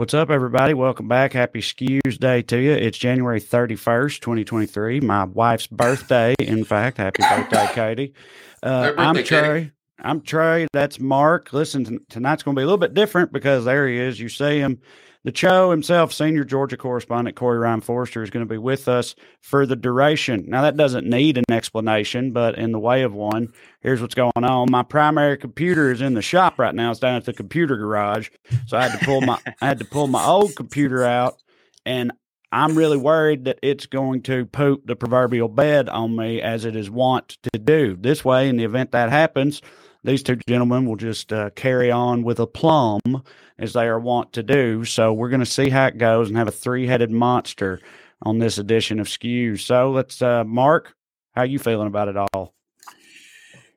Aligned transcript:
What's 0.00 0.14
up, 0.14 0.30
everybody? 0.30 0.72
Welcome 0.72 1.08
back. 1.08 1.34
Happy 1.34 1.60
Skews 1.60 2.18
Day 2.18 2.40
to 2.44 2.58
you. 2.58 2.72
It's 2.72 2.96
January 2.96 3.38
31st, 3.38 4.20
2023. 4.20 5.00
My 5.00 5.24
wife's 5.24 5.66
birthday, 5.66 6.34
in 6.38 6.64
fact. 6.64 6.96
Happy 6.96 7.22
birthday, 7.22 7.68
Katie. 7.74 8.14
Uh, 8.62 8.92
birthday, 8.92 9.02
I'm 9.02 9.14
Katie. 9.16 9.28
Trae. 9.28 9.72
I'm 9.98 10.20
Trae. 10.22 10.68
That's 10.72 10.98
Mark. 10.98 11.52
Listen, 11.52 11.98
tonight's 12.08 12.42
going 12.42 12.54
to 12.54 12.58
be 12.58 12.62
a 12.62 12.64
little 12.64 12.78
bit 12.78 12.94
different 12.94 13.30
because 13.30 13.66
there 13.66 13.86
he 13.86 13.98
is. 13.98 14.18
You 14.18 14.30
see 14.30 14.58
him. 14.60 14.80
The 15.22 15.32
Cho 15.32 15.70
himself, 15.70 16.14
senior 16.14 16.44
Georgia 16.44 16.78
correspondent 16.78 17.36
Corey 17.36 17.58
Ryan 17.58 17.82
Forrester, 17.82 18.22
is 18.22 18.30
going 18.30 18.46
to 18.46 18.50
be 18.50 18.56
with 18.56 18.88
us 18.88 19.14
for 19.42 19.66
the 19.66 19.76
duration. 19.76 20.46
Now, 20.48 20.62
that 20.62 20.78
doesn't 20.78 21.06
need 21.06 21.36
an 21.36 21.44
explanation, 21.50 22.32
but 22.32 22.56
in 22.56 22.72
the 22.72 22.78
way 22.78 23.02
of 23.02 23.12
one, 23.12 23.52
here's 23.80 24.00
what's 24.00 24.14
going 24.14 24.32
on. 24.36 24.70
My 24.70 24.82
primary 24.82 25.36
computer 25.36 25.92
is 25.92 26.00
in 26.00 26.14
the 26.14 26.22
shop 26.22 26.58
right 26.58 26.74
now. 26.74 26.90
It's 26.90 27.00
down 27.00 27.16
at 27.16 27.26
the 27.26 27.34
computer 27.34 27.76
garage. 27.76 28.30
So 28.66 28.78
I 28.78 28.88
had 28.88 28.98
to 28.98 29.04
pull 29.04 29.20
my 29.20 29.38
I 29.60 29.66
had 29.66 29.78
to 29.80 29.84
pull 29.84 30.06
my 30.06 30.24
old 30.24 30.56
computer 30.56 31.04
out 31.04 31.36
and 31.84 32.12
I'm 32.52 32.76
really 32.76 32.96
worried 32.96 33.44
that 33.44 33.58
it's 33.62 33.86
going 33.86 34.22
to 34.22 34.44
poop 34.46 34.84
the 34.84 34.96
proverbial 34.96 35.48
bed 35.48 35.88
on 35.88 36.16
me 36.16 36.42
as 36.42 36.64
it 36.64 36.74
is 36.74 36.90
wont 36.90 37.38
to 37.52 37.58
do. 37.58 37.96
This 37.96 38.24
way, 38.24 38.48
in 38.48 38.56
the 38.56 38.64
event 38.64 38.90
that 38.92 39.10
happens, 39.10 39.62
these 40.04 40.22
two 40.22 40.36
gentlemen 40.48 40.86
will 40.86 40.96
just 40.96 41.32
uh, 41.32 41.50
carry 41.50 41.90
on 41.90 42.22
with 42.22 42.40
a 42.40 42.46
plum 42.46 43.22
as 43.58 43.72
they 43.74 43.86
are 43.86 44.00
wont 44.00 44.32
to 44.34 44.42
do. 44.42 44.84
So 44.84 45.12
we're 45.12 45.28
going 45.28 45.40
to 45.40 45.46
see 45.46 45.68
how 45.68 45.86
it 45.86 45.98
goes 45.98 46.28
and 46.28 46.36
have 46.38 46.48
a 46.48 46.52
three-headed 46.52 47.10
monster 47.10 47.80
on 48.22 48.38
this 48.38 48.58
edition 48.58 49.00
of 49.00 49.06
Skews. 49.06 49.60
So 49.60 49.90
let's, 49.90 50.20
uh, 50.22 50.44
Mark, 50.44 50.94
how 51.34 51.42
you 51.42 51.58
feeling 51.58 51.86
about 51.86 52.08
it 52.08 52.16
all? 52.16 52.54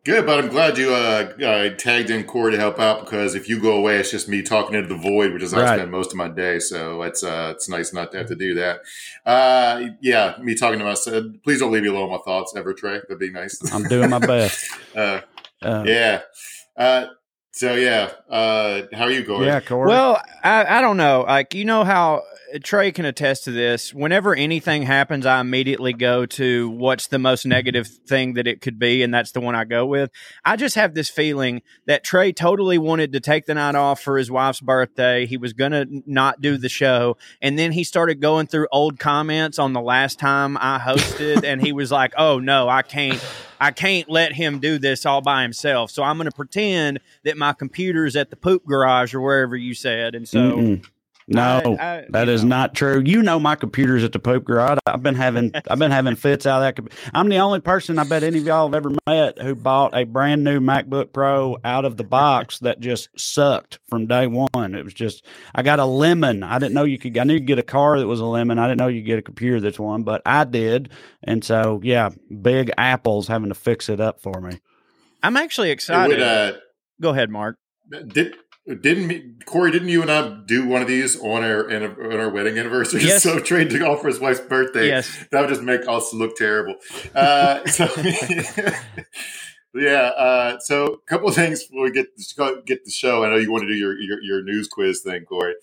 Good, 0.05 0.26
but 0.26 0.38
I'm 0.38 0.50
glad 0.50 0.78
you 0.78 0.94
uh, 0.94 1.31
uh, 1.42 1.70
tagged 1.78 2.09
in 2.09 2.26
Corey 2.26 2.52
to 2.52 2.58
help 2.58 2.78
out 2.78 3.05
because 3.05 3.36
if 3.36 3.48
you 3.48 3.61
go 3.61 3.78
away, 3.78 4.00
it's 4.00 4.11
just 4.11 4.28
me 4.28 4.42
talking 4.42 4.76
into 4.76 4.89
the 4.89 5.02
void, 5.02 5.31
which 5.31 5.42
is 5.42 5.53
how 5.53 5.61
I 5.61 5.78
spend 5.78 5.92
most 5.92 6.11
of 6.11 6.17
my 6.17 6.28
day. 6.28 6.59
So 6.59 7.03
it's 7.03 7.23
uh, 7.23 7.53
it's 7.55 7.70
nice 7.70 7.94
not 7.94 8.11
to 8.11 8.17
have 8.17 8.28
to 8.28 8.36
do 8.36 8.53
that. 8.55 8.81
Uh, 9.26 9.92
yeah, 10.02 10.36
me 10.42 10.55
talking 10.55 10.80
to 10.80 10.83
myself. 10.83 11.28
Please 11.42 11.59
don't 11.59 11.72
leave 11.72 11.83
me 11.83 11.88
alone 11.88 12.11
with 12.11 12.20
my 12.20 12.23
thoughts 12.26 12.53
ever, 12.53 12.73
Trae. 12.73 13.00
That'd 13.03 13.17
be 13.17 13.31
nice. 13.31 13.73
I'm 13.73 13.83
doing 13.83 14.09
my 14.09 14.20
best. 14.20 14.70
Uh, 15.64 15.83
yeah. 15.86 16.22
Uh, 16.78 17.08
so 17.52 17.75
yeah, 17.75 18.11
uh, 18.30 18.81
how 18.94 19.06
are 19.06 19.11
you 19.11 19.23
going? 19.23 19.45
yeah, 19.45 19.59
Corey. 19.59 19.88
Well, 19.88 20.22
I, 20.44 20.80
I 20.80 20.81
don't 20.81 20.97
know. 20.97 21.23
Like 21.28 21.53
you 21.53 21.66
know 21.66 21.83
how 21.83 22.23
Trae 22.54 22.94
can 22.94 23.06
attest 23.06 23.46
to 23.46 23.52
this. 23.52 23.94
Whenever 23.94 24.36
anything 24.36 24.84
happens, 24.84 25.26
I 25.26 25.40
immediately 25.42 25.94
go 25.94 26.26
to 26.28 26.70
what's 26.70 27.08
the 27.08 27.18
most 27.18 27.45
negative 27.45 27.88
thing 27.88 28.34
that 28.34 28.45
it 28.45 28.62
could 28.62 28.78
be, 28.78 29.02
and 29.02 29.14
that's 29.14 29.32
the 29.32 29.42
one 29.42 29.56
I 29.56 29.64
go 29.64 29.86
with. 29.86 30.12
I 30.45 30.56
just 30.56 30.76
have 30.76 30.94
this 30.94 31.10
feeling 31.10 31.64
that 31.88 32.06
Trae 32.06 32.36
totally 32.36 32.78
wanted 32.78 33.14
to 33.14 33.20
take 33.20 33.45
the 33.45 33.56
night 33.56 33.76
off 33.76 34.02
for 34.02 34.18
his 34.18 34.30
wife's 34.30 34.62
birthday. 34.62 35.26
He 35.26 35.38
was 35.38 35.54
gonna 35.54 35.86
not 36.06 36.42
do 36.42 36.58
the 36.58 36.70
show, 36.70 37.18
and 37.42 37.58
then 37.58 37.72
he 37.72 37.84
started 37.84 38.22
going 38.22 38.45
through 38.45 38.67
old 38.72 39.00
comments 39.00 39.58
on 39.58 39.73
the 39.73 39.82
last 39.82 40.20
time 40.20 40.56
I 40.58 40.78
hosted, 40.78 41.44
and 41.44 41.60
he 41.60 41.72
was 41.72 41.92
like, 41.92 42.14
"Oh 42.17 42.40
no, 42.40 42.70
I 42.70 42.84
can't." 42.84 43.23
I 43.62 43.72
can't 43.72 44.10
let 44.10 44.34
him 44.34 44.60
do 44.60 44.78
this 44.78 45.06
all 45.06 45.22
by 45.22 45.42
himself. 45.42 45.90
So 45.90 46.04
I'm 46.04 46.17
going 46.17 46.30
to 46.30 46.36
pretend 46.36 47.00
that 47.23 47.38
my 47.38 47.54
computer's 47.54 48.17
at 48.17 48.30
the 48.30 48.36
poop 48.36 48.66
garage 48.66 49.14
or 49.14 49.22
wherever 49.22 49.56
you 49.56 49.73
said. 49.73 50.16
And 50.16 50.28
so 50.28 50.58
Mm-mm. 50.58 50.86
No, 51.28 51.78
I- 51.80 51.84
I- 51.98 52.06
that 52.10 52.28
you 52.28 52.34
is 52.34 52.44
know. 52.44 52.50
not 52.50 52.76
true. 52.76 53.02
You 53.06 53.22
know 53.24 53.40
my 53.40 53.56
computer's 53.56 54.04
at 54.04 54.12
the 54.12 54.20
poop 54.20 54.44
garage. 54.44 54.78
I've 54.86 55.04
been 55.04 55.16
having 55.16 55.52
I've 55.70 55.80
been 55.80 55.92
having 55.92 56.16
fits 56.16 56.46
out 56.46 56.62
of 56.64 56.76
that. 56.76 56.94
I'm 57.14 57.30
the 57.30 57.38
only 57.38 57.60
person 57.62 57.98
I 58.00 58.04
bet 58.04 58.24
any 58.24 58.40
of 58.40 58.46
y'all 58.46 58.68
have 58.68 58.76
ever 58.76 58.92
met 59.08 59.40
who 59.42 59.56
bought 59.56 59.96
a 59.96 60.04
brand 60.04 60.44
new 60.44 60.60
MacBook 60.60 61.14
Pro 61.14 61.58
out 61.64 61.86
of 61.86 61.98
the 61.98 62.04
box 62.04 62.60
that 62.60 62.80
just 62.80 63.10
sucked 63.18 63.80
from 63.90 64.08
day 64.08 64.28
one. 64.28 64.76
It 64.76 64.84
was 64.84 64.94
just 64.94 65.26
I 65.56 65.62
got 65.64 65.80
a 65.80 65.86
lemon. 65.86 66.44
I 66.44 66.60
didn't 66.60 66.73
know 66.73 66.83
you 66.83 66.98
could. 67.00 67.17
I 67.17 67.23
knew 67.23 67.33
you 67.33 67.39
could 67.39 67.48
get 67.48 67.60
a 67.60 67.64
car 67.64 68.00
that 68.00 68.08
was 68.08 68.20
a 68.20 68.26
lemon. 68.26 68.60
I 68.60 68.67
didn't 68.67 68.80
know 68.80 68.88
you 68.88 69.02
could 69.02 69.08
get 69.08 69.20
a 69.20 69.23
computer 69.23 69.60
that's 69.60 69.80
one, 69.80 70.04
but 70.04 70.22
I 70.26 70.44
did. 70.44 70.89
And 71.23 71.44
so 71.44 71.80
yeah, 71.83 72.10
Big 72.42 72.72
Apple's 72.78 73.28
having 73.28 73.50
to 73.50 73.56
fix 73.56 73.89
it 73.89 74.00
up 74.00 74.22
for 74.22 74.42
me. 74.42 74.60
I'm 75.22 75.38
actually 75.38 75.72
excited. 75.72 76.17
would, 76.17 76.22
uh, 76.22 76.54
Go 77.02 77.10
ahead, 77.12 77.30
Mark. 77.30 77.58
did 78.08 78.36
didn't 78.66 79.08
me, 79.08 79.34
Corey? 79.46 79.72
Didn't 79.72 79.90
you 79.90 80.02
and 80.02 80.12
I 80.12 80.38
do 80.46 80.66
one 80.66 80.82
of 80.82 80.88
these 80.88 81.20
on 81.20 81.44
our 81.44 81.70
on 81.70 82.20
our 82.20 82.30
wedding 82.30 82.58
anniversary? 82.58 83.02
Yes. 83.04 83.24
So 83.24 83.38
Trae 83.40 83.70
took 83.70 83.82
off 83.82 84.02
for 84.02 84.08
his 84.08 84.20
wife's 84.20 84.40
birthday. 84.40 84.88
Yes. 84.88 85.26
that 85.32 85.42
would 85.42 85.50
just 85.50 85.62
make 85.62 85.82
us 85.88 86.14
look 86.14 86.38
terrible. 86.38 86.76
Uh, 87.14 87.66
so, 87.68 87.90
yeah. 89.74 90.12
Uh, 90.16 90.60
so, 90.60 90.86
a 90.86 90.98
couple 91.00 91.28
of 91.28 91.36
things 91.36 91.64
before 91.64 91.84
we 91.84 91.92
get 91.92 92.08
get 92.66 92.86
the 92.86 92.92
show. 92.92 93.26
I 93.26 93.30
know 93.30 93.36
you 93.36 93.52
want 93.52 93.64
to 93.64 93.68
do 93.68 93.76
your 93.76 94.00
your, 94.00 94.22
your 94.22 94.44
news 94.44 94.70
quiz 94.70 95.02
thing, 95.02 95.26
Corey. 95.26 95.56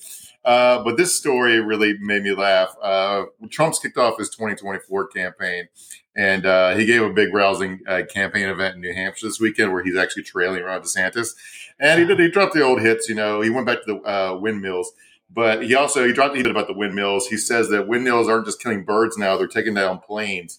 Uh, 0.44 0.82
but 0.82 0.96
this 0.96 1.16
story 1.16 1.60
really 1.60 1.96
made 2.00 2.22
me 2.22 2.32
laugh. 2.32 2.74
Uh, 2.82 3.24
Trump's 3.50 3.78
kicked 3.78 3.98
off 3.98 4.18
his 4.18 4.30
2024 4.30 5.08
campaign, 5.08 5.68
and 6.16 6.44
uh, 6.44 6.74
he 6.74 6.86
gave 6.86 7.02
a 7.02 7.10
big 7.10 7.32
rousing 7.32 7.80
uh, 7.86 8.02
campaign 8.12 8.48
event 8.48 8.74
in 8.74 8.80
New 8.80 8.94
Hampshire 8.94 9.26
this 9.26 9.40
weekend 9.40 9.72
where 9.72 9.82
he's 9.82 9.96
actually 9.96 10.22
trailing 10.22 10.62
around 10.62 10.82
DeSantis. 10.82 11.30
And 11.80 11.98
he 12.00 12.06
did 12.06 12.18
he 12.18 12.28
dropped 12.28 12.54
the 12.54 12.62
old 12.62 12.80
hits. 12.80 13.08
You 13.08 13.14
know, 13.14 13.40
he 13.40 13.50
went 13.50 13.66
back 13.66 13.84
to 13.84 13.94
the 13.94 14.00
uh, 14.08 14.36
windmills. 14.38 14.92
But 15.32 15.64
he 15.64 15.74
also 15.74 16.06
he 16.06 16.12
dropped 16.12 16.34
the 16.34 16.38
hit 16.40 16.46
about 16.50 16.66
the 16.66 16.74
windmills. 16.74 17.28
He 17.28 17.36
says 17.36 17.68
that 17.70 17.86
windmills 17.88 18.28
aren't 18.28 18.46
just 18.46 18.60
killing 18.62 18.84
birds 18.84 19.16
now; 19.16 19.36
they're 19.36 19.46
taking 19.46 19.74
down 19.74 19.98
planes. 20.00 20.58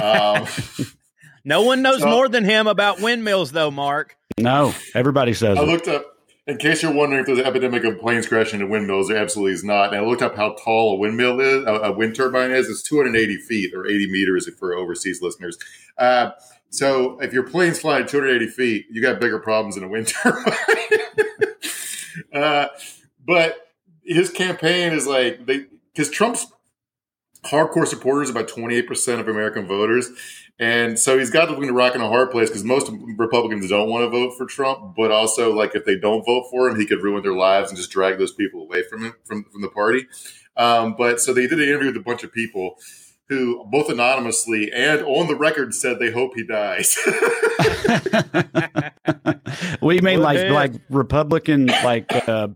Um, 0.00 0.46
No 1.44 1.62
one 1.62 1.80
knows 1.80 2.00
So- 2.00 2.10
more 2.10 2.28
than 2.28 2.44
him 2.44 2.66
about 2.66 3.00
windmills, 3.00 3.52
though, 3.52 3.70
Mark. 3.70 4.16
No, 4.38 4.74
everybody 4.94 5.32
says 5.32 5.56
I 5.56 5.62
it. 5.62 5.66
looked 5.66 5.88
up, 5.88 6.04
in 6.46 6.58
case 6.58 6.82
you're 6.82 6.92
wondering 6.92 7.20
if 7.20 7.26
there's 7.26 7.38
an 7.38 7.46
epidemic 7.46 7.84
of 7.84 7.98
planes 7.98 8.26
crashing 8.26 8.60
into 8.60 8.70
windmills, 8.70 9.08
there 9.08 9.16
absolutely 9.16 9.52
is 9.54 9.64
not. 9.64 9.94
And 9.94 9.96
I 10.02 10.06
looked 10.06 10.20
up 10.20 10.36
how 10.36 10.54
tall 10.62 10.94
a 10.94 10.98
windmill 10.98 11.40
is, 11.40 11.64
a, 11.64 11.72
a 11.74 11.92
wind 11.92 12.14
turbine 12.16 12.50
is. 12.50 12.68
It's 12.68 12.82
280 12.82 13.38
feet 13.38 13.72
or 13.74 13.86
80 13.86 14.10
meters 14.10 14.48
for 14.58 14.74
overseas 14.74 15.22
listeners. 15.22 15.56
Uh, 15.96 16.32
so 16.70 17.18
if 17.20 17.32
your 17.32 17.44
plane's 17.44 17.80
flying 17.80 18.06
280 18.06 18.50
feet, 18.52 18.86
you 18.90 19.00
got 19.00 19.20
bigger 19.20 19.38
problems 19.38 19.76
in 19.76 19.84
a 19.84 19.88
wind 19.88 20.08
turbine. 20.08 20.54
uh, 22.34 22.68
but 23.26 23.56
his 24.04 24.30
campaign 24.30 24.92
is 24.92 25.06
like 25.06 25.46
they 25.46 25.66
because 25.92 26.10
Trump's 26.10 26.46
hardcore 27.44 27.86
supporters 27.86 28.28
are 28.28 28.32
about 28.32 28.48
28% 28.48 29.20
of 29.20 29.28
American 29.28 29.66
voters. 29.66 30.10
And 30.60 30.98
so 30.98 31.18
he's 31.18 31.30
got 31.30 31.46
to 31.46 31.54
a 31.54 31.72
rock 31.72 31.94
in 31.94 32.00
a 32.00 32.08
hard 32.08 32.32
place 32.32 32.48
because 32.48 32.64
most 32.64 32.90
Republicans 33.16 33.68
don't 33.68 33.88
want 33.88 34.04
to 34.04 34.10
vote 34.10 34.36
for 34.36 34.44
Trump, 34.44 34.96
but 34.96 35.12
also 35.12 35.54
like 35.54 35.76
if 35.76 35.84
they 35.84 35.96
don't 35.96 36.24
vote 36.26 36.48
for 36.50 36.68
him, 36.68 36.78
he 36.78 36.86
could 36.86 37.02
ruin 37.02 37.22
their 37.22 37.34
lives 37.34 37.70
and 37.70 37.78
just 37.78 37.90
drag 37.90 38.18
those 38.18 38.32
people 38.32 38.62
away 38.62 38.82
from 38.82 39.04
him 39.04 39.14
from, 39.24 39.44
from 39.44 39.62
the 39.62 39.68
party. 39.68 40.06
Um, 40.56 40.96
but 40.98 41.20
so 41.20 41.32
they 41.32 41.46
did 41.46 41.60
an 41.60 41.68
interview 41.68 41.88
with 41.88 41.96
a 41.96 42.00
bunch 42.00 42.24
of 42.24 42.32
people 42.32 42.76
who 43.28 43.64
both 43.70 43.90
anonymously 43.90 44.72
and 44.72 45.02
on 45.02 45.28
the 45.28 45.36
record 45.36 45.74
said 45.74 45.98
they 45.98 46.10
hope 46.10 46.32
he 46.34 46.44
dies. 46.44 46.96
we 49.82 50.00
mean 50.00 50.18
Would 50.18 50.24
like 50.24 50.38
it? 50.38 50.52
like 50.52 50.72
Republican 50.88 51.66
like 51.66 52.06
uh, 52.28 52.48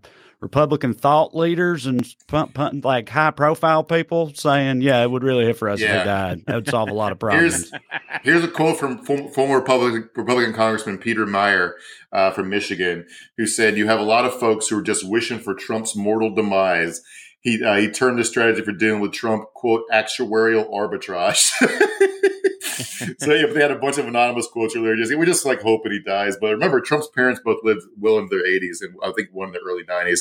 Republican 0.42 0.92
thought 0.92 1.36
leaders 1.36 1.86
and 1.86 2.04
punt, 2.26 2.52
punt, 2.52 2.84
like 2.84 3.08
high 3.08 3.30
profile 3.30 3.84
people 3.84 4.34
saying, 4.34 4.82
"Yeah, 4.82 5.02
it 5.02 5.10
would 5.10 5.22
really 5.22 5.44
hit 5.44 5.56
for 5.56 5.68
us 5.68 5.80
if 5.80 5.86
he 5.86 5.94
died. 5.94 6.42
That 6.46 6.56
would 6.56 6.68
solve 6.68 6.90
a 6.90 6.94
lot 6.94 7.12
of 7.12 7.18
problems." 7.20 7.70
Here's 7.70 7.82
here's 8.22 8.44
a 8.44 8.48
quote 8.48 8.78
from 8.78 9.04
former 9.04 9.56
Republican, 9.56 10.10
Republican 10.16 10.52
Congressman 10.52 10.98
Peter 10.98 11.26
Meijer 11.26 11.72
uh, 12.12 12.32
from 12.32 12.48
Michigan, 12.48 13.06
who 13.36 13.46
said, 13.46 13.76
"You 13.76 13.86
have 13.86 14.00
a 14.00 14.04
lot 14.04 14.24
of 14.24 14.34
folks 14.34 14.66
who 14.66 14.78
are 14.78 14.82
just 14.82 15.08
wishing 15.08 15.38
for 15.38 15.54
Trump's 15.54 15.94
mortal 15.94 16.34
demise." 16.34 17.00
He 17.42 17.62
uh, 17.62 17.76
he 17.76 17.90
turned 17.90 18.18
the 18.18 18.24
strategy 18.24 18.62
for 18.62 18.72
dealing 18.72 19.00
with 19.00 19.12
Trump 19.12 19.52
quote 19.54 19.82
actuarial 19.92 20.70
arbitrage. 20.72 21.50
so 23.18 23.34
yeah, 23.34 23.46
they 23.46 23.60
had 23.60 23.72
a 23.72 23.78
bunch 23.78 23.98
of 23.98 24.06
anonymous 24.06 24.46
quotes 24.46 24.76
earlier. 24.76 24.96
Just 24.96 25.14
we 25.16 25.26
just 25.26 25.44
like 25.44 25.60
hoping 25.60 25.92
he 25.92 26.00
dies. 26.00 26.36
But 26.40 26.52
remember, 26.52 26.80
Trump's 26.80 27.08
parents 27.08 27.40
both 27.44 27.58
lived 27.64 27.82
well 27.98 28.18
into 28.18 28.30
their 28.30 28.46
80s 28.46 28.80
and 28.80 28.94
I 29.02 29.12
think 29.12 29.30
one 29.32 29.48
in 29.48 29.54
the 29.54 29.60
early 29.60 29.82
90s, 29.84 30.20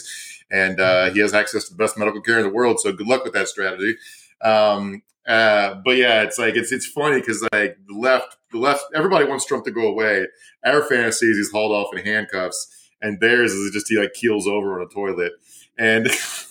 and 0.50 0.80
uh, 0.80 1.12
he 1.12 1.20
has 1.20 1.34
access 1.34 1.66
to 1.66 1.74
the 1.74 1.78
best 1.78 1.98
medical 1.98 2.22
care 2.22 2.38
in 2.38 2.44
the 2.44 2.50
world. 2.50 2.80
So 2.80 2.92
good 2.92 3.08
luck 3.08 3.24
with 3.24 3.34
that 3.34 3.48
strategy. 3.48 3.98
Um, 4.42 5.04
uh, 5.28 5.76
but 5.86 5.98
yeah, 5.98 6.24
it's 6.24 6.40
like 6.40 6.56
it's 6.56 6.72
it's 6.72 6.88
funny 6.88 7.20
because 7.20 7.48
like 7.54 7.78
the 7.88 7.96
left, 7.96 8.38
the 8.52 8.58
left, 8.58 8.84
everybody 8.96 9.26
wants 9.26 9.46
Trump 9.46 9.64
to 9.66 9.72
go 9.72 9.88
away. 9.88 10.26
Our 10.66 10.82
fantasy 10.82 11.28
is 11.28 11.38
he's 11.38 11.52
hauled 11.52 11.72
off 11.72 11.96
in 11.96 12.04
handcuffs, 12.04 12.90
and 13.02 13.20
theirs 13.20 13.54
is 13.54 13.72
just 13.72 13.88
he 13.90 14.00
like 14.00 14.14
keels 14.14 14.48
over 14.48 14.80
on 14.80 14.88
a 14.88 14.90
toilet. 14.90 15.34
And 15.78 16.08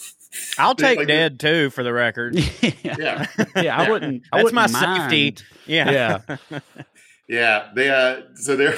I'll 0.58 0.74
take 0.74 0.98
Like- 0.98 1.08
dead 1.08 1.40
too, 1.40 1.70
for 1.70 1.82
the 1.82 1.92
record. 1.92 2.34
yeah, 2.62 2.72
yeah, 2.82 3.26
yeah, 3.62 3.76
I 3.78 3.90
wouldn't. 3.90 4.22
I 4.32 4.38
That's 4.38 4.52
wouldn't 4.52 4.72
my 4.72 4.80
mind. 4.80 5.10
safety. 5.10 5.44
Yeah. 5.66 6.20
Yeah, 6.50 6.58
Yeah, 7.28 7.68
they 7.76 7.88
uh 7.90 8.22
so 8.34 8.56
they're 8.56 8.74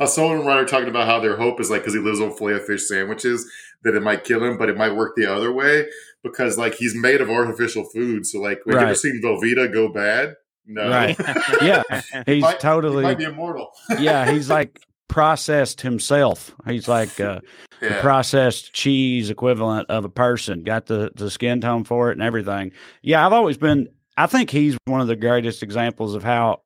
a 0.00 0.06
Sullivan 0.06 0.46
writer 0.46 0.64
talking 0.64 0.88
about 0.88 1.06
how 1.06 1.20
their 1.20 1.36
hope 1.36 1.60
is 1.60 1.70
like 1.70 1.82
because 1.82 1.92
he 1.92 2.00
lives 2.00 2.20
on 2.20 2.34
filet 2.34 2.58
fish 2.60 2.88
sandwiches 2.88 3.46
that 3.84 3.94
it 3.94 4.02
might 4.02 4.24
kill 4.24 4.42
him, 4.42 4.56
but 4.56 4.70
it 4.70 4.76
might 4.78 4.92
work 4.94 5.12
the 5.14 5.26
other 5.26 5.52
way 5.52 5.86
because 6.22 6.56
like 6.56 6.74
he's 6.74 6.94
made 6.94 7.20
of 7.20 7.28
artificial 7.28 7.84
food. 7.84 8.24
So 8.24 8.40
like, 8.40 8.60
have 8.66 8.74
you 8.74 8.80
ever 8.80 8.94
seen 8.94 9.20
Velveeta 9.22 9.70
go 9.70 9.88
bad? 9.92 10.36
No, 10.64 10.88
right. 10.88 11.18
Yeah, 11.60 11.82
he's 12.24 12.40
Might- 12.42 12.52
he 12.54 12.58
totally. 12.60 13.02
might 13.02 13.18
be 13.18 13.24
immortal. 13.24 13.72
yeah, 13.98 14.30
he's 14.30 14.48
like 14.48 14.80
processed 15.12 15.82
himself. 15.82 16.54
He's 16.66 16.88
like 16.88 17.20
uh, 17.20 17.40
the 17.80 17.98
processed 18.00 18.72
cheese 18.72 19.28
equivalent 19.28 19.90
of 19.90 20.04
a 20.06 20.08
person. 20.08 20.64
Got 20.64 20.86
the 20.86 21.12
the 21.14 21.30
skin 21.30 21.60
tone 21.60 21.84
for 21.84 22.10
it 22.10 22.14
and 22.14 22.22
everything. 22.22 22.72
Yeah, 23.02 23.24
I've 23.24 23.34
always 23.34 23.58
been. 23.58 23.88
I 24.16 24.26
think 24.26 24.50
he's 24.50 24.76
one 24.86 25.00
of 25.00 25.06
the 25.06 25.16
greatest 25.16 25.62
examples 25.62 26.14
of 26.14 26.24
how 26.24 26.62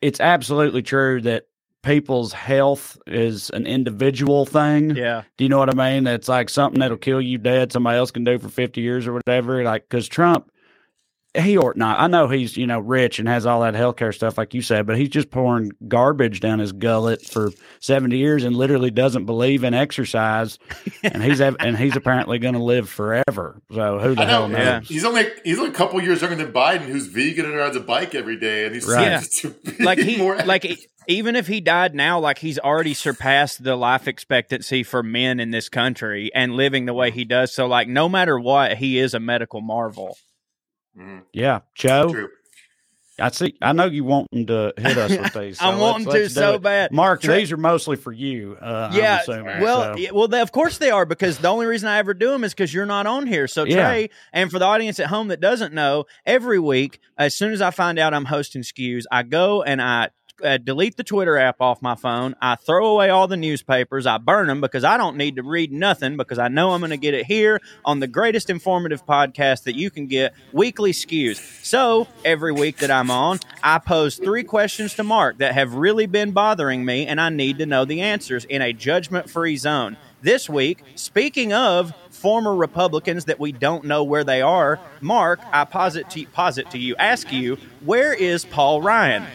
it's 0.00 0.20
absolutely 0.20 0.82
true 0.82 1.20
that 1.22 1.44
people's 1.82 2.32
health 2.32 2.98
is 3.06 3.50
an 3.50 3.66
individual 3.66 4.46
thing. 4.46 4.96
Yeah. 4.96 5.22
Do 5.36 5.44
you 5.44 5.50
know 5.50 5.58
what 5.58 5.68
I 5.68 5.92
mean? 5.92 6.06
It's 6.06 6.28
like 6.28 6.48
something 6.48 6.80
that'll 6.80 6.96
kill 6.96 7.20
you 7.20 7.36
dead. 7.36 7.72
Somebody 7.72 7.98
else 7.98 8.10
can 8.10 8.24
do 8.24 8.38
for 8.38 8.48
fifty 8.48 8.80
years 8.80 9.06
or 9.06 9.12
whatever. 9.12 9.62
Like 9.62 9.82
because 9.82 10.08
Trump, 10.08 10.50
he 11.36 11.58
ought 11.58 11.76
not. 11.76 11.98
I 12.00 12.06
know 12.06 12.28
he's 12.28 12.56
you 12.56 12.66
know 12.66 12.78
rich 12.80 13.18
and 13.18 13.26
has 13.28 13.46
all 13.46 13.62
that 13.62 13.74
healthcare 13.74 14.14
stuff 14.14 14.38
like 14.38 14.54
you 14.54 14.62
said, 14.62 14.86
but 14.86 14.96
he's 14.96 15.08
just 15.08 15.30
pouring 15.30 15.72
garbage 15.88 16.40
down 16.40 16.58
his 16.60 16.72
gullet 16.72 17.22
for 17.24 17.50
seventy 17.80 18.18
years 18.18 18.44
and 18.44 18.54
literally 18.56 18.90
doesn't 18.90 19.24
believe 19.26 19.64
in 19.64 19.74
exercise. 19.74 20.58
and 21.02 21.22
he's 21.22 21.40
ev- 21.40 21.56
and 21.60 21.76
he's 21.76 21.96
apparently 21.96 22.38
going 22.38 22.54
to 22.54 22.62
live 22.62 22.88
forever. 22.88 23.60
So 23.72 23.98
who 23.98 24.14
the 24.14 24.22
I 24.22 24.26
hell 24.26 24.48
know. 24.48 24.56
knows? 24.58 24.64
Yeah. 24.66 24.80
He's 24.82 25.04
only 25.04 25.26
he's 25.44 25.58
only 25.58 25.70
a 25.70 25.74
couple 25.74 26.00
years 26.02 26.20
younger 26.22 26.36
than 26.36 26.52
Biden, 26.52 26.82
who's 26.82 27.06
vegan 27.06 27.44
and 27.46 27.56
rides 27.56 27.76
a 27.76 27.80
bike 27.80 28.14
every 28.14 28.36
day, 28.38 28.66
and 28.66 28.74
he's 28.74 28.86
Right. 28.86 29.20
seems 29.20 29.54
to 29.64 29.70
be 29.78 29.84
like 29.84 29.98
he 29.98 30.16
more 30.18 30.36
like 30.44 30.88
even 31.08 31.36
if 31.36 31.46
he 31.46 31.60
died 31.60 31.94
now 31.94 32.18
like 32.18 32.38
he's 32.38 32.58
already 32.58 32.94
surpassed 32.94 33.62
the 33.62 33.76
life 33.76 34.08
expectancy 34.08 34.82
for 34.82 35.02
men 35.02 35.38
in 35.40 35.50
this 35.50 35.68
country 35.68 36.30
and 36.34 36.54
living 36.54 36.86
the 36.86 36.94
way 36.94 37.10
he 37.10 37.24
does 37.24 37.52
so 37.52 37.66
like 37.66 37.86
no 37.88 38.08
matter 38.08 38.38
what 38.40 38.78
he 38.78 38.98
is 38.98 39.12
a 39.12 39.20
medical 39.20 39.60
marvel 39.60 40.16
Mhm. 40.98 41.22
Yeah, 41.32 41.60
Joe. 41.74 42.12
True. 42.12 42.28
I 43.20 43.30
see. 43.30 43.54
I 43.62 43.72
know 43.72 43.84
you 43.84 44.02
wanting 44.02 44.46
to 44.48 44.72
hit 44.76 44.98
us 44.98 45.10
with 45.16 45.32
these. 45.34 45.58
so 45.60 45.66
i'm 45.66 45.78
wanting 45.78 46.10
to 46.10 46.28
so 46.28 46.54
it. 46.54 46.62
bad 46.62 46.90
Mark, 46.90 47.22
these 47.22 47.52
are 47.52 47.56
mostly 47.56 47.94
for 47.94 48.10
you. 48.10 48.56
Uh, 48.60 48.90
Yeah, 48.92 49.14
I'm 49.14 49.20
assuming. 49.20 49.60
well, 49.60 49.94
so. 49.94 49.96
yeah, 50.00 50.10
well, 50.10 50.26
they, 50.26 50.40
of 50.40 50.50
course 50.50 50.78
they 50.78 50.90
are 50.90 51.06
because 51.06 51.38
the 51.38 51.46
only 51.46 51.66
reason 51.66 51.88
I 51.88 51.98
ever 51.98 52.12
do 52.12 52.32
them 52.32 52.42
is 52.42 52.52
because 52.52 52.74
you're 52.74 52.86
not 52.86 53.06
on 53.06 53.28
here. 53.28 53.46
So 53.46 53.62
Yeah. 53.64 53.88
Trae, 53.88 54.10
and 54.32 54.50
for 54.50 54.58
the 54.58 54.64
audience 54.64 54.98
at 54.98 55.06
home 55.06 55.28
that 55.28 55.40
doesn't 55.40 55.72
know, 55.72 56.06
every 56.26 56.58
week 56.58 56.98
as 57.16 57.36
soon 57.36 57.52
as 57.52 57.62
I 57.62 57.70
find 57.70 58.00
out 58.00 58.14
I'm 58.14 58.24
hosting 58.24 58.62
skews, 58.62 59.04
I 59.12 59.22
go 59.22 59.62
and 59.62 59.80
I. 59.80 60.08
Uh, 60.42 60.58
delete 60.58 60.96
the 60.96 61.04
Twitter 61.04 61.38
app 61.38 61.60
off 61.60 61.80
my 61.80 61.94
phone. 61.94 62.34
I 62.42 62.56
throw 62.56 62.88
away 62.88 63.08
all 63.08 63.28
the 63.28 63.36
newspapers. 63.36 64.04
I 64.04 64.18
burn 64.18 64.48
them 64.48 64.60
because 64.60 64.82
I 64.82 64.96
don't 64.96 65.16
need 65.16 65.36
to 65.36 65.44
read 65.44 65.70
nothing 65.70 66.16
because 66.16 66.40
I 66.40 66.48
know 66.48 66.72
I'm 66.72 66.80
going 66.80 66.90
to 66.90 66.96
get 66.96 67.14
it 67.14 67.26
here 67.26 67.60
on 67.84 68.00
the 68.00 68.08
greatest 68.08 68.50
informative 68.50 69.06
podcast 69.06 69.62
that 69.62 69.76
you 69.76 69.90
can 69.90 70.08
get, 70.08 70.34
Weekly 70.52 70.90
Skews. 70.90 71.36
So 71.64 72.08
every 72.24 72.50
week 72.50 72.78
that 72.78 72.90
I'm 72.90 73.12
on, 73.12 73.38
I 73.62 73.78
pose 73.78 74.16
three 74.16 74.42
questions 74.42 74.94
to 74.94 75.04
Mark 75.04 75.38
that 75.38 75.54
have 75.54 75.74
really 75.74 76.06
been 76.06 76.32
bothering 76.32 76.84
me, 76.84 77.06
and 77.06 77.20
I 77.20 77.28
need 77.28 77.58
to 77.58 77.66
know 77.66 77.84
the 77.84 78.00
answers 78.00 78.44
in 78.44 78.60
a 78.60 78.72
judgment 78.72 79.30
free 79.30 79.56
zone. 79.56 79.96
This 80.20 80.48
week, 80.48 80.82
speaking 80.96 81.52
of 81.52 81.94
former 82.10 82.56
Republicans 82.56 83.26
that 83.26 83.38
we 83.38 83.52
don't 83.52 83.84
know 83.84 84.02
where 84.02 84.24
they 84.24 84.42
are, 84.42 84.80
Mark, 85.00 85.38
I 85.52 85.64
posit 85.64 86.10
to, 86.10 86.26
posit 86.26 86.70
to 86.70 86.78
you, 86.78 86.96
ask 86.96 87.30
you, 87.30 87.58
where 87.84 88.12
is 88.12 88.44
Paul 88.44 88.82
Ryan? 88.82 89.26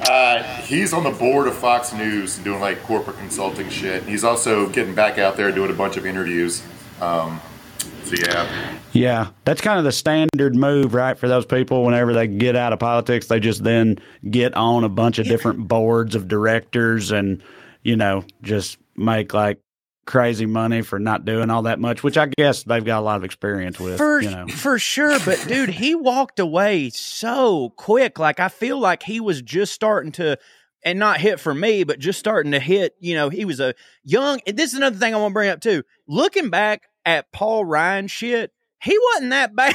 Uh, 0.00 0.42
he's 0.62 0.92
on 0.92 1.04
the 1.04 1.10
board 1.10 1.48
of 1.48 1.56
Fox 1.56 1.92
News 1.92 2.38
doing 2.38 2.60
like 2.60 2.82
corporate 2.82 3.16
consulting 3.18 3.68
shit. 3.68 4.04
He's 4.04 4.24
also 4.24 4.68
getting 4.68 4.94
back 4.94 5.18
out 5.18 5.36
there 5.36 5.50
doing 5.50 5.70
a 5.70 5.74
bunch 5.74 5.96
of 5.96 6.06
interviews. 6.06 6.62
Um, 7.00 7.40
so 8.04 8.14
yeah, 8.14 8.78
Yeah, 8.92 9.28
that's 9.44 9.60
kind 9.60 9.78
of 9.78 9.84
the 9.84 9.92
standard 9.92 10.54
move, 10.54 10.94
right? 10.94 11.18
For 11.18 11.28
those 11.28 11.44
people, 11.44 11.84
whenever 11.84 12.12
they 12.12 12.28
get 12.28 12.54
out 12.54 12.72
of 12.72 12.78
politics, 12.78 13.26
they 13.26 13.40
just 13.40 13.64
then 13.64 13.98
get 14.30 14.54
on 14.54 14.84
a 14.84 14.88
bunch 14.88 15.18
of 15.18 15.26
different 15.26 15.66
boards 15.66 16.14
of 16.14 16.28
directors 16.28 17.10
and, 17.10 17.42
you 17.82 17.96
know, 17.96 18.24
just 18.42 18.78
make 18.96 19.34
like 19.34 19.58
crazy 20.06 20.46
money 20.46 20.82
for 20.82 20.98
not 20.98 21.24
doing 21.24 21.50
all 21.50 21.62
that 21.62 21.80
much, 21.80 22.02
which 22.02 22.16
I 22.16 22.26
guess 22.26 22.62
they've 22.62 22.84
got 22.84 23.00
a 23.00 23.04
lot 23.04 23.16
of 23.16 23.24
experience 23.24 23.78
with, 23.78 23.96
For 23.98 24.20
you 24.20 24.30
know. 24.30 24.46
for 24.48 24.78
sure, 24.78 25.18
but 25.24 25.44
dude, 25.48 25.68
he 25.70 25.94
walked 25.94 26.38
away 26.38 26.90
so 26.90 27.70
quick. 27.76 28.18
Like 28.18 28.40
I 28.40 28.48
feel 28.48 28.78
like 28.78 29.02
he 29.02 29.20
was 29.20 29.42
just 29.42 29.72
starting 29.72 30.12
to 30.12 30.38
and 30.84 30.98
not 30.98 31.18
hit 31.20 31.40
for 31.40 31.52
me, 31.52 31.82
but 31.84 31.98
just 31.98 32.18
starting 32.18 32.52
to 32.52 32.60
hit, 32.60 32.94
you 33.00 33.14
know, 33.14 33.28
he 33.28 33.44
was 33.44 33.58
a 33.60 33.74
young 34.04 34.40
and 34.46 34.56
this 34.56 34.72
is 34.72 34.76
another 34.78 34.96
thing 34.96 35.14
I 35.14 35.18
want 35.18 35.32
to 35.32 35.34
bring 35.34 35.50
up 35.50 35.60
too. 35.60 35.82
Looking 36.06 36.48
back 36.50 36.82
at 37.04 37.32
Paul 37.32 37.64
Ryan 37.64 38.06
shit, 38.06 38.52
he 38.80 38.96
wasn't 39.14 39.30
that 39.30 39.56
bad. 39.56 39.74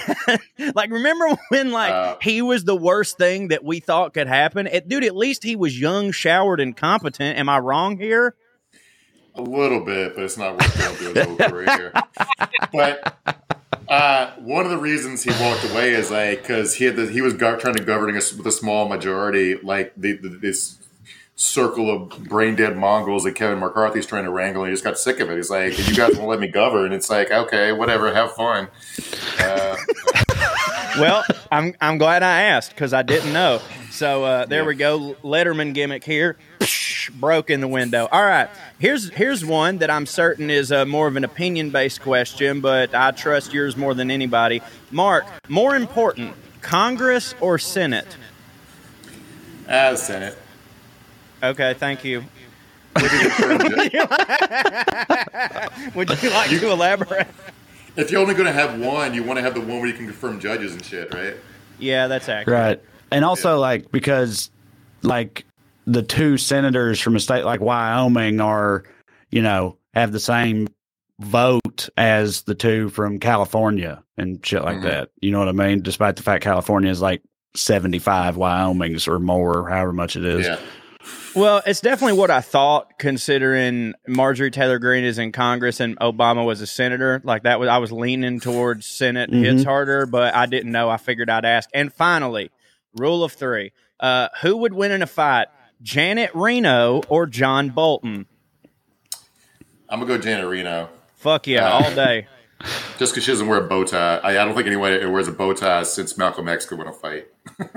like 0.75 0.91
remember 0.91 1.27
when 1.49 1.71
like 1.71 1.91
Uh, 1.91 2.15
he 2.21 2.41
was 2.41 2.63
the 2.63 2.75
worst 2.75 3.17
thing 3.17 3.49
that 3.49 3.63
we 3.65 3.81
thought 3.81 4.13
could 4.13 4.27
happen? 4.27 4.67
It, 4.67 4.87
dude, 4.87 5.03
at 5.03 5.15
least 5.15 5.43
he 5.43 5.55
was 5.57 5.77
young, 5.77 6.11
showered, 6.11 6.61
and 6.61 6.77
competent. 6.77 7.37
Am 7.37 7.49
I 7.49 7.59
wrong 7.59 7.97
here? 7.97 8.35
A 9.35 9.41
little 9.41 9.79
bit, 9.83 10.15
but 10.15 10.23
it's 10.23 10.37
not 10.37 10.53
worth 10.53 10.99
his 10.99 11.25
whole 11.25 11.35
career. 11.37 11.93
But 12.73 13.15
uh, 13.87 14.31
one 14.37 14.65
of 14.65 14.71
the 14.71 14.77
reasons 14.77 15.23
he 15.23 15.31
walked 15.43 15.63
away 15.71 15.91
is 15.91 16.11
like 16.11 16.41
because 16.41 16.75
he 16.75 16.85
had 16.85 16.95
the, 16.95 17.07
he 17.07 17.21
was 17.21 17.33
go- 17.33 17.57
trying 17.57 17.75
to 17.75 17.83
govern 17.83 18.15
us 18.15 18.33
with 18.33 18.45
a 18.47 18.51
small 18.51 18.87
majority, 18.87 19.55
like 19.55 19.93
the, 19.97 20.13
the, 20.13 20.29
this 20.29 20.77
circle 21.35 21.89
of 21.89 22.23
brain 22.25 22.55
dead 22.55 22.77
Mongols 22.77 23.23
that 23.23 23.33
Kevin 23.35 23.59
McCarthy's 23.59 24.05
trying 24.05 24.25
to 24.25 24.31
wrangle. 24.31 24.63
And 24.63 24.69
he 24.69 24.73
just 24.73 24.83
got 24.83 24.97
sick 24.99 25.19
of 25.19 25.29
it. 25.29 25.35
He's 25.37 25.49
like, 25.49 25.77
"You 25.89 25.95
guys 25.95 26.15
won't 26.15 26.29
let 26.29 26.39
me 26.39 26.47
govern." 26.47 26.91
It's 26.93 27.09
like, 27.09 27.31
okay, 27.31 27.71
whatever, 27.71 28.13
have 28.13 28.31
fun. 28.33 28.67
Uh, 29.39 29.75
well, 30.99 31.23
I'm 31.51 31.73
I'm 31.81 31.97
glad 31.97 32.21
I 32.23 32.41
asked 32.43 32.71
because 32.71 32.93
I 32.93 33.01
didn't 33.01 33.33
know. 33.33 33.59
So 33.91 34.23
uh, 34.23 34.45
there 34.45 34.61
Yeah. 34.61 34.67
we 34.67 34.75
go, 34.75 35.15
Letterman 35.23 35.73
gimmick 35.73 36.03
here, 36.03 36.37
broke 37.13 37.49
in 37.49 37.61
the 37.61 37.67
window. 37.67 38.07
All 38.11 38.23
right, 38.23 38.49
here's 38.79 39.09
here's 39.09 39.45
one 39.45 39.79
that 39.79 39.89
I'm 39.89 40.05
certain 40.05 40.49
is 40.49 40.71
a, 40.71 40.85
more 40.85 41.07
of 41.07 41.15
an 41.15 41.23
opinion 41.23 41.69
based 41.69 42.01
question, 42.01 42.61
but 42.61 42.93
I 42.95 43.11
trust 43.11 43.53
yours 43.53 43.75
more 43.77 43.93
than 43.93 44.11
anybody. 44.11 44.61
Mark, 44.91 45.25
more 45.49 45.75
important, 45.75 46.35
Congress 46.61 47.35
or 47.39 47.57
Senate? 47.57 48.17
Uh, 49.67 49.71
as 49.71 50.05
Senate. 50.05 50.37
Okay, 51.43 51.73
thank 51.75 52.03
you. 52.03 52.23
Would 52.95 53.11
you 53.11 53.29
like 56.29 56.49
to 56.49 56.69
elaborate? 56.71 57.27
If 57.95 58.11
you're 58.11 58.21
only 58.21 58.33
going 58.33 58.45
to 58.45 58.53
have 58.53 58.79
one, 58.79 59.13
you 59.13 59.23
want 59.23 59.37
to 59.37 59.43
have 59.43 59.53
the 59.53 59.59
one 59.59 59.79
where 59.79 59.87
you 59.87 59.93
can 59.93 60.05
confirm 60.05 60.39
judges 60.39 60.73
and 60.73 60.83
shit, 60.83 61.13
right? 61.13 61.35
Yeah, 61.79 62.07
that's 62.07 62.29
accurate. 62.29 62.59
Right. 62.59 62.81
And 63.11 63.25
also, 63.25 63.57
like, 63.59 63.91
because, 63.91 64.49
like, 65.01 65.45
the 65.91 66.03
two 66.03 66.37
senators 66.37 66.99
from 66.99 67.15
a 67.15 67.19
state 67.19 67.43
like 67.43 67.59
Wyoming 67.61 68.39
are, 68.39 68.83
you 69.29 69.41
know, 69.41 69.77
have 69.93 70.11
the 70.11 70.19
same 70.19 70.67
vote 71.19 71.89
as 71.97 72.43
the 72.43 72.55
two 72.55 72.89
from 72.89 73.19
California 73.19 74.01
and 74.17 74.43
shit 74.45 74.63
like 74.63 74.77
Mhm. 74.77 74.83
that. 74.83 75.09
You 75.21 75.31
know 75.31 75.39
what 75.39 75.49
I 75.49 75.51
mean? 75.51 75.81
Despite 75.81 76.15
the 76.15 76.23
fact 76.23 76.43
California 76.43 76.89
is 76.89 77.01
like 77.01 77.21
75 77.55 78.37
Wyomings 78.37 79.07
or 79.07 79.19
more, 79.19 79.69
however 79.69 79.93
much 79.93 80.15
it 80.15 80.25
is. 80.25 80.45
Yeah. 80.47 80.57
Well, 81.35 81.61
it's 81.65 81.81
definitely 81.81 82.17
what 82.17 82.29
I 82.31 82.41
thought, 82.41 82.97
considering 82.99 83.93
Marjorie 84.07 84.51
Taylor 84.51 84.79
Greene 84.79 85.03
is 85.03 85.17
in 85.17 85.31
Congress 85.31 85.79
and 85.79 85.97
Obama 85.99 86.45
was 86.45 86.61
a 86.61 86.67
senator. 86.67 87.21
Like 87.23 87.43
that 87.43 87.59
was, 87.59 87.69
I 87.69 87.77
was 87.77 87.91
leaning 87.91 88.39
towards 88.39 88.85
Senate 88.85 89.31
hits 89.31 89.63
Mhm. 89.63 89.65
harder, 89.65 90.05
but 90.05 90.33
I 90.35 90.45
didn't 90.45 90.71
know. 90.71 90.89
I 90.89 90.97
figured 90.97 91.29
I'd 91.29 91.45
ask. 91.45 91.69
And 91.73 91.91
finally, 91.93 92.51
rule 92.97 93.23
of 93.23 93.31
three: 93.33 93.71
uh, 93.99 94.27
who 94.41 94.57
would 94.57 94.73
win 94.73 94.91
in 94.91 95.01
a 95.01 95.07
fight, 95.07 95.47
Janet 95.81 96.31
Reno 96.33 97.01
or 97.09 97.25
John 97.27 97.69
Bolton? 97.69 98.25
I'm 99.89 99.99
going 99.99 100.09
to 100.11 100.17
go 100.17 100.21
Janet 100.21 100.49
Reno. 100.49 100.89
Fuck 101.15 101.47
yeah, 101.47 101.67
Uh, 101.67 101.71
all 101.83 101.95
day. 101.95 102.27
Just 102.99 103.13
because 103.13 103.23
she 103.23 103.31
doesn't 103.31 103.47
wear 103.47 103.57
a 103.63 103.67
bow 103.67 103.83
tie. 103.83 104.17
I, 104.17 104.29
I 104.31 104.45
don't 104.45 104.53
think 104.53 104.67
anyone 104.67 104.91
wears 105.11 105.27
a 105.27 105.31
bow 105.31 105.51
tie 105.53 105.81
since 105.81 106.15
Malcolm 106.17 106.47
X 106.47 106.65
could 106.67 106.77
win 106.77 106.87
a 106.87 106.93
fight. 106.93 107.27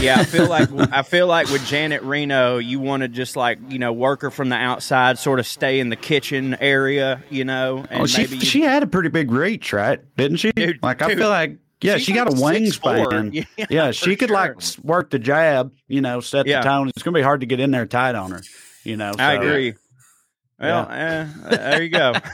Yeah, 0.00 0.16
I 0.18 0.24
feel 0.24 0.48
like 0.48 0.70
I 0.94 1.02
feel 1.02 1.26
like 1.26 1.50
with 1.50 1.62
Janet 1.66 2.00
Reno, 2.00 2.56
you 2.56 2.80
want 2.80 3.02
to 3.02 3.08
just 3.08 3.36
like 3.36 3.58
you 3.68 3.78
know 3.78 3.92
work 3.92 4.22
her 4.22 4.30
from 4.30 4.48
the 4.48 4.56
outside, 4.56 5.18
sort 5.18 5.38
of 5.38 5.46
stay 5.46 5.78
in 5.78 5.90
the 5.90 5.96
kitchen 5.96 6.54
area, 6.58 7.22
you 7.28 7.44
know, 7.44 7.84
and 7.90 8.00
Oh, 8.04 8.06
she, 8.06 8.22
maybe 8.22 8.36
you- 8.36 8.44
she 8.46 8.62
had 8.62 8.82
a 8.82 8.86
pretty 8.86 9.10
big 9.10 9.30
reach, 9.30 9.74
right? 9.74 10.00
Didn't 10.16 10.38
she? 10.38 10.52
Dude, 10.52 10.82
like, 10.82 11.02
I 11.02 11.14
feel 11.14 11.28
like, 11.28 11.58
yeah, 11.82 11.96
She's 11.96 12.04
she 12.06 12.12
got 12.12 12.28
a 12.28 12.32
like 12.32 12.56
6'4". 12.62 13.06
wingspan. 13.06 13.46
Yeah, 13.56 13.66
Yeah, 13.70 13.90
she 13.92 14.16
could 14.16 14.28
sure. 14.28 14.36
like 14.36 14.56
work 14.82 15.10
the 15.10 15.18
jab, 15.18 15.72
you 15.88 16.00
know, 16.00 16.20
set 16.20 16.46
Yeah. 16.46 16.60
the 16.60 16.68
tone. 16.68 16.88
It's 16.88 17.02
going 17.02 17.14
to 17.14 17.18
be 17.18 17.22
hard 17.22 17.40
to 17.40 17.46
get 17.46 17.60
in 17.60 17.70
there 17.70 17.86
tight 17.86 18.14
on 18.14 18.30
her, 18.32 18.42
you 18.84 18.96
know. 18.96 19.12
I 19.18 19.34
agree. 19.34 19.74
Well, 20.60 20.88
eh, 20.90 21.26
there 21.48 21.82
you 21.82 21.88
go. 21.88 22.12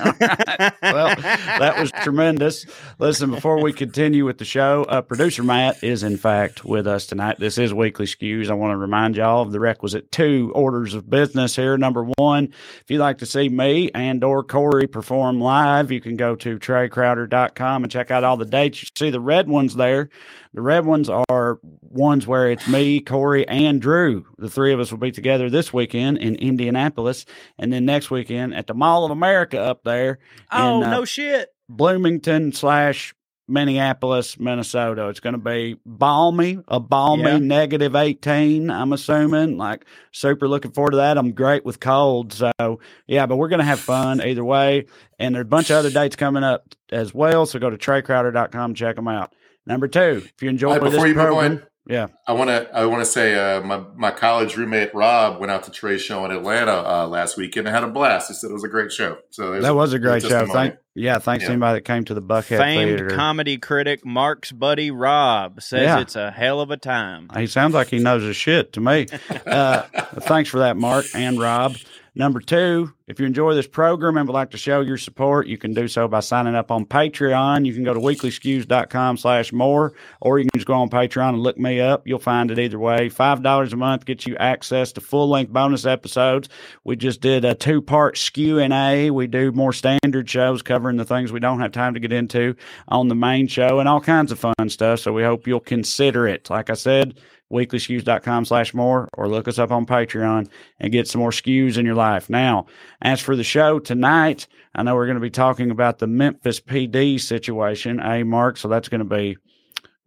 well, 0.83 1.15
that 1.15 1.77
was 1.79 1.93
tremendous. 2.03 2.67
Listen, 2.99 3.31
before 3.31 3.63
we 3.63 3.73
continue 3.73 4.25
with 4.25 4.39
the 4.39 4.45
show, 4.45 4.85
uh, 4.89 5.01
producer 5.03 5.45
Matt 5.45 5.85
is 5.85 6.03
in 6.03 6.17
fact 6.17 6.65
with 6.65 6.89
us 6.89 7.07
tonight. 7.07 7.39
This 7.39 7.57
is 7.57 7.73
Weekly 7.73 8.07
Skews. 8.07 8.51
I 8.51 8.55
want 8.55 8.73
to 8.73 8.79
remind 8.79 9.17
y'all 9.17 9.43
of 9.43 9.53
the 9.53 9.61
requisite 9.61 10.11
two 10.11 10.51
orders 10.57 10.95
of 10.95 11.09
business 11.09 11.55
here. 11.55 11.79
Number 11.79 12.05
one, 12.17 12.53
if 12.81 12.91
you'd 12.91 12.99
like 12.99 13.19
to 13.19 13.27
see 13.27 13.49
me 13.49 13.93
and 13.95 14.25
or 14.25 14.43
Corey 14.43 14.89
perform 14.89 15.41
live, 15.41 15.93
you 15.93 16.01
can 16.01 16.17
go 16.17 16.35
to 16.35 16.59
TraeCrowder.com 16.59 17.85
and 17.85 17.93
check 17.93 18.11
out 18.11 18.25
all 18.25 18.37
the 18.37 18.45
dates. 18.45 18.83
You 18.83 18.89
see 18.97 19.11
the 19.11 19.21
red 19.21 19.49
ones 19.49 19.77
there. 19.77 20.09
The 20.57 20.63
red 20.63 20.87
ones 20.87 21.11
are 21.11 21.59
ones 21.83 22.27
where 22.27 22.51
it's 22.51 22.67
me, 22.67 23.01
Corey, 23.01 23.47
and 23.47 23.79
Drew. 23.79 24.25
The 24.39 24.49
three 24.49 24.73
of 24.73 24.81
us 24.81 24.91
will 24.91 24.97
be 24.99 25.13
together 25.13 25.51
this 25.51 25.71
weekend 25.71 26.17
in 26.17 26.35
Indianapolis, 26.37 27.27
and 27.59 27.71
then 27.71 27.85
next 27.85 28.11
weekend 28.11 28.55
at 28.55 28.67
the 28.67 28.73
Mall 28.73 29.05
of 29.05 29.11
America 29.11 29.61
up 29.61 29.85
there. 29.85 30.19
Oh, 30.51 30.79
in, 30.79 30.85
uh, 30.89 30.91
no 30.93 31.05
shit. 31.05 31.51
Bloomington 31.69 32.53
slash 32.53 33.15
Minneapolis, 33.49 34.39
Minnesota. 34.41 35.09
It's 35.09 35.21
going 35.21 35.35
to 35.35 35.39
be 35.39 35.77
balmy, 35.85 36.59
a 36.69 36.81
balmy 36.81 37.25
Yeah. 37.25 37.39
negative 37.39 37.95
18, 37.95 38.71
I'm 38.71 38.95
assuming. 38.95 39.59
Like, 39.59 39.85
super 40.11 40.49
looking 40.49 40.73
forward 40.73 40.93
to 40.93 40.97
that. 40.97 41.19
I'm 41.19 41.33
great 41.33 41.67
with 41.67 41.81
cold. 41.81 42.33
So, 42.33 42.81
yeah, 43.07 43.27
but 43.27 43.37
we're 43.37 43.49
going 43.49 43.59
to 43.61 43.65
have 43.67 43.79
fun 43.79 44.23
either 44.23 44.43
way. 44.43 44.87
And 45.19 45.35
there's 45.35 45.43
a 45.43 45.49
bunch 45.49 45.69
of 45.69 45.77
other 45.77 45.91
dates 45.91 46.17
coming 46.17 46.45
up 46.45 46.65
as 46.91 47.13
well. 47.13 47.45
So 47.45 47.59
go 47.59 47.69
to 47.69 47.77
TraeCrowder.com, 47.77 48.73
check 48.75 48.97
them 48.97 49.07
out. 49.07 49.35
Number 49.67 49.89
two, 49.89 50.23
if 50.25 50.43
you 50.43 50.49
enjoy 50.49 50.69
All 50.69 50.75
right, 50.75 50.83
this 50.83 50.93
before 50.93 51.07
you 51.09 51.15
move 51.15 51.27
program, 51.27 51.53
on, 51.53 51.63
yeah, 51.89 52.07
I 52.27 52.33
want 52.33 52.51
to 52.51 52.69
I 52.77 52.85
want 52.87 53.03
to 53.03 53.07
say 53.07 53.35
uh, 53.35 53.61
my 53.63 53.83
my 53.97 54.11
college 54.11 54.57
roommate 54.57 54.93
Rob 54.95 55.39
went 55.41 55.51
out 55.53 55.65
to 55.65 55.71
Trae's 55.71 56.03
show 56.03 56.25
in 56.25 56.31
Atlanta 56.33 56.73
uh, 56.73 57.07
last 57.09 57.37
weekend 57.37 57.67
and 57.69 57.75
had 57.75 57.85
a 57.85 57.89
blast. 57.89 58.29
He 58.29 58.35
said 58.35 58.51
it 58.51 58.53
was 58.53 58.65
a 58.65 58.69
great 58.69 58.91
show. 58.93 59.19
So 59.31 59.61
that 59.61 59.75
was 59.75 59.93
a 59.93 59.99
great 59.99 60.23
show. 60.25 60.47
Thank, 60.47 60.77
yeah, 60.95 61.19
thanks 61.21 61.43
Yeah. 61.43 61.49
to 61.49 61.53
anybody 61.53 61.79
that 61.79 61.85
came 61.85 62.05
to 62.07 62.15
the 62.15 62.23
Buckhead 62.23 62.59
Famed 62.59 62.99
Theater. 62.99 63.11
comedy 63.11 63.59
critic 63.59 64.05
Mark's 64.05 64.51
buddy 64.51 64.91
Rob 64.91 65.63
says 65.63 65.83
Yeah. 65.83 66.01
it's 66.01 66.17
a 66.17 66.31
hell 66.33 66.61
of 66.61 66.71
a 66.73 66.77
time. 66.77 67.29
He 67.37 67.47
sounds 67.47 67.75
like 67.75 67.89
he 67.89 67.99
knows 68.01 68.23
his 68.23 68.37
shit 68.37 68.73
to 68.75 68.81
me. 68.81 69.07
Uh, 69.47 69.83
thanks 70.23 70.51
for 70.51 70.59
that, 70.61 70.77
Mark 70.77 71.05
and 71.15 71.39
Rob. 71.39 71.77
Number 72.19 72.41
two, 72.41 72.95
if 73.07 73.21
you 73.21 73.27
enjoy 73.27 73.53
this 73.53 73.67
program 73.67 74.17
and 74.17 74.27
would 74.27 74.33
like 74.33 74.53
to 74.53 74.57
show 74.57 74.81
your 74.81 74.97
support, 74.97 75.47
you 75.47 75.59
can 75.59 75.75
do 75.75 75.87
so 75.87 76.09
by 76.09 76.21
signing 76.21 76.55
up 76.55 76.71
on 76.71 76.87
Patreon. 76.87 77.67
You 77.67 77.75
can 77.75 77.85
go 77.85 77.93
to 77.93 78.01
weeklyskews.com 78.01 79.19
slash 79.19 79.53
more, 79.53 79.93
or 80.23 80.39
you 80.39 80.47
can 80.47 80.59
just 80.59 80.67
go 80.67 80.73
on 80.73 80.89
Patreon 80.89 81.35
and 81.35 81.41
look 81.41 81.59
me 81.59 81.79
up. 81.79 82.09
You'll 82.09 82.19
find 82.19 82.51
it 82.51 82.59
either 82.59 82.79
way. 82.79 83.11
$5 83.11 83.73
a 83.73 83.77
month 83.77 84.07
gets 84.07 84.27
you 84.27 84.35
access 84.39 84.93
to 84.93 85.03
full-length 85.03 85.53
bonus 85.53 85.85
episodes. 85.85 86.49
We 86.85 86.97
just 86.97 87.21
did 87.21 87.45
a 87.45 87.55
two-part 87.55 88.17
skew 88.17 88.61
and 88.61 88.73
A. 88.73 89.11
We 89.11 89.27
do 89.27 89.53
more 89.53 89.75
standard 89.75 90.31
shows 90.31 90.63
covering 90.63 90.97
the 90.97 91.05
things 91.05 91.33
we 91.33 91.41
don't 91.41 91.61
have 91.61 91.73
time 91.73 91.93
to 91.93 92.01
get 92.01 92.15
into 92.15 92.57
on 92.89 93.09
the 93.09 93.15
main 93.15 93.47
show 93.47 93.79
and 93.79 93.91
all 93.91 94.01
kinds 94.01 94.33
of 94.33 94.39
fun 94.39 94.71
stuff. 94.71 95.01
So 95.01 95.13
we 95.13 95.23
hope 95.23 95.47
you'll 95.47 95.61
consider 95.61 96.27
it. 96.27 96.49
Like 96.49 96.71
I 96.71 96.75
said, 96.75 97.21
weeklyskews.com 97.53 98.45
slash 98.45 98.75
more 98.75 99.09
or 99.13 99.29
look 99.29 99.49
us 99.49 99.59
up 99.59 99.71
on 99.71 99.87
Patreon 99.87 100.49
and 100.81 100.93
get 100.93 101.09
some 101.09 101.21
more 101.21 101.31
skews 101.31 101.79
in 101.79 101.87
your 101.87 101.95
life. 101.95 102.29
Now, 102.29 102.67
as 103.01 103.21
for 103.21 103.37
the 103.37 103.45
show 103.45 103.79
tonight, 103.79 104.47
I 104.75 104.83
know 104.83 104.95
we're 104.95 105.07
going 105.07 105.17
to 105.17 105.21
be 105.21 105.31
talking 105.31 105.71
about 105.71 105.99
the 105.99 106.07
Memphis 106.07 106.61
PD 106.61 107.21
situation, 107.21 108.01
A 108.01 108.25
Mark, 108.25 108.57
so 108.57 108.69
that's 108.69 108.89
going 108.89 109.07
to 109.07 109.17
be, 109.17 109.37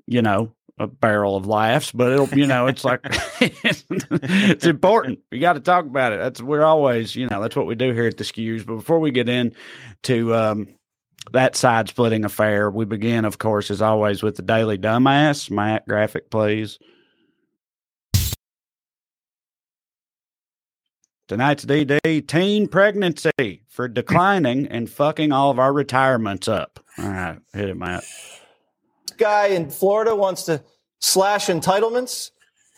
you 0.06 0.22
know, 0.22 0.54
a 0.78 0.88
barrel 0.88 1.36
of 1.36 1.46
laughs, 1.46 1.92
but 1.92 2.12
it'll, 2.12 2.30
you 2.30 2.48
know, 2.48 2.68
it's 2.68 2.86
like 2.86 3.02
it's 3.42 4.66
important. 4.66 5.20
You 5.32 5.40
got 5.40 5.54
to 5.54 5.60
talk 5.60 5.86
about 5.86 6.14
it. 6.14 6.20
That's 6.20 6.42
we're 6.42 6.64
always, 6.64 7.16
you 7.16 7.28
know, 7.28 7.42
that's 7.42 7.56
what 7.56 7.68
we 7.68 7.76
do 7.76 7.92
here 7.94 8.08
at 8.08 8.18
the 8.18 8.24
Skews. 8.24 8.66
But 8.66 8.76
before 8.76 9.00
we 9.00 9.12
get 9.12 9.30
into 9.30 10.34
um, 10.34 10.68
that 11.34 11.56
side 11.56 11.90
splitting 11.90 12.26
affair, 12.26 12.70
we 12.72 12.86
begin, 12.86 13.26
of 13.26 13.38
course, 13.38 13.70
as 13.72 13.82
always, 13.82 14.24
with 14.24 14.36
the 14.36 14.42
Daily 14.42 14.78
Dumbass. 14.78 15.52
Matt, 15.52 15.86
graphic, 15.88 16.30
please. 16.30 16.80
Tonight's 21.30 21.64
DD 21.64 22.28
teen 22.28 22.68
pregnancy 22.68 23.62
for 23.68 23.88
declining 23.88 24.66
and 24.66 24.90
fucking 24.90 25.32
all 25.32 25.52
of 25.52 25.60
our 25.60 25.72
retirements 25.72 26.48
up. 26.48 26.84
All 26.98 27.08
right, 27.08 27.38
hit 27.54 27.70
it, 27.70 27.78
Matt. 27.78 28.04
guy 29.18 29.50
in 29.50 29.70
Florida 29.70 30.16
wants 30.16 30.46
to 30.46 30.64
slash 31.00 31.46
entitlements. 31.46 32.32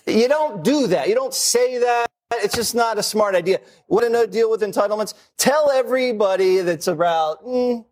You 0.05 0.27
don't 0.27 0.65
do 0.65 0.88
that. 0.88 1.08
You 1.08 1.15
don't 1.15 1.34
say 1.34 1.77
that. 1.77 2.08
It's 2.34 2.53
just 2.53 2.75
not 2.75 2.98
a 2.98 3.03
smart 3.03 3.36
idea. 3.36 3.62
Want 3.88 4.03
to 4.05 4.10
know 4.10 4.25
deal 4.25 4.51
with 4.51 4.60
entitlements? 4.60 5.13
Tell 5.38 5.72
everybody 5.72 6.58
that's 6.58 6.88
about 6.88 7.46
mm, 7.46 7.86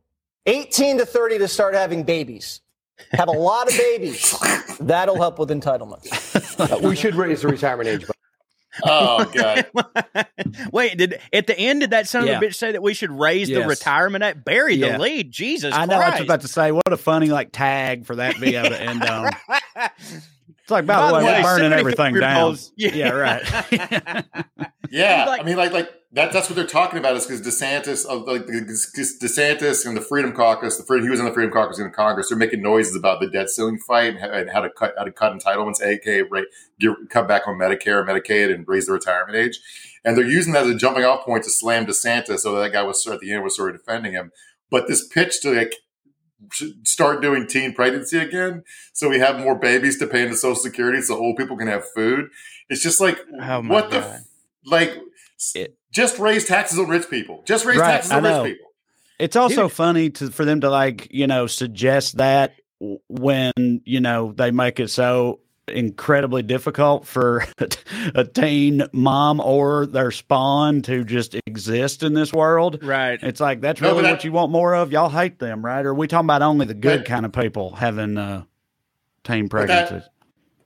18 0.45 0.97
to 0.97 1.05
30 1.05 1.37
to 1.37 1.47
start 1.47 1.73
having 1.73 2.03
babies. 2.03 2.59
Have 3.13 3.29
a 3.29 3.31
lot 3.31 3.71
of 3.71 3.77
babies. 3.77 4.37
That'll 4.81 5.15
help 5.15 5.39
with 5.39 5.51
entitlements. 5.51 6.81
We 6.81 6.97
should 6.97 7.15
raise 7.15 7.43
the 7.43 7.47
retirement 7.47 7.87
age. 7.87 8.05
But 8.81 8.89
Oh 8.89 9.25
god. 9.33 10.27
Wait, 10.71 10.97
did 10.97 11.19
at 11.33 11.47
the 11.47 11.57
end 11.57 11.81
did 11.81 11.89
that 11.91 12.07
son 12.07 12.27
Yeah. 12.27 12.33
of 12.37 12.43
a 12.43 12.45
bitch 12.45 12.55
say 12.55 12.71
that 12.71 12.81
we 12.83 12.93
should 12.93 13.11
raise 13.11 13.49
Yes. 13.49 13.61
the 13.61 13.67
retirement 13.67 14.23
at 14.23 14.45
bury 14.45 14.75
Yeah. 14.75 14.93
the 14.97 14.99
lead? 15.03 15.31
Jesus 15.31 15.73
I 15.73 15.85
know. 15.85 15.95
I 15.99 16.11
was 16.11 16.21
about 16.21 16.41
to 16.41 16.47
say, 16.47 16.71
what 16.71 16.91
a 16.91 16.97
funny 16.97 17.29
like 17.29 17.51
tag 17.51 18.05
for 18.05 18.15
that 18.17 18.35
to 18.35 18.41
be 18.41 18.55
to 18.69 18.81
end 18.81 19.03
on. 19.09 19.31
It's 20.69 20.71
like, 20.71 20.85
by, 20.85 20.97
By 20.97 21.07
the 21.07 21.13
way, 21.15 21.19
the 21.21 21.25
we're 21.25 21.33
way, 21.33 21.41
burning 21.41 21.73
everything 21.73 22.13
down. 22.13 22.55
Yeah, 22.77 22.93
Yeah. 22.93 23.09
right. 23.09 24.25
Yeah, 24.91 25.25
Like- 25.25 25.41
I 25.41 25.43
mean, 25.43 25.55
like, 25.57 25.71
like 25.71 25.89
that. 26.13 26.31
That's 26.31 26.47
what 26.49 26.55
they're 26.55 26.65
talking 26.67 26.97
about. 26.99 27.15
Is 27.15 27.25
because 27.25 27.41
DeSantis, 27.41 28.05
of 28.05 28.27
like 28.27 28.45
the- 28.45 28.61
DeSantis 29.21 29.85
and 29.85 29.97
the 29.97 30.01
Freedom 30.01 30.31
Caucus, 30.31 30.77
the 30.77 30.83
Freedom, 30.83 31.05
he 31.07 31.09
was 31.11 31.19
in 31.19 31.25
the 31.27 31.33
Freedom 31.33 31.51
Caucus 31.51 31.79
in 31.79 31.85
the 31.85 31.89
Congress. 31.91 32.29
They're 32.29 32.37
making 32.37 32.61
noises 32.61 32.95
about 32.95 33.19
the 33.19 33.27
debt 33.29 33.49
ceiling 33.49 33.79
fight 33.79 34.13
and 34.15 34.19
how, 34.19 34.29
and 34.31 34.49
how 34.51 34.61
to 34.61 34.69
cut 34.69 34.93
how 34.95 35.03
to 35.05 35.11
cut 35.11 35.33
entitlements, 35.37 35.81
aka 35.81 36.21
rate, 36.23 36.45
give, 36.79 36.93
cut 37.09 37.27
back 37.27 37.47
on 37.47 37.55
Medicare, 37.57 38.03
Medicaid, 38.07 38.53
and 38.53 38.67
raise 38.67 38.85
the 38.85 38.93
retirement 38.93 39.35
age. 39.35 39.59
And 40.05 40.15
they're 40.17 40.25
using 40.25 40.53
that 40.53 40.63
as 40.65 40.69
a 40.69 40.75
jumping 40.75 41.03
off 41.03 41.25
point 41.25 41.43
to 41.45 41.49
slam 41.49 41.85
DeSantis. 41.87 42.39
So 42.39 42.55
that 42.59 42.71
guy 42.71 42.83
was 42.83 43.05
at 43.07 43.19
the 43.19 43.31
end 43.31 43.43
was 43.43 43.55
sort 43.55 43.73
of 43.73 43.79
defending 43.81 44.13
him. 44.13 44.31
But 44.71 44.87
this 44.87 45.07
pitch 45.07 45.41
to 45.41 45.51
like 45.51 45.73
start 46.83 47.21
doing 47.21 47.47
teen 47.47 47.73
pregnancy 47.73 48.17
again, 48.17 48.63
so 48.93 49.09
we 49.09 49.19
have 49.19 49.39
more 49.39 49.55
babies 49.55 49.97
to 49.99 50.07
pay 50.07 50.23
into 50.23 50.35
Social 50.35 50.55
Security, 50.55 51.01
so 51.01 51.15
old 51.17 51.37
people 51.37 51.57
can 51.57 51.67
have 51.67 51.83
food. 51.95 52.29
It's 52.69 52.81
just 52.81 52.99
like 53.01 53.19
Oh 53.41 53.61
my 53.61 53.73
what 53.73 53.91
the 53.91 53.97
f- 53.97 54.21
like. 54.65 54.97
It- 55.55 55.75
just 55.91 56.19
raise 56.19 56.45
taxes 56.45 56.77
on 56.77 56.87
rich 56.87 57.09
people. 57.09 57.41
Just 57.47 57.65
raise 57.65 57.77
Right, 57.77 57.91
taxes 57.93 58.11
on 58.11 58.23
rich 58.23 58.53
people. 58.53 58.71
It's 59.17 59.35
also 59.35 59.63
Dude. 59.63 59.71
funny 59.71 60.09
to 60.11 60.29
for 60.29 60.45
them 60.45 60.61
to 60.61 60.69
like, 60.69 61.07
you 61.09 61.25
know, 61.25 61.47
suggest 61.47 62.17
that 62.17 62.53
when, 63.07 63.53
you 63.85 63.99
know, 63.99 64.31
they 64.33 64.51
make 64.51 64.79
it 64.79 64.89
so 64.89 65.39
incredibly 65.69 66.41
difficult 66.43 67.05
for 67.07 67.45
a 68.15 68.23
teen 68.25 68.83
mom 68.93 69.39
or 69.39 69.85
their 69.85 70.11
spawn 70.11 70.81
to 70.83 71.03
just 71.03 71.35
exist 71.45 72.03
in 72.03 72.13
this 72.13 72.33
world. 72.33 72.83
right. 72.83 73.19
It's 73.21 73.39
like 73.39 73.61
that's 73.61 73.81
No, 73.81 73.91
really 73.95 74.11
what 74.11 74.23
you 74.23 74.31
want 74.31 74.51
more 74.51 74.75
of. 74.75 74.91
Y'all 74.91 75.09
hate 75.09 75.39
them, 75.39 75.63
right? 75.65 75.85
Or 75.85 75.89
are 75.89 75.93
we 75.93 76.07
talking 76.07 76.25
about 76.25 76.41
only 76.41 76.65
the 76.65 76.73
good 76.73 76.99
But- 77.01 77.07
kind 77.07 77.25
of 77.25 77.31
people 77.31 77.75
having 77.75 78.17
uh 78.17 78.43
teen 79.23 79.47
But 79.47 79.67
that- 79.67 79.87
pregnancies? 79.87 80.09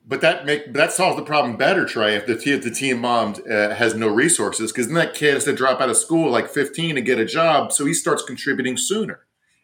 But 0.05 0.19
that 0.19 0.45
make 0.45 0.73
that 0.73 0.91
solves 0.91 1.15
the 1.15 1.23
problem 1.23 1.55
better, 1.55 1.85
Trae. 1.85 2.17
If 2.17 2.25
the 2.25 2.35
teen, 2.35 2.55
if 2.55 2.63
the 2.65 2.71
teen 2.71 2.99
mom 2.99 3.35
uh, 3.49 3.69
has 3.73 3.95
no 3.95 4.09
resources, 4.09 4.69
because 4.73 4.87
then 4.87 4.95
that 4.95 5.13
kid 5.13 5.33
has 5.35 5.45
to 5.45 5.53
drop 5.53 5.79
out 5.79 5.89
of 5.89 5.95
school 5.95 6.29
like 6.29 6.49
fifteen 6.49 6.95
to 6.95 7.01
get 7.01 7.19
a 7.19 7.25
job, 7.25 7.71
so 7.71 7.85
he 7.85 7.93
starts 7.93 8.21
contributing 8.21 8.75
sooner. 8.75 9.21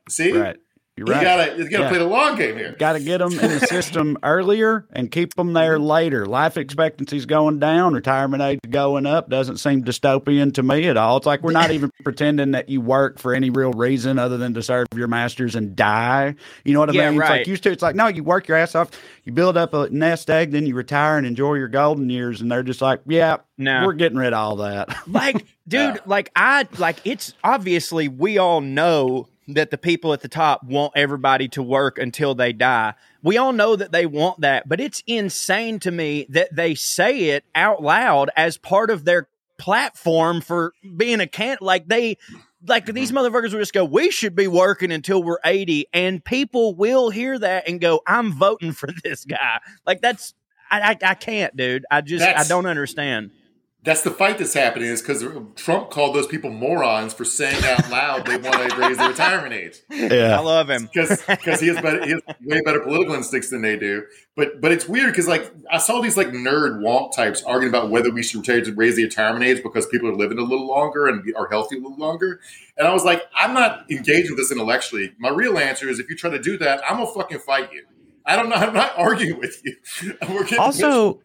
See, 0.08 0.31
right. 0.31 0.55
You're 1.00 1.15
you 1.15 1.22
gotta 1.22 1.58
you 1.58 1.70
gotta 1.70 1.84
Yeah. 1.84 1.89
play 1.89 1.98
the 2.00 2.06
long 2.06 2.36
game 2.38 2.58
here. 2.58 2.75
Got 2.77 2.94
to 2.94 3.00
get 3.00 3.20
them 3.20 3.32
in 3.32 3.50
the 3.51 3.60
system 3.62 4.18
earlier 4.24 4.86
and 4.91 5.10
keep 5.10 5.34
them 5.36 5.53
there 5.53 5.79
later. 5.79 6.25
Life 6.25 6.56
expectancy's 6.58 7.25
going 7.25 7.60
down, 7.60 7.94
retirement 7.94 8.44
age 8.44 8.60
going 8.70 9.06
up. 9.06 9.29
Doesn't 9.29 9.58
seem 9.58 9.84
dystopian 9.84 10.53
to 10.56 10.63
me 10.63 10.88
at 10.89 10.98
all. 10.98 11.18
It's 11.18 11.25
like 11.25 11.41
we're 11.41 11.53
not 11.53 11.72
even 11.72 11.89
pretending 12.03 12.51
that 12.51 12.68
you 12.70 12.82
work 12.82 13.18
for 13.18 13.34
any 13.34 13.50
real 13.50 13.72
reason 13.72 14.20
other 14.20 14.38
than 14.38 14.53
to 14.56 14.62
serve 14.62 14.88
your 14.94 15.08
masters 15.08 15.56
and 15.56 15.75
die. 15.75 16.36
You 16.65 16.74
know 16.74 16.82
what 16.82 16.89
I 16.89 16.94
Yeah, 16.94 17.10
mean? 17.12 17.22
It's 17.22 17.29
right. 17.29 17.38
like 17.39 17.48
used 17.48 17.63
to. 17.63 17.72
It's 17.72 17.82
like 17.82 17.96
no, 17.96 18.08
you 18.08 18.24
work 18.24 18.48
your 18.50 18.58
ass 18.58 18.75
off, 18.75 18.89
you 19.24 19.32
build 19.32 19.56
up 19.56 19.74
a 19.74 19.89
nest 19.89 20.29
egg, 20.29 20.51
then 20.51 20.65
you 20.65 20.75
retire 20.75 21.18
and 21.18 21.25
enjoy 21.25 21.53
your 21.53 21.70
golden 21.70 22.10
years. 22.10 22.41
And 22.41 22.51
they're 22.51 22.63
just 22.63 22.82
like, 22.82 23.00
yeah, 23.08 23.38
No. 23.58 23.86
we're 23.86 23.94
getting 23.94 24.18
rid 24.18 24.34
of 24.34 24.39
all 24.39 24.56
that. 24.58 24.89
like 25.08 25.46
dude 25.68 25.96
Yeah. 25.96 25.98
like 26.08 26.32
i 26.36 26.68
like 26.79 26.98
it's 27.06 27.34
obviously 27.44 28.08
we 28.08 28.39
all 28.39 28.60
know 28.60 29.27
that 29.53 29.72
the 29.72 29.77
people 29.77 30.13
at 30.13 30.22
the 30.22 30.27
top 30.27 30.63
want 30.63 30.94
everybody 30.96 31.48
to 31.50 31.63
work 31.63 31.98
until 31.98 32.36
they 32.36 32.53
die. 32.53 32.94
We 33.22 33.38
all 33.38 33.53
know 33.53 33.75
that 33.75 33.91
they 33.91 34.06
want 34.06 34.41
that 34.41 34.68
but 34.68 34.79
it's 34.79 35.03
insane 35.08 35.79
to 35.79 35.91
me 35.91 36.25
that 36.29 36.56
they 36.56 36.75
say 36.75 37.25
it 37.29 37.44
out 37.56 37.82
loud 37.82 38.29
as 38.36 38.58
part 38.58 38.89
of 38.89 39.06
their 39.06 39.27
platform 39.58 40.41
for 40.41 40.74
being 40.96 41.20
a 41.20 41.27
can 41.27 41.58
like 41.60 41.88
they 41.88 42.18
like 42.65 42.86
mm-hmm. 42.86 42.94
these 42.94 43.12
motherfuckers 43.12 43.51
will 43.51 43.60
just 43.60 43.74
go 43.74 43.84
we 43.84 44.10
should 44.10 44.36
be 44.36 44.48
working 44.48 44.91
until 44.91 45.22
we're 45.22 45.39
80 45.44 45.88
and 45.94 46.24
people 46.24 46.75
will 46.75 47.10
hear 47.10 47.38
that 47.38 47.68
and 47.68 47.82
go 47.82 48.01
i'm 48.08 48.32
voting 48.32 48.72
for 48.72 48.89
this 49.03 49.25
guy. 49.25 49.60
Like 49.86 50.01
that's 50.01 50.34
i 50.72 50.91
i, 50.91 51.10
I 51.10 51.13
can't 51.15 51.56
dude. 51.56 51.86
I 51.91 52.01
just 52.01 52.25
i 52.25 52.44
don't 52.46 52.65
understand 52.65 53.32
That's 53.81 54.01
the 54.01 54.12
fight 54.12 54.38
that's 54.38 54.53
happening 54.53 54.89
is 54.89 55.01
because 55.01 55.25
Trump 55.55 55.89
called 55.89 56.13
those 56.13 56.27
people 56.27 56.50
morons 56.50 57.13
for 57.13 57.24
saying 57.24 57.63
out 57.63 57.89
loud 57.89 58.25
they 58.25 58.36
want 58.36 58.69
to 58.69 58.75
raise 58.75 58.98
the 58.98 59.07
retirement 59.07 59.53
age. 59.53 59.79
Yeah, 59.89 60.38
I 60.38 60.41
love 60.41 60.69
him 60.69 60.89
because 60.93 61.62
he 61.62 61.67
has 61.67 61.79
better 61.79 62.03
he 62.05 62.12
has 62.12 62.21
way 62.43 62.59
better 62.65 62.81
political 62.81 63.15
instincts 63.15 63.50
than 63.50 63.62
they 63.62 63.77
do. 63.77 64.05
But 64.36 64.59
but 64.59 64.74
it's 64.74 64.88
weird 64.89 65.13
because 65.13 65.29
like 65.29 65.50
I 65.71 65.77
saw 65.77 66.01
these 66.01 66.17
like 66.17 66.27
nerd 66.27 66.81
wonk 66.81 67.15
types 67.15 67.41
arguing 67.43 67.74
about 67.74 67.89
whether 67.89 68.12
we 68.12 68.21
should 68.21 68.41
retire 68.41 68.62
to 68.65 68.74
raise 68.74 68.98
the 68.98 69.05
retirement 69.05 69.45
age 69.45 69.63
because 69.63 69.86
people 69.88 70.09
are 70.09 70.15
living 70.15 70.39
a 70.39 70.43
little 70.43 70.67
longer 70.67 71.07
and 71.07 71.24
are 71.38 71.48
healthy 71.48 71.77
a 71.77 71.79
little 71.79 71.98
longer. 71.98 72.41
And 72.77 72.86
I 72.86 72.91
was 72.91 73.05
like, 73.05 73.24
I'm 73.33 73.53
not 73.53 73.89
engaged 73.89 74.29
with 74.29 74.39
this 74.39 74.51
intellectually. 74.51 75.13
My 75.19 75.29
real 75.29 75.57
answer 75.57 75.88
is 75.88 76.00
if 76.00 76.09
you 76.09 76.17
try 76.17 76.31
to 76.31 76.39
do 76.39 76.57
that, 76.57 76.81
I'm 76.86 76.98
gonna 76.98 77.13
fucking 77.13 77.39
fight 77.39 77.71
you. 77.71 77.86
I 78.25 78.36
don't 78.36 78.50
know. 78.50 78.55
I'm 78.55 78.74
not 78.74 78.98
arguing 78.98 79.39
with 79.39 79.62
you. 79.65 79.75
We're 80.29 80.43
getting 80.43 80.59
Also, 80.59 81.21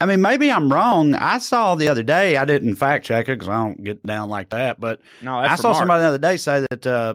I 0.00 0.06
mean, 0.06 0.20
maybe 0.20 0.50
I'm 0.50 0.72
wrong. 0.72 1.14
I 1.14 1.38
saw 1.38 1.74
the 1.76 1.88
other 1.88 2.02
day. 2.02 2.36
I 2.36 2.44
didn't 2.44 2.76
fact 2.76 3.06
check 3.06 3.28
it 3.28 3.38
because 3.38 3.48
I 3.48 3.56
don't 3.64 3.82
get 3.82 4.04
down 4.04 4.28
like 4.28 4.50
that. 4.50 4.80
But 4.80 5.00
No, 5.22 5.36
I 5.36 5.54
saw 5.56 5.68
Mark. 5.68 5.78
somebody 5.78 6.02
the 6.02 6.08
other 6.08 6.18
day 6.18 6.36
say 6.36 6.66
that, 6.70 6.86
uh, 6.86 7.14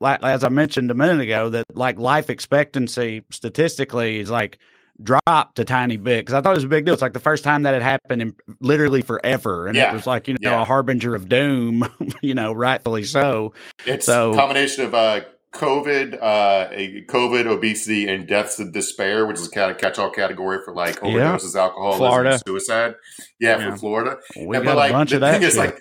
like 0.00 0.22
as 0.24 0.42
I 0.44 0.48
mentioned 0.48 0.90
a 0.90 0.94
minute 0.94 1.20
ago, 1.20 1.48
that 1.50 1.64
like 1.76 1.98
life 1.98 2.28
expectancy 2.28 3.22
statistically 3.30 4.18
is 4.18 4.30
like 4.30 4.58
dropped 5.02 5.58
a 5.58 5.64
tiny 5.64 5.96
bit 5.96 6.20
because 6.26 6.34
I 6.34 6.40
thought 6.40 6.50
it 6.52 6.56
was 6.58 6.64
a 6.64 6.68
big 6.68 6.84
deal. 6.84 6.92
It's 6.94 7.02
like 7.02 7.12
the 7.12 7.20
first 7.20 7.44
time 7.44 7.62
that 7.62 7.72
had 7.74 7.82
happened 7.82 8.20
in 8.20 8.34
literally 8.60 9.02
forever, 9.02 9.66
and 9.68 9.76
Yeah. 9.76 9.90
it 9.90 9.94
was 9.94 10.06
like 10.06 10.26
you 10.28 10.34
know 10.34 10.50
Yeah. 10.50 10.62
a 10.62 10.64
harbinger 10.64 11.14
of 11.14 11.28
doom. 11.28 11.88
you 12.20 12.34
know, 12.34 12.52
rightfully 12.52 13.04
so. 13.04 13.54
It's 13.86 14.06
So- 14.06 14.32
a 14.32 14.36
combination 14.36 14.84
of 14.84 14.94
uh, 14.94 15.20
COVID, 15.52 16.18
uh, 16.22 16.70
COVID, 17.12 17.46
obesity, 17.46 18.08
and 18.08 18.26
deaths 18.26 18.58
of 18.58 18.72
despair, 18.72 19.26
which 19.26 19.38
is 19.38 19.48
a 19.48 19.50
cat- 19.50 19.78
catch-all 19.78 20.10
category 20.10 20.58
for 20.64 20.74
like 20.74 20.96
Yeah. 20.96 21.10
overdoses, 21.10 21.54
alcoholism, 21.54 21.98
Florida. 21.98 22.40
suicide. 22.46 22.94
Yeah, 23.38 23.58
Yeah. 23.58 23.70
for 23.72 23.76
Florida. 23.76 24.18
We 24.36 24.42
And, 24.42 24.52
got 24.52 24.64
but 24.64 24.76
like 24.76 24.90
a 24.90 24.94
bunch 24.94 25.10
the 25.10 25.16
of 25.16 25.20
that. 25.20 25.32
thing 25.34 25.42
is, 25.42 25.50
shit. 25.54 25.58
like, 25.58 25.78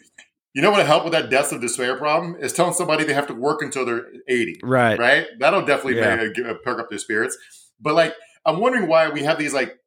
you 0.53 0.61
know 0.61 0.71
what 0.71 0.85
help 0.85 1.05
with 1.05 1.13
that 1.13 1.29
deaths 1.29 1.53
of 1.53 1.61
despair 1.61 1.95
problem 1.97 2.35
is 2.41 2.51
telling 2.51 2.73
somebody 2.73 3.05
they 3.05 3.13
have 3.13 3.27
to 3.27 3.33
work 3.33 3.61
until 3.61 3.85
they're 3.85 4.05
eighty. 4.27 4.59
right. 4.63 4.99
right? 4.99 5.27
That'll 5.39 5.61
definitely 5.65 5.97
Yeah. 5.99 6.15
make, 6.17 6.37
uh, 6.39 6.55
perk 6.65 6.79
up 6.79 6.89
their 6.89 6.99
spirits. 6.99 7.37
But 7.79 7.95
like, 7.95 8.13
I'm 8.45 8.59
wondering 8.59 8.87
why 8.87 9.07
we 9.09 9.23
have 9.23 9.39
these 9.39 9.53
like 9.53 9.77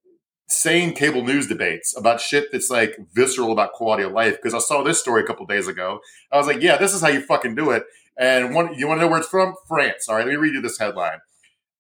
sane 0.49 0.95
cable 0.95 1.23
news 1.23 1.47
debates 1.47 1.95
about 1.97 2.21
shit 2.21 2.50
that's 2.53 2.71
like 2.71 2.97
visceral 3.14 3.53
about 3.53 3.73
quality 3.73 4.03
of 4.05 4.12
life. 4.12 4.37
Because 4.37 4.55
I 4.55 4.59
saw 4.59 4.83
this 4.83 4.99
story 5.00 5.23
a 5.23 5.26
couple 5.26 5.45
days 5.47 5.69
ago. 5.69 6.00
I 6.33 6.38
was 6.38 6.47
like, 6.47 6.62
yeah, 6.62 6.76
this 6.79 6.95
is 6.95 7.03
how 7.03 7.09
you 7.09 7.21
fucking 7.21 7.55
do 7.55 7.71
it. 7.71 7.85
And 8.16 8.54
one, 8.54 8.75
you 8.75 8.87
want 8.87 9.00
to 9.00 9.04
know 9.04 9.11
where 9.11 9.21
it's 9.21 9.28
from? 9.28 9.54
France. 9.66 10.09
All 10.09 10.16
right, 10.16 10.26
let 10.26 10.30
me 10.30 10.37
read 10.37 10.54
you 10.54 10.61
this 10.61 10.78
headline. 10.78 11.18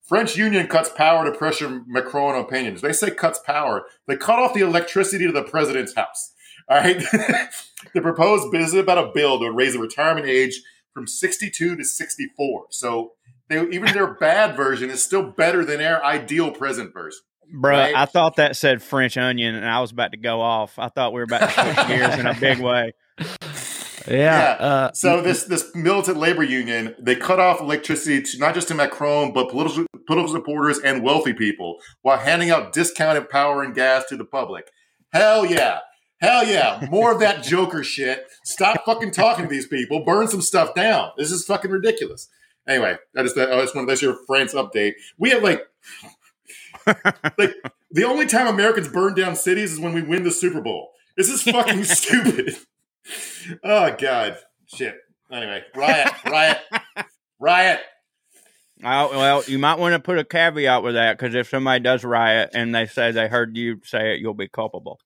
French 0.06 0.36
union 0.36 0.66
cuts 0.66 0.90
power 0.90 1.24
to 1.24 1.36
pressure 1.36 1.82
Macron 1.86 2.38
opinions. 2.38 2.82
They 2.82 2.92
say 2.92 3.10
cuts 3.10 3.38
power. 3.38 3.84
They 4.06 4.16
cut 4.16 4.38
off 4.38 4.52
the 4.52 4.60
electricity 4.60 5.26
to 5.26 5.32
the 5.32 5.42
president's 5.42 5.94
house. 5.94 6.32
All 6.68 6.78
right. 6.78 6.98
the 7.94 8.02
proposed 8.02 8.54
is 8.54 8.74
about 8.74 8.98
a 8.98 9.10
bill 9.14 9.38
that 9.38 9.46
would 9.46 9.56
raise 9.56 9.72
the 9.72 9.78
retirement 9.78 10.26
age 10.26 10.60
from 10.92 11.06
62 11.06 11.76
to 11.76 11.84
64. 11.84 12.66
So 12.70 13.12
they, 13.48 13.60
even 13.68 13.92
their 13.92 14.14
bad 14.20 14.56
version 14.56 14.90
is 14.90 15.02
still 15.02 15.22
better 15.22 15.64
than 15.64 15.78
their 15.78 16.04
ideal 16.04 16.50
present 16.50 16.92
version. 16.92 17.20
Bruh, 17.54 17.70
Right? 17.70 17.94
I 17.94 18.06
thought 18.06 18.36
that 18.36 18.56
said 18.56 18.82
French 18.82 19.16
onion, 19.16 19.54
and 19.54 19.66
I 19.66 19.80
was 19.80 19.90
about 19.90 20.12
to 20.12 20.18
go 20.18 20.40
off. 20.40 20.78
I 20.78 20.88
thought 20.88 21.12
we 21.12 21.20
were 21.20 21.24
about 21.24 21.50
to 21.50 21.74
switch 21.74 21.86
gears 21.88 22.18
in 22.18 22.26
a 22.26 22.34
big 22.34 22.58
way. 22.58 22.92
Yeah. 24.06 24.14
Yeah. 24.16 24.50
Uh, 24.64 24.92
So 24.92 25.20
this 25.20 25.44
this 25.44 25.74
militant 25.74 26.16
labor 26.18 26.42
union 26.42 26.94
they 26.98 27.16
cut 27.16 27.40
off 27.40 27.60
electricity 27.60 28.22
to 28.22 28.38
not 28.38 28.54
just 28.54 28.68
to 28.68 28.74
Macron 28.74 29.32
but 29.32 29.50
political 29.50 29.86
political 30.06 30.32
supporters 30.32 30.78
and 30.78 31.02
wealthy 31.02 31.32
people 31.32 31.76
while 32.02 32.18
handing 32.18 32.50
out 32.50 32.72
discounted 32.72 33.30
power 33.30 33.62
and 33.62 33.74
gas 33.74 34.04
to 34.06 34.16
the 34.16 34.24
public. 34.24 34.70
Hell 35.12 35.46
yeah. 35.46 35.78
Hell 36.20 36.46
yeah. 36.46 36.86
More 36.90 37.12
of 37.12 37.20
that 37.20 37.42
Joker 37.50 37.82
shit. 37.82 38.26
Stop 38.44 38.84
fucking 38.84 39.10
talking 39.12 39.44
to 39.46 39.50
these 39.50 39.66
people. 39.66 40.04
Burn 40.04 40.28
some 40.28 40.40
stuff 40.42 40.74
down. 40.74 41.10
This 41.16 41.30
is 41.30 41.44
fucking 41.44 41.70
ridiculous. 41.70 42.28
Anyway, 42.66 42.96
I 43.16 43.22
just 43.22 43.36
I 43.36 43.60
just 43.60 43.74
want 43.74 43.86
to 43.86 43.92
that's 43.92 44.02
your 44.02 44.16
France 44.26 44.54
update. 44.54 44.92
We 45.18 45.30
have 45.30 45.42
like 45.42 45.62
like 47.38 47.54
the 47.90 48.04
only 48.04 48.26
time 48.26 48.46
Americans 48.46 48.88
burn 48.88 49.14
down 49.14 49.36
cities 49.36 49.72
is 49.72 49.80
when 49.80 49.92
we 49.92 50.02
win 50.02 50.22
the 50.22 50.30
Super 50.30 50.60
Bowl. 50.60 50.90
This 51.16 51.28
is 51.28 51.42
fucking 51.42 51.84
stupid. 51.84 52.56
Oh 53.62 53.94
god, 53.98 54.38
shit. 54.74 54.96
Anyway, 55.30 55.62
riot, 55.74 56.12
riot, 56.26 56.58
riot. 57.40 57.80
Oh, 58.82 59.10
well, 59.10 59.42
you 59.46 59.58
might 59.58 59.78
want 59.78 59.94
to 59.94 59.98
put 60.00 60.18
a 60.18 60.24
caveat 60.24 60.82
with 60.82 60.94
that 60.94 61.16
because 61.18 61.34
if 61.34 61.48
somebody 61.48 61.82
does 61.82 62.04
riot 62.04 62.50
and 62.54 62.74
they 62.74 62.86
say 62.86 63.12
they 63.12 63.28
heard 63.28 63.56
you 63.56 63.80
say 63.84 64.14
it, 64.14 64.20
you'll 64.20 64.34
be 64.34 64.48
culpable. 64.48 64.98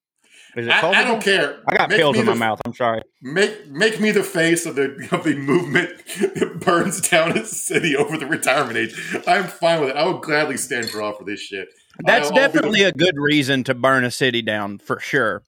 Is 0.57 0.67
it 0.67 0.73
I, 0.73 0.81
culpable? 0.81 1.00
I 1.02 1.05
don't 1.07 1.23
care. 1.23 1.61
I 1.69 1.76
got 1.76 1.88
Make 1.90 1.99
pills 1.99 2.19
in 2.19 2.25
my 2.26 2.33
the- 2.33 2.38
mouth. 2.38 2.61
I'm 2.64 2.75
sorry. 2.75 3.02
Make 3.23 3.69
make 3.69 4.00
me 4.00 4.11
the 4.11 4.23
face 4.25 4.67
of 4.67 4.75
the 4.76 5.08
of 5.13 5.23
the 5.25 5.34
movement 5.37 5.91
that 6.19 6.61
burns 6.65 7.00
down 7.08 7.37
a 7.37 7.45
city 7.45 7.95
over 7.95 8.17
the 8.17 8.26
retirement 8.26 8.76
age. 8.76 8.95
I'm 9.26 9.45
fine 9.45 9.80
with 9.80 9.91
it. 9.91 9.97
I 9.97 10.06
would 10.06 10.23
gladly 10.23 10.56
stand 10.56 10.89
draw 10.89 11.13
for 11.13 11.25
this 11.25 11.41
shit. 11.41 11.69
That's 12.04 12.30
I'll- 12.30 12.39
I'll 12.39 12.49
the- 12.49 12.52
definitely 12.54 12.82
a 12.82 12.93
good 12.93 13.17
reason 13.17 13.63
to 13.65 13.75
burn 13.75 14.04
a 14.04 14.11
city 14.11 14.43
down 14.43 14.78
for 14.78 14.99
sure. 14.99 15.45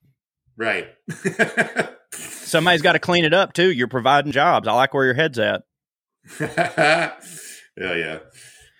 right. 0.57 0.89
Somebody's 2.51 2.83
got 2.83 2.93
to 2.93 2.99
clean 2.99 3.25
it 3.25 3.33
up 3.33 3.53
too. 3.53 3.71
You're 3.71 3.89
providing 3.89 4.33
jobs. 4.33 4.67
I 4.69 4.73
like 4.73 4.93
where 4.93 5.05
your 5.05 5.15
head's 5.15 5.39
at. 5.39 5.63
yeah, 6.41 7.15
yeah. 7.77 8.19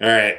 All 0.03 0.09
right. 0.09 0.37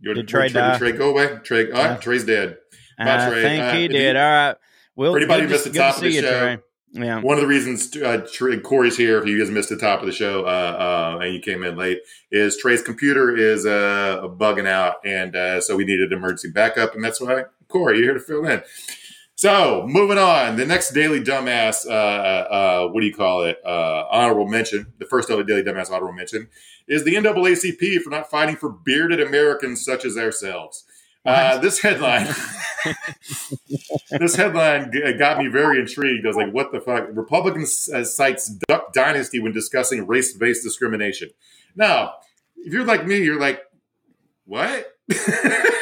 You 0.00 0.14
Did 0.14 0.28
Trae, 0.28 0.48
Trae 0.48 0.52
die? 0.52 0.78
Trae 0.78 0.96
go 0.98 1.10
away? 1.10 1.26
Trae, 1.28 1.70
oh, 1.72 1.76
Yeah. 1.78 1.96
Trae's 1.96 2.24
dead. 2.24 2.56
I 2.98 3.04
Trae. 3.04 3.42
think 3.42 3.62
Uh, 3.64 3.72
he 3.74 3.88
did. 3.88 4.14
you- 4.14 4.20
All 4.20 4.28
right. 4.28 4.56
Well, 4.96 5.12
For 5.12 5.18
anybody 5.18 5.42
who 5.44 5.48
missed 5.48 5.64
the 5.64 5.70
to 5.70 5.78
top 5.78 5.96
of 5.96 6.02
the 6.02 6.10
you, 6.10 6.20
show, 6.20 6.32
Trae. 6.56 6.62
Yeah. 6.92 7.20
One 7.20 7.36
of 7.36 7.42
the 7.42 7.46
reasons 7.46 7.94
uh, 7.96 8.26
Trae, 8.34 8.62
Corey's 8.62 8.96
here, 8.96 9.18
if 9.18 9.26
you 9.26 9.38
guys 9.38 9.50
missed 9.50 9.68
the 9.68 9.76
top 9.76 10.00
of 10.00 10.06
the 10.06 10.12
show 10.12 10.44
uh, 10.44 11.16
uh, 11.18 11.18
and 11.22 11.34
you 11.34 11.40
came 11.40 11.62
in 11.62 11.76
late, 11.76 11.98
is 12.32 12.58
Trae's 12.62 12.82
computer 12.82 13.36
is 13.36 13.66
uh, 13.66 14.22
bugging 14.38 14.66
out, 14.66 14.94
and 15.04 15.36
uh, 15.36 15.60
so 15.60 15.76
we 15.76 15.84
needed 15.84 16.12
emergency 16.12 16.50
backup, 16.50 16.94
and 16.94 17.04
that's 17.04 17.20
why 17.20 17.44
Corey, 17.68 17.98
you're 17.98 18.06
here 18.06 18.14
to 18.14 18.20
fill 18.20 18.46
in. 18.46 18.62
So 19.38 19.86
moving 19.86 20.18
on, 20.18 20.56
the 20.56 20.66
next 20.66 20.90
daily 20.90 21.20
dumbass, 21.20 21.86
uh, 21.86 21.92
uh, 21.92 22.88
what 22.88 23.02
do 23.02 23.06
you 23.06 23.14
call 23.14 23.44
it? 23.44 23.58
Uh, 23.64 24.04
honorable 24.10 24.48
mention. 24.48 24.92
The 24.98 25.04
first 25.04 25.28
daily 25.28 25.44
dumbass 25.62 25.92
honorable 25.92 26.12
mention 26.12 26.48
is 26.88 27.04
the 27.04 27.14
NAACP 27.14 28.00
for 28.02 28.10
not 28.10 28.28
fighting 28.28 28.56
for 28.56 28.68
bearded 28.68 29.20
Americans 29.20 29.84
such 29.84 30.04
as 30.04 30.16
ourselves. 30.16 30.82
Uh, 31.24 31.56
this 31.58 31.80
headline, 31.80 32.26
this 34.18 34.34
headline 34.34 34.90
got 35.20 35.38
me 35.38 35.46
very 35.46 35.78
intrigued. 35.78 36.26
I 36.26 36.28
was 36.30 36.36
like, 36.36 36.52
"What 36.52 36.72
the 36.72 36.80
fuck?" 36.80 37.06
Republicans 37.12 37.88
uh, 37.94 38.02
cites 38.02 38.48
Duck 38.66 38.92
Dynasty 38.92 39.38
when 39.38 39.52
discussing 39.52 40.08
race-based 40.08 40.64
discrimination. 40.64 41.30
Now, 41.76 42.14
if 42.56 42.72
you're 42.72 42.84
like 42.84 43.06
me, 43.06 43.22
you're 43.22 43.38
like, 43.38 43.60
"What?" 44.46 44.96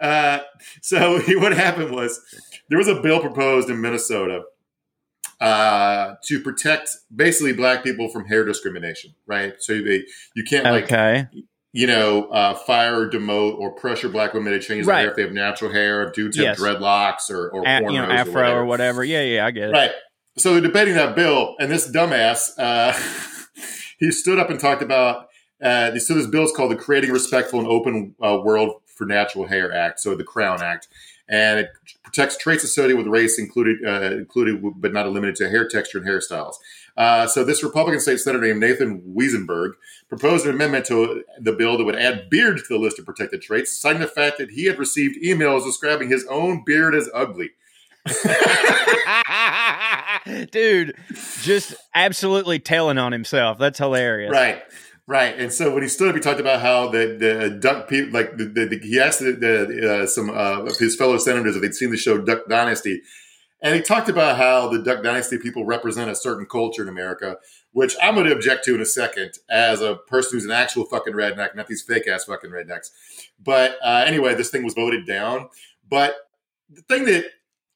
uh, 0.00 0.40
so 0.82 1.20
what 1.40 1.52
happened 1.52 1.90
was 1.90 2.20
there 2.68 2.78
was 2.78 2.88
a 2.88 3.00
bill 3.00 3.20
proposed 3.20 3.68
in 3.70 3.80
Minnesota 3.80 4.42
uh, 5.40 6.14
to 6.24 6.40
protect 6.40 6.90
basically 7.14 7.52
black 7.52 7.84
people 7.84 8.08
from 8.08 8.24
hair 8.26 8.44
discrimination, 8.44 9.14
right? 9.26 9.54
So 9.60 9.74
they, 9.80 10.04
you 10.34 10.44
can't 10.48 10.64
like 10.64 10.84
Okay. 10.84 11.26
you 11.72 11.86
know, 11.86 12.24
uh, 12.30 12.54
fire 12.54 13.02
or 13.02 13.10
demote 13.10 13.58
or 13.58 13.70
pressure 13.72 14.08
black 14.08 14.34
women 14.34 14.52
to 14.52 14.58
change 14.58 14.86
their 14.86 14.94
hair 14.96 15.10
if 15.10 15.16
they 15.16 15.22
have 15.22 15.32
natural 15.32 15.70
hair, 15.72 16.02
if 16.08 16.12
dudes 16.14 16.36
have 16.38 16.56
dreadlocks 16.56 17.30
or, 17.30 17.50
or 17.50 17.62
A- 17.62 17.80
cornrows 17.80 17.92
you 17.92 17.98
know, 17.98 18.08
or 18.08 18.12
afro 18.12 18.32
whatever. 18.34 18.58
or 18.60 18.64
whatever. 18.64 19.04
Yeah, 19.04 19.22
yeah, 19.22 19.46
I 19.46 19.50
get 19.52 19.68
it. 19.70 19.72
Right. 19.72 19.92
So 20.38 20.52
they're 20.52 20.60
debating 20.60 20.94
that 20.94 21.14
bill, 21.16 21.56
and 21.58 21.70
this 21.70 21.90
dumbass, 21.90 22.50
uh, 22.58 22.92
he 23.98 24.10
stood 24.12 24.38
up 24.38 24.50
and 24.50 24.58
talked 24.60 24.82
about. 24.82 25.26
Uh, 25.62 25.98
so 25.98 26.14
this 26.14 26.28
bill 26.28 26.44
is 26.44 26.52
called 26.52 26.70
the 26.70 26.76
Creating 26.76 27.10
Respectful 27.10 27.58
and 27.58 27.68
Open 27.68 28.14
uh, 28.24 28.38
World 28.44 28.80
for 28.98 29.06
Natural 29.06 29.46
Hair 29.46 29.72
Act, 29.72 30.00
so 30.00 30.14
the 30.14 30.24
Crown 30.24 30.62
Act, 30.62 30.88
and 31.28 31.60
it 31.60 31.70
protects 32.02 32.36
traits 32.36 32.64
associated 32.64 32.98
with 32.98 33.06
race, 33.06 33.38
included 33.38 33.78
uh, 33.86 34.16
included 34.16 34.62
but 34.76 34.92
not 34.92 35.08
limited 35.08 35.36
to 35.36 35.48
hair 35.48 35.66
texture 35.66 35.98
and 35.98 36.06
hairstyles. 36.06 36.56
Uh, 36.96 37.28
so 37.28 37.44
this 37.44 37.62
Republican 37.62 38.00
state 38.00 38.18
senator 38.18 38.44
named 38.44 38.60
Nathan 38.60 39.00
Wesenberg 39.16 39.74
proposed 40.08 40.46
an 40.46 40.54
amendment 40.54 40.84
to 40.86 41.22
the 41.40 41.52
bill 41.52 41.78
that 41.78 41.84
would 41.84 41.94
add 41.94 42.28
beard 42.28 42.58
to 42.58 42.64
the 42.68 42.78
list 42.78 42.98
of 42.98 43.06
protected 43.06 43.40
traits, 43.40 43.80
citing 43.80 44.00
the 44.00 44.08
fact 44.08 44.38
that 44.38 44.50
he 44.50 44.64
had 44.64 44.78
received 44.78 45.22
emails 45.22 45.64
describing 45.64 46.08
his 46.08 46.26
own 46.26 46.64
beard 46.66 46.96
as 46.96 47.08
ugly. 47.14 47.50
Dude, 50.50 50.96
just 51.42 51.74
absolutely 51.94 52.58
telling 52.58 52.98
on 52.98 53.12
himself. 53.12 53.58
That's 53.58 53.78
hilarious. 53.78 54.32
Right, 54.32 54.62
right. 55.08 55.36
And 55.36 55.52
so 55.52 55.72
when 55.74 55.82
he 55.82 55.88
stood 55.88 56.08
up, 56.08 56.14
he 56.14 56.20
talked 56.20 56.38
about 56.38 56.60
how 56.60 56.88
the, 56.88 57.16
the 57.18 57.50
duck 57.50 57.88
people, 57.88 58.12
like 58.12 58.36
the, 58.36 58.44
the, 58.44 58.78
he 58.82 59.00
asked 59.00 59.18
the, 59.18 60.02
uh, 60.02 60.06
some 60.06 60.30
uh, 60.30 60.62
of 60.62 60.76
his 60.78 60.94
fellow 60.94 61.18
senators 61.18 61.56
if 61.56 61.62
they'd 61.62 61.74
seen 61.74 61.90
the 61.90 61.96
show 61.96 62.18
Duck 62.18 62.48
Dynasty, 62.48 63.02
and 63.60 63.74
he 63.74 63.82
talked 63.82 64.08
about 64.08 64.36
how 64.36 64.68
the 64.68 64.78
Duck 64.78 65.02
Dynasty 65.02 65.38
people 65.38 65.64
represent 65.64 66.10
a 66.10 66.14
certain 66.14 66.46
culture 66.46 66.82
in 66.82 66.88
America, 66.88 67.38
which 67.72 67.96
I'm 68.00 68.14
going 68.14 68.26
to 68.26 68.32
object 68.32 68.64
to 68.66 68.74
in 68.74 68.80
a 68.80 68.86
second 68.86 69.32
as 69.50 69.80
a 69.80 69.96
person 69.96 70.36
who's 70.36 70.44
an 70.44 70.52
actual 70.52 70.84
fucking 70.84 71.14
redneck, 71.14 71.56
not 71.56 71.66
these 71.66 71.82
fake 71.82 72.06
ass 72.06 72.24
fucking 72.24 72.50
rednecks. 72.50 72.90
But 73.42 73.76
uh, 73.82 74.04
anyway, 74.06 74.34
this 74.34 74.50
thing 74.50 74.62
was 74.62 74.74
voted 74.74 75.06
down. 75.06 75.48
But 75.88 76.14
the 76.70 76.82
thing 76.82 77.04
that 77.06 77.24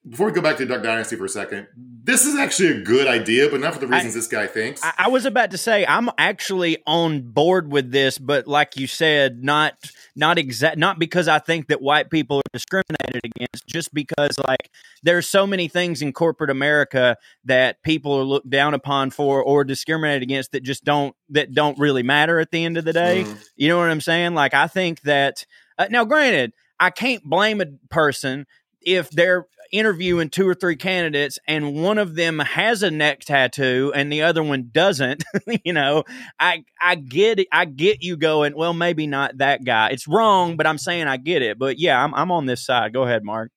before 0.09 0.27
we 0.27 0.33
go 0.33 0.40
back 0.40 0.57
to 0.59 0.66
Duck 0.66 0.83
Dynasty 0.83 1.16
for 1.16 1.25
a 1.25 1.29
second, 1.29 1.66
this 2.05 2.27
is 2.27 2.37
actually 2.37 2.81
a 2.81 2.83
good 2.83 3.07
idea, 3.07 3.49
but 3.49 3.61
not 3.61 3.75
for 3.75 3.81
the 3.81 3.87
reasons 3.87 4.15
I, 4.15 4.19
this 4.19 4.27
guy 4.27 4.47
thinks. 4.47 4.83
I, 4.83 4.93
I, 4.99 5.09
was 5.09 5.25
about 5.25 5.53
to 5.53 5.59
say 5.59 5.87
I'm 5.87 6.11
actually 6.19 6.79
on 6.87 7.21
board 7.21 7.71
with 7.71 7.93
this, 7.93 8.19
but 8.19 8.49
like 8.49 8.77
you 8.77 8.87
said, 8.88 9.45
not 9.45 9.75
not 10.17 10.37
exact, 10.37 10.79
not 10.79 10.99
because 10.99 11.29
I 11.29 11.38
think 11.38 11.69
that 11.69 11.81
white 11.81 12.11
people 12.11 12.38
are 12.38 12.53
discriminated 12.53 13.23
against, 13.25 13.67
just 13.69 13.95
because 13.95 14.37
like 14.49 14.71
there's 15.03 15.29
so 15.29 15.47
many 15.47 15.69
things 15.69 16.03
in 16.03 16.12
corporate 16.12 16.51
America 16.51 17.17
that 17.45 17.83
people 17.85 18.12
are 18.15 18.25
looked 18.25 18.51
down 18.51 18.75
upon 18.75 19.11
for 19.11 19.43
or 19.43 19.62
discriminated 19.62 20.23
against 20.23 20.53
that 20.53 20.65
just 20.65 20.85
don't 20.85 21.15
that 21.31 21.55
don't 21.55 21.79
really 21.79 22.03
matter 22.03 22.41
at 22.41 22.51
the 22.51 22.65
end 22.65 22.77
of 22.77 22.85
the 22.85 22.93
day. 22.93 23.25
Mm. 23.25 23.49
You 23.55 23.69
know 23.69 23.79
what 23.79 23.91
I'm 23.91 24.01
saying? 24.01 24.35
Like 24.35 24.55
I 24.55 24.67
think 24.67 25.03
that 25.03 25.47
uh, 25.79 25.87
now, 25.88 26.05
granted, 26.05 26.53
I 26.81 26.91
can't 26.91 27.23
blame 27.23 27.61
a 27.61 27.67
person 27.91 28.47
if 28.81 29.11
they're 29.11 29.47
interviewing 29.73 30.29
two 30.29 30.47
or 30.47 30.55
three 30.55 30.77
candidates 30.77 31.39
and 31.49 31.75
one 31.75 31.97
of 31.99 32.15
them 32.15 32.39
has 32.39 32.83
a 32.83 32.91
neck 32.91 33.21
tattoo 33.21 33.91
and 33.95 34.13
the 34.13 34.23
other 34.23 34.43
one 34.43 34.69
doesn't, 34.71 35.25
you 35.65 35.73
know, 35.73 36.05
I 36.39 36.65
I 36.81 36.95
get 36.95 37.41
it. 37.41 37.49
I 37.51 37.65
get 37.65 38.03
you 38.03 38.17
going, 38.17 38.55
well, 38.55 38.75
maybe 38.75 39.07
not 39.07 39.39
that 39.39 39.65
guy. 39.65 39.89
It's 39.89 40.07
wrong, 40.07 40.57
but 40.57 40.67
I'm 40.67 40.79
saying 40.79 41.09
I 41.09 41.17
get 41.17 41.43
it. 41.43 41.59
But 41.59 41.79
yeah, 41.79 42.03
I'm 42.03 42.15
I'm 42.15 42.31
on 42.31 42.47
this 42.47 42.65
side. 42.65 42.93
Go 42.93 43.03
ahead, 43.03 43.25
Mark. 43.25 43.51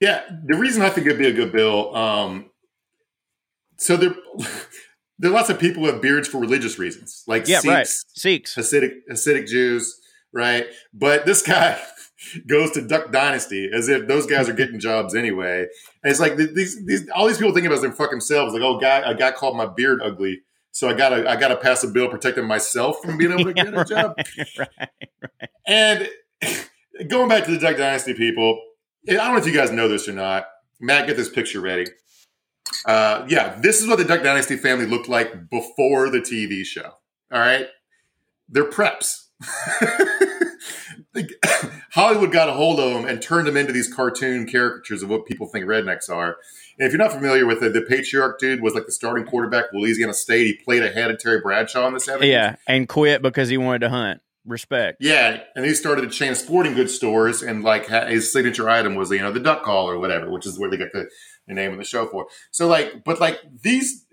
Yeah, 0.00 0.22
the 0.46 0.56
reason 0.56 0.82
I 0.82 0.88
think 0.88 1.06
it'd 1.06 1.18
be 1.18 1.28
a 1.28 1.32
good 1.32 1.52
bill, 1.52 1.94
um, 1.94 2.50
so 3.76 3.96
there 3.96 4.16
there 5.18 5.30
are 5.30 5.34
lots 5.34 5.50
of 5.50 5.60
people 5.60 5.82
with 5.82 6.02
beards 6.02 6.26
for 6.26 6.38
religious 6.38 6.78
reasons, 6.78 7.22
like 7.28 7.46
yeah, 7.46 7.60
Sikhs, 7.60 7.68
right. 7.68 7.86
Sikhs, 7.86 8.56
Hasidic 8.56 8.94
Hasidic 9.10 9.46
Jews, 9.46 10.00
right? 10.32 10.66
But 10.92 11.26
this 11.26 11.42
guy 11.42 11.80
goes 12.46 12.70
to 12.72 12.82
Duck 12.82 13.12
Dynasty 13.12 13.70
as 13.72 13.88
if 13.88 14.06
those 14.06 14.26
guys 14.26 14.48
are 14.48 14.54
getting 14.54 14.80
jobs 14.80 15.14
anyway. 15.14 15.66
And 16.02 16.10
it's 16.10 16.20
like 16.20 16.36
these, 16.36 16.84
these 16.84 17.08
all 17.10 17.26
these 17.26 17.38
people 17.38 17.54
think 17.54 17.66
about 17.66 17.80
their 17.80 17.92
fucking 17.92 18.20
selves. 18.20 18.52
Like, 18.52 18.62
oh, 18.62 18.78
guy, 18.78 18.98
a 18.98 19.14
guy 19.14 19.32
called 19.32 19.56
my 19.56 19.66
beard 19.66 20.00
ugly, 20.02 20.42
so 20.70 20.88
I 20.88 20.94
gotta 20.94 21.28
I 21.28 21.36
gotta 21.36 21.56
pass 21.56 21.84
a 21.84 21.88
bill 21.88 22.08
protecting 22.08 22.46
myself 22.46 23.00
from 23.02 23.18
being 23.18 23.32
able 23.32 23.44
to 23.44 23.54
yeah, 23.56 23.64
get 23.64 23.78
a 23.78 23.84
job. 23.88 24.14
Right, 24.58 24.68
right. 24.80 25.50
And 25.66 26.08
going 27.08 27.28
back 27.28 27.44
to 27.44 27.50
the 27.50 27.58
Duck 27.58 27.76
Dynasty 27.76 28.14
people, 28.14 28.60
I 29.08 29.14
don't 29.14 29.32
know 29.32 29.38
if 29.38 29.46
you 29.46 29.52
guys 29.52 29.70
know 29.70 29.88
this 29.88 30.08
or 30.08 30.12
not. 30.12 30.46
Matt, 30.80 31.06
get 31.06 31.16
this 31.16 31.28
picture 31.28 31.60
ready. 31.60 31.86
Uh, 32.86 33.26
yeah, 33.28 33.58
this 33.60 33.80
is 33.80 33.88
what 33.88 33.98
the 33.98 34.04
Duck 34.04 34.22
Dynasty 34.22 34.56
family 34.56 34.86
looked 34.86 35.08
like 35.08 35.50
before 35.50 36.10
the 36.10 36.18
TV 36.18 36.64
show. 36.64 36.94
All 37.30 37.40
right, 37.40 37.66
they're 38.48 38.68
preps. 38.68 39.26
Hollywood 41.92 42.32
got 42.32 42.48
a 42.48 42.52
hold 42.52 42.80
of 42.80 42.92
them 42.92 43.04
and 43.04 43.20
turned 43.20 43.46
them 43.46 43.56
into 43.56 43.72
these 43.72 43.92
cartoon 43.92 44.48
caricatures 44.50 45.02
of 45.02 45.10
what 45.10 45.26
people 45.26 45.46
think 45.46 45.66
rednecks 45.66 46.08
are. 46.08 46.36
And 46.78 46.86
if 46.86 46.92
you're 46.92 46.98
not 46.98 47.12
familiar 47.12 47.46
with 47.46 47.62
it, 47.62 47.74
the 47.74 47.82
patriarch 47.82 48.38
dude 48.38 48.62
was 48.62 48.74
like 48.74 48.86
the 48.86 48.92
starting 48.92 49.26
quarterback 49.26 49.66
of 49.66 49.70
Louisiana 49.74 50.14
State. 50.14 50.46
He 50.46 50.54
played 50.54 50.82
ahead 50.82 51.10
of 51.10 51.18
Terry 51.18 51.40
Bradshaw 51.40 51.86
in 51.86 51.94
the 51.94 52.00
70s. 52.00 52.26
Yeah, 52.26 52.56
and 52.66 52.88
quit 52.88 53.22
because 53.22 53.48
he 53.48 53.58
wanted 53.58 53.80
to 53.80 53.90
hunt. 53.90 54.20
Respect. 54.44 54.98
Yeah, 55.00 55.40
and 55.54 55.64
he 55.64 55.72
started 55.72 56.04
a 56.04 56.08
chain 56.08 56.32
of 56.32 56.36
sporting 56.36 56.74
goods 56.74 56.92
stores, 56.92 57.42
and 57.42 57.62
like 57.62 57.86
his 57.86 58.32
signature 58.32 58.68
item 58.68 58.96
was 58.96 59.08
you 59.12 59.20
know 59.20 59.30
the 59.30 59.38
duck 59.38 59.62
call 59.62 59.88
or 59.88 59.98
whatever, 60.00 60.28
which 60.32 60.46
is 60.46 60.58
where 60.58 60.68
they 60.68 60.76
got 60.76 60.90
the, 60.92 61.08
the 61.46 61.54
name 61.54 61.70
of 61.70 61.78
the 61.78 61.84
show 61.84 62.08
for. 62.08 62.26
So 62.50 62.66
like, 62.66 63.04
but 63.04 63.20
like 63.20 63.38
these, 63.62 64.04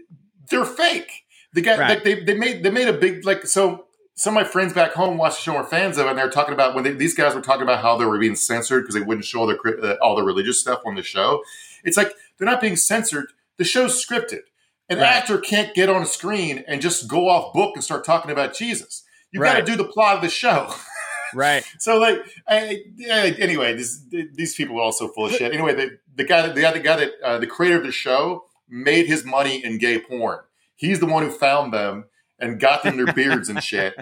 they're 0.52 0.66
fake. 0.66 1.10
The 1.54 1.62
guy, 1.62 1.80
right. 1.80 1.90
like 1.90 2.04
they 2.04 2.24
they 2.24 2.36
made 2.36 2.62
they 2.62 2.70
made 2.70 2.88
a 2.88 2.94
big 2.94 3.26
like 3.26 3.48
so 3.48 3.88
some 4.20 4.36
of 4.36 4.44
my 4.44 4.50
friends 4.50 4.74
back 4.74 4.92
home 4.92 5.18
watched 5.18 5.38
the 5.38 5.44
show 5.44 5.54
were 5.54 5.64
fans 5.64 5.98
of 5.98 6.06
it, 6.06 6.10
and 6.10 6.20
they 6.20 6.24
were 6.24 6.30
talking 6.30 6.54
about 6.54 6.76
when 6.76 6.84
they, 6.84 6.92
these 6.92 7.16
guys 7.16 7.34
were 7.34 7.42
talking 7.42 7.64
about 7.64 7.82
how 7.82 7.96
they 7.96 8.04
were 8.04 8.20
being 8.20 8.36
censored 8.36 8.84
because 8.84 8.94
they 8.94 9.02
wouldn't 9.02 9.24
show 9.24 9.48
their, 9.48 9.58
uh, 9.82 9.96
all 10.02 10.14
the 10.14 10.24
religious 10.24 10.60
stuff 10.60 10.82
on 10.86 10.96
the 10.96 11.02
show. 11.02 11.42
It's 11.86 11.96
like 11.96 12.12
they're 12.38 12.46
not 12.46 12.60
being 12.60 12.76
censored. 12.76 13.32
The 13.56 13.64
show's 13.64 14.06
scripted. 14.06 14.42
An 14.90 14.98
right. 14.98 15.06
actor 15.06 15.38
can't 15.38 15.74
get 15.74 15.88
on 15.88 16.02
a 16.02 16.06
screen 16.06 16.66
and 16.68 16.82
just 16.82 17.08
go 17.08 17.30
off 17.30 17.54
book 17.54 17.72
and 17.76 17.84
start 17.84 18.04
talking 18.04 18.30
about 18.30 18.54
Jesus. 18.54 19.06
You 19.32 19.40
right. 19.40 19.54
got 19.54 19.66
to 19.66 19.66
do 19.66 19.78
the 19.78 19.88
plot 19.88 20.18
of 20.18 20.22
the 20.22 20.30
show. 20.30 20.74
right. 21.34 21.64
So 21.78 21.98
like, 21.98 22.20
I, 22.46 22.84
anyway, 23.10 23.74
this, 23.78 24.02
these 24.34 24.54
people 24.54 24.80
are 24.80 24.84
also 24.84 25.08
full 25.08 25.28
of 25.28 25.32
shit. 25.32 25.54
Anyway, 25.54 25.76
the, 25.76 25.98
the 26.14 26.26
guy 26.26 26.42
that 26.42 26.56
the 26.56 26.66
other 26.66 26.80
guy 26.80 26.98
that 26.98 27.12
uh, 27.24 27.38
the 27.38 27.48
creator 27.48 27.78
of 27.78 27.86
the 27.86 27.94
show 27.94 28.44
made 28.68 29.06
his 29.06 29.24
money 29.24 29.64
in 29.64 29.78
gay 29.78 29.98
porn. 29.98 30.40
He's 30.76 31.00
the 31.00 31.06
one 31.06 31.24
who 31.24 31.32
found 31.32 31.72
them 31.72 32.09
and 32.40 32.60
got 32.60 32.84
them 32.84 32.98
their 32.98 33.14
beards 33.14 33.50
and 33.50 33.64
shit. 33.64 33.96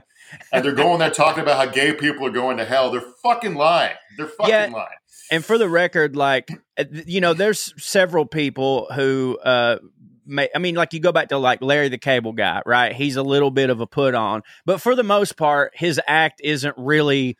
And 0.52 0.64
they're 0.64 0.74
going 0.74 1.00
there 1.00 1.10
talking 1.10 1.42
about 1.42 1.58
how 1.58 1.72
gay 1.72 1.94
people 1.94 2.26
are 2.26 2.32
going 2.32 2.58
to 2.58 2.66
hell. 2.66 2.92
They're 2.92 3.02
fucking 3.24 3.56
lying. 3.56 3.96
They're 4.18 4.28
fucking 4.28 4.50
yeah, 4.54 4.70
lying. 4.72 4.98
And 5.32 5.44
for 5.44 5.58
the 5.58 5.70
record, 5.70 6.16
like 6.16 6.50
uh, 6.78 6.86
you 7.06 7.22
know, 7.22 7.34
there's 7.34 7.74
several 7.82 8.26
people 8.26 8.88
who 8.94 9.38
uh 9.44 9.78
may, 10.26 10.50
I 10.54 10.60
mean, 10.60 10.76
like 10.76 10.94
you 10.94 11.00
go 11.00 11.12
back 11.12 11.30
to 11.30 11.38
like 11.38 11.62
Larry 11.62 11.90
the 11.90 11.98
Cable 11.98 12.34
Guy, 12.34 12.62
right? 12.66 12.94
He's 12.94 13.16
a 13.16 13.24
little 13.24 13.52
bit 13.52 13.70
of 13.70 13.82
a 13.82 13.88
put 13.88 14.16
on, 14.16 14.44
but 14.66 14.82
for 14.82 14.96
the 14.96 15.04
most 15.04 15.38
part, 15.38 15.72
his 15.76 16.00
act 16.08 16.42
isn't 16.44 16.76
really 16.78 17.38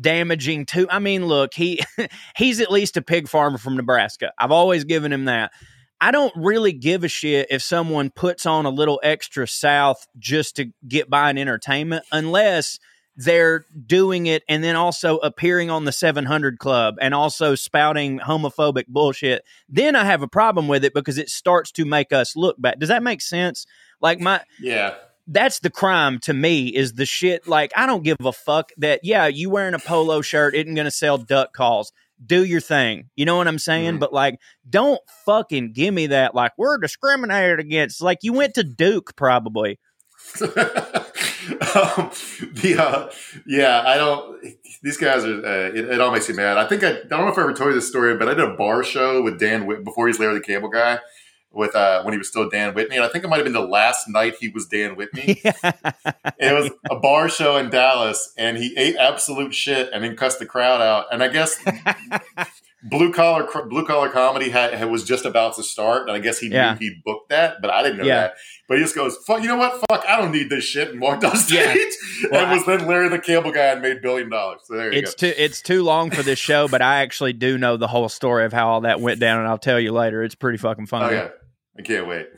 damaging 0.00 0.64
to 0.66 0.86
I 0.90 0.98
mean, 0.98 1.26
look, 1.26 1.54
he 1.54 1.82
he's 2.36 2.60
at 2.60 2.70
least 2.70 2.96
a 2.96 3.02
pig 3.02 3.28
farmer 3.28 3.58
from 3.58 3.76
Nebraska. 3.76 4.32
I've 4.38 4.52
always 4.52 4.84
given 4.84 5.12
him 5.12 5.26
that. 5.26 5.52
I 6.00 6.10
don't 6.10 6.32
really 6.36 6.72
give 6.72 7.04
a 7.04 7.08
shit 7.08 7.48
if 7.50 7.62
someone 7.62 8.10
puts 8.10 8.46
on 8.46 8.66
a 8.66 8.70
little 8.70 9.00
extra 9.02 9.48
South 9.48 10.06
just 10.18 10.56
to 10.56 10.72
get 10.86 11.08
by 11.08 11.30
an 11.30 11.38
entertainment, 11.38 12.04
unless 12.12 12.78
they're 13.16 13.64
doing 13.86 14.26
it 14.26 14.42
and 14.48 14.62
then 14.62 14.76
also 14.76 15.16
appearing 15.18 15.70
on 15.70 15.84
the 15.84 15.92
700 15.92 16.58
Club 16.58 16.96
and 17.00 17.14
also 17.14 17.54
spouting 17.54 18.18
homophobic 18.18 18.86
bullshit. 18.88 19.42
Then 19.68 19.96
I 19.96 20.04
have 20.04 20.22
a 20.22 20.28
problem 20.28 20.68
with 20.68 20.84
it 20.84 20.92
because 20.92 21.16
it 21.16 21.30
starts 21.30 21.72
to 21.72 21.84
make 21.84 22.12
us 22.12 22.36
look 22.36 22.56
bad. 22.60 22.78
Does 22.78 22.90
that 22.90 23.02
make 23.02 23.22
sense? 23.22 23.66
Like 24.00 24.20
my 24.20 24.42
yeah. 24.60 24.94
That's 25.28 25.58
the 25.58 25.70
crime 25.70 26.20
to 26.20 26.32
me 26.32 26.68
is 26.68 26.92
the 26.92 27.06
shit. 27.06 27.48
Like 27.48 27.72
I 27.74 27.86
don't 27.86 28.04
give 28.04 28.18
a 28.20 28.32
fuck 28.32 28.70
that 28.76 29.00
yeah 29.02 29.26
you 29.26 29.50
wearing 29.50 29.74
a 29.74 29.78
polo 29.78 30.20
shirt 30.20 30.54
isn't 30.54 30.74
going 30.74 30.84
to 30.84 30.90
sell 30.90 31.18
duck 31.18 31.52
calls 31.52 31.92
do 32.24 32.44
your 32.44 32.60
thing. 32.60 33.10
You 33.16 33.24
know 33.24 33.36
what 33.36 33.48
I'm 33.48 33.58
saying? 33.58 33.92
Mm-hmm. 33.92 33.98
But 33.98 34.12
like, 34.12 34.38
don't 34.68 35.00
fucking 35.24 35.72
give 35.72 35.92
me 35.92 36.08
that. 36.08 36.34
Like, 36.34 36.52
we're 36.56 36.78
discriminated 36.78 37.60
against. 37.60 38.00
Like, 38.00 38.18
you 38.22 38.32
went 38.32 38.54
to 38.54 38.64
Duke 38.64 39.16
probably. 39.16 39.78
um, 40.40 40.50
the 42.52 42.76
uh, 42.78 43.10
yeah, 43.46 43.82
I 43.86 43.96
don't. 43.96 44.42
These 44.82 44.96
guys 44.96 45.24
are. 45.24 45.46
Uh, 45.46 45.68
it, 45.68 45.88
it, 45.90 46.00
all 46.00 46.10
makes 46.10 46.28
me 46.28 46.34
mad. 46.34 46.58
I 46.58 46.66
think 46.66 46.82
I, 46.82 46.90
I 46.90 47.02
don't 47.08 47.26
know 47.26 47.28
if 47.28 47.38
I 47.38 47.42
ever 47.42 47.54
told 47.54 47.68
you 47.68 47.74
this 47.74 47.88
story, 47.88 48.16
but 48.16 48.28
I 48.28 48.34
did 48.34 48.44
a 48.44 48.54
bar 48.54 48.82
show 48.82 49.22
with 49.22 49.38
Dan 49.38 49.66
Whit- 49.66 49.84
before 49.84 50.08
he's 50.08 50.18
Larry 50.18 50.34
the 50.34 50.40
Cable 50.40 50.68
Guy, 50.68 50.98
with 51.56 51.74
uh, 51.74 52.02
when 52.02 52.12
he 52.12 52.18
was 52.18 52.28
still 52.28 52.48
Dan 52.48 52.74
Whitney, 52.74 52.96
and 52.96 53.04
I 53.04 53.08
think 53.08 53.24
it 53.24 53.28
might 53.28 53.36
have 53.36 53.44
been 53.44 53.52
the 53.52 53.60
last 53.60 54.08
night 54.08 54.34
he 54.38 54.48
was 54.48 54.66
Dan 54.66 54.94
Whitney. 54.94 55.40
it 55.44 56.54
was 56.54 56.70
a 56.90 56.96
bar 56.96 57.28
show 57.28 57.56
in 57.56 57.70
Dallas, 57.70 58.32
and 58.36 58.56
he 58.56 58.74
ate 58.76 58.96
absolute 58.96 59.54
shit 59.54 59.90
and 59.92 60.04
then 60.04 60.16
cussed 60.16 60.38
the 60.38 60.46
crowd 60.46 60.80
out. 60.80 61.06
And 61.10 61.22
I 61.22 61.28
guess 61.28 61.58
blue 62.82 63.12
collar 63.12 63.48
blue 63.68 63.86
collar 63.86 64.10
comedy 64.10 64.50
had, 64.50 64.74
had, 64.74 64.90
was 64.90 65.04
just 65.04 65.24
about 65.24 65.56
to 65.56 65.62
start, 65.62 66.08
and 66.08 66.12
I 66.12 66.18
guess 66.18 66.38
he 66.38 66.48
yeah. 66.48 66.74
knew 66.74 66.78
he 66.78 67.02
booked 67.04 67.30
that, 67.30 67.62
but 67.62 67.70
I 67.70 67.82
didn't 67.82 67.98
know 67.98 68.04
yeah. 68.04 68.20
that. 68.20 68.34
But 68.68 68.78
he 68.78 68.84
just 68.84 68.94
goes, 68.94 69.16
"Fuck, 69.26 69.42
you 69.42 69.48
know 69.48 69.56
what? 69.56 69.82
Fuck, 69.88 70.04
I 70.06 70.20
don't 70.20 70.32
need 70.32 70.50
this 70.50 70.64
shit," 70.64 70.90
and 70.90 71.00
walked 71.00 71.24
off 71.24 71.38
stage. 71.38 71.58
Yeah. 71.58 71.82
Well, 72.30 72.46
and 72.46 72.52
was 72.52 72.64
then 72.64 72.88
Larry 72.88 73.10
the 73.10 73.18
Cable 73.18 73.52
Guy 73.52 73.72
and 73.72 73.82
made 73.82 74.00
billion 74.00 74.30
dollars. 74.30 74.60
So 74.64 74.74
there 74.74 74.90
you 74.90 75.00
it's 75.00 75.14
go. 75.14 75.28
too 75.28 75.34
it's 75.36 75.60
too 75.60 75.82
long 75.82 76.10
for 76.10 76.22
this 76.22 76.38
show, 76.38 76.66
but 76.66 76.80
I 76.80 77.02
actually 77.02 77.34
do 77.34 77.58
know 77.58 77.76
the 77.76 77.86
whole 77.86 78.08
story 78.08 78.46
of 78.46 78.54
how 78.54 78.68
all 78.68 78.80
that 78.82 79.00
went 79.00 79.20
down, 79.20 79.40
and 79.40 79.48
I'll 79.48 79.58
tell 79.58 79.78
you 79.78 79.92
later. 79.92 80.22
It's 80.22 80.34
pretty 80.34 80.56
fucking 80.56 80.86
funny. 80.86 81.14
Oh, 81.14 81.18
yeah. 81.18 81.28
I 81.78 81.82
can't 81.82 82.06
wait. 82.06 82.28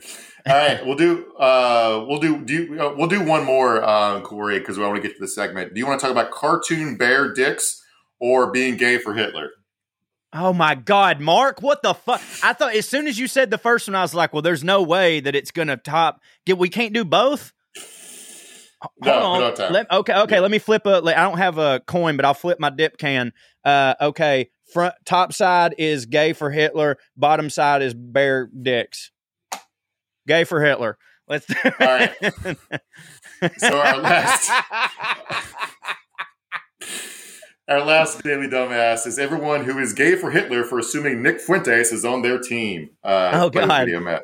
All 0.47 0.55
right, 0.55 0.85
we'll 0.85 0.97
do 0.97 1.31
uh, 1.33 2.05
we'll 2.07 2.19
do 2.19 2.43
do 2.43 2.53
you, 2.53 2.81
uh, 2.81 2.93
we'll 2.95 3.07
do 3.07 3.23
one 3.23 3.45
more, 3.45 3.83
uh, 3.83 4.21
Corey, 4.21 4.59
because 4.59 4.77
I 4.77 4.81
want 4.81 5.01
to 5.01 5.01
get 5.01 5.15
to 5.15 5.21
the 5.21 5.27
segment. 5.27 5.73
Do 5.73 5.79
you 5.79 5.87
want 5.87 5.99
to 5.99 6.05
talk 6.05 6.11
about 6.11 6.31
cartoon 6.31 6.97
bear 6.97 7.33
dicks 7.33 7.81
or 8.19 8.51
being 8.51 8.77
gay 8.77 8.97
for 8.97 9.13
Hitler? 9.13 9.51
Oh 10.31 10.53
my 10.53 10.75
God, 10.75 11.19
Mark! 11.19 11.61
What 11.61 11.81
the 11.81 11.93
fuck? 11.93 12.21
I 12.43 12.53
thought 12.53 12.75
as 12.75 12.87
soon 12.87 13.07
as 13.07 13.17
you 13.17 13.27
said 13.27 13.49
the 13.49 13.57
first 13.57 13.87
one, 13.87 13.95
I 13.95 14.01
was 14.01 14.13
like, 14.13 14.33
"Well, 14.33 14.41
there's 14.41 14.63
no 14.63 14.83
way 14.83 15.19
that 15.19 15.35
it's 15.35 15.51
gonna 15.51 15.77
top." 15.77 16.21
Did 16.45 16.53
we 16.59 16.69
can't 16.69 16.93
do 16.93 17.03
both? 17.03 17.53
No, 19.03 19.19
Hold 19.19 19.59
on. 19.59 19.73
Let, 19.73 19.91
okay, 19.91 20.13
okay. 20.13 20.35
Yeah. 20.35 20.41
Let 20.41 20.51
me 20.51 20.59
flip 20.59 20.85
a. 20.85 21.01
I 21.03 21.23
don't 21.23 21.37
have 21.37 21.57
a 21.57 21.81
coin, 21.85 22.15
but 22.15 22.25
I'll 22.25 22.33
flip 22.33 22.59
my 22.59 22.69
dip 22.69 22.97
can. 22.97 23.33
Uh, 23.65 23.95
okay. 23.99 24.51
Front 24.73 24.95
top 25.05 25.33
side 25.33 25.75
is 25.77 26.05
gay 26.05 26.33
for 26.33 26.51
Hitler. 26.51 26.97
Bottom 27.17 27.49
side 27.49 27.81
is 27.81 27.93
bear 27.93 28.49
dicks. 28.61 29.11
Gay 30.29 30.43
for 30.43 30.63
Hitler. 30.63 30.95
Let's. 31.27 31.47
All 31.65 31.71
right. 31.79 32.13
so 33.57 33.79
our 33.79 33.97
last. 33.97 34.51
Our 37.67 37.85
last 37.85 38.23
daily 38.23 38.47
dumbass 38.47 39.05
is 39.05 39.19
everyone 39.19 39.63
who 39.63 39.77
is 39.77 39.93
gay 39.93 40.15
for 40.15 40.31
Hitler 40.31 40.63
for 40.63 40.79
assuming 40.79 41.21
Nick 41.21 41.39
Fuentes 41.39 41.91
is 41.91 42.03
on 42.03 42.23
their 42.23 42.39
team. 42.39 42.89
Uh, 43.03 43.29
oh 43.31 43.51
God! 43.51 43.85
Video, 43.85 43.99
Matt. 43.99 44.23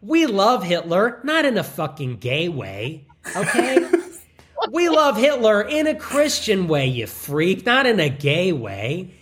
We 0.00 0.26
love 0.26 0.64
Hitler, 0.64 1.20
not 1.22 1.44
in 1.44 1.56
a 1.58 1.62
fucking 1.62 2.16
gay 2.16 2.48
way. 2.48 3.06
Okay. 3.36 3.88
we 4.72 4.88
love 4.88 5.16
Hitler 5.16 5.62
in 5.62 5.86
a 5.86 5.94
Christian 5.94 6.66
way, 6.66 6.88
you 6.88 7.06
freak, 7.06 7.64
not 7.64 7.86
in 7.86 8.00
a 8.00 8.08
gay 8.08 8.50
way. 8.50 9.14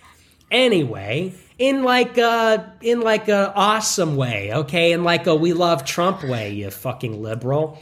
Anyway, 0.50 1.34
in 1.58 1.82
like 1.82 2.18
a 2.18 2.72
in 2.80 3.00
like 3.00 3.28
a 3.28 3.52
awesome 3.54 4.16
way, 4.16 4.52
okay? 4.52 4.92
In 4.92 5.04
like 5.04 5.26
a 5.26 5.34
we 5.34 5.52
love 5.52 5.84
Trump 5.84 6.22
way, 6.22 6.52
you 6.52 6.70
fucking 6.70 7.22
liberal. 7.22 7.78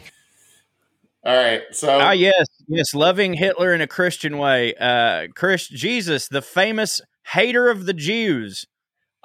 All 1.26 1.34
right, 1.34 1.62
so 1.72 1.98
Ah, 2.00 2.12
yes, 2.12 2.46
yes, 2.68 2.94
loving 2.94 3.34
Hitler 3.34 3.72
in 3.72 3.80
a 3.80 3.86
Christian 3.86 4.36
way. 4.38 4.74
Uh, 4.74 5.28
Chris 5.34 5.68
Jesus, 5.68 6.28
the 6.28 6.42
famous 6.42 7.00
hater 7.28 7.68
of 7.68 7.86
the 7.86 7.94
Jews. 7.94 8.66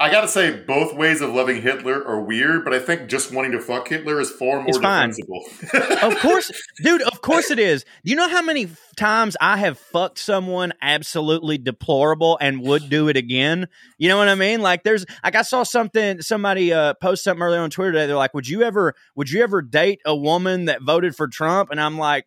I 0.01 0.09
gotta 0.09 0.29
say, 0.29 0.55
both 0.55 0.95
ways 0.95 1.19
of 1.19 1.33
loving 1.33 1.61
Hitler 1.61 2.01
are 2.07 2.21
weird, 2.21 2.63
but 2.63 2.73
I 2.73 2.79
think 2.79 3.09
just 3.09 3.33
wanting 3.33 3.51
to 3.51 3.59
fuck 3.59 3.89
Hitler 3.89 4.21
is 4.21 4.31
far 4.31 4.61
more 4.61 4.69
It's 4.69 4.77
defensible. 4.77 5.43
Of 6.01 6.17
course, 6.19 6.51
dude. 6.81 7.01
Of 7.01 7.21
course 7.21 7.51
it 7.51 7.59
is. 7.59 7.83
Do 7.83 8.09
you 8.09 8.15
know 8.15 8.29
how 8.29 8.41
many 8.41 8.69
times 8.95 9.35
I 9.41 9.57
have 9.57 9.77
fucked 9.77 10.17
someone 10.17 10.71
absolutely 10.81 11.57
deplorable 11.57 12.37
and 12.39 12.61
would 12.61 12.89
do 12.89 13.09
it 13.09 13.17
again? 13.17 13.67
You 13.97 14.07
know 14.07 14.17
what 14.17 14.29
I 14.29 14.35
mean? 14.35 14.61
Like, 14.61 14.83
there's 14.83 15.05
like 15.23 15.35
I 15.35 15.41
saw 15.41 15.63
something. 15.63 16.21
Somebody 16.21 16.71
uh, 16.71 16.93
post 17.01 17.25
something 17.25 17.43
earlier 17.43 17.59
on 17.59 17.69
Twitter 17.69 17.91
today. 17.91 18.07
They're 18.07 18.15
like, 18.15 18.33
"Would 18.33 18.47
you 18.47 18.63
ever? 18.63 18.93
Would 19.15 19.29
you 19.29 19.43
ever 19.43 19.61
date 19.61 19.99
a 20.05 20.15
woman 20.15 20.65
that 20.65 20.81
voted 20.81 21.15
for 21.15 21.27
Trump?" 21.27 21.71
And 21.71 21.81
I'm 21.81 21.97
like. 21.97 22.25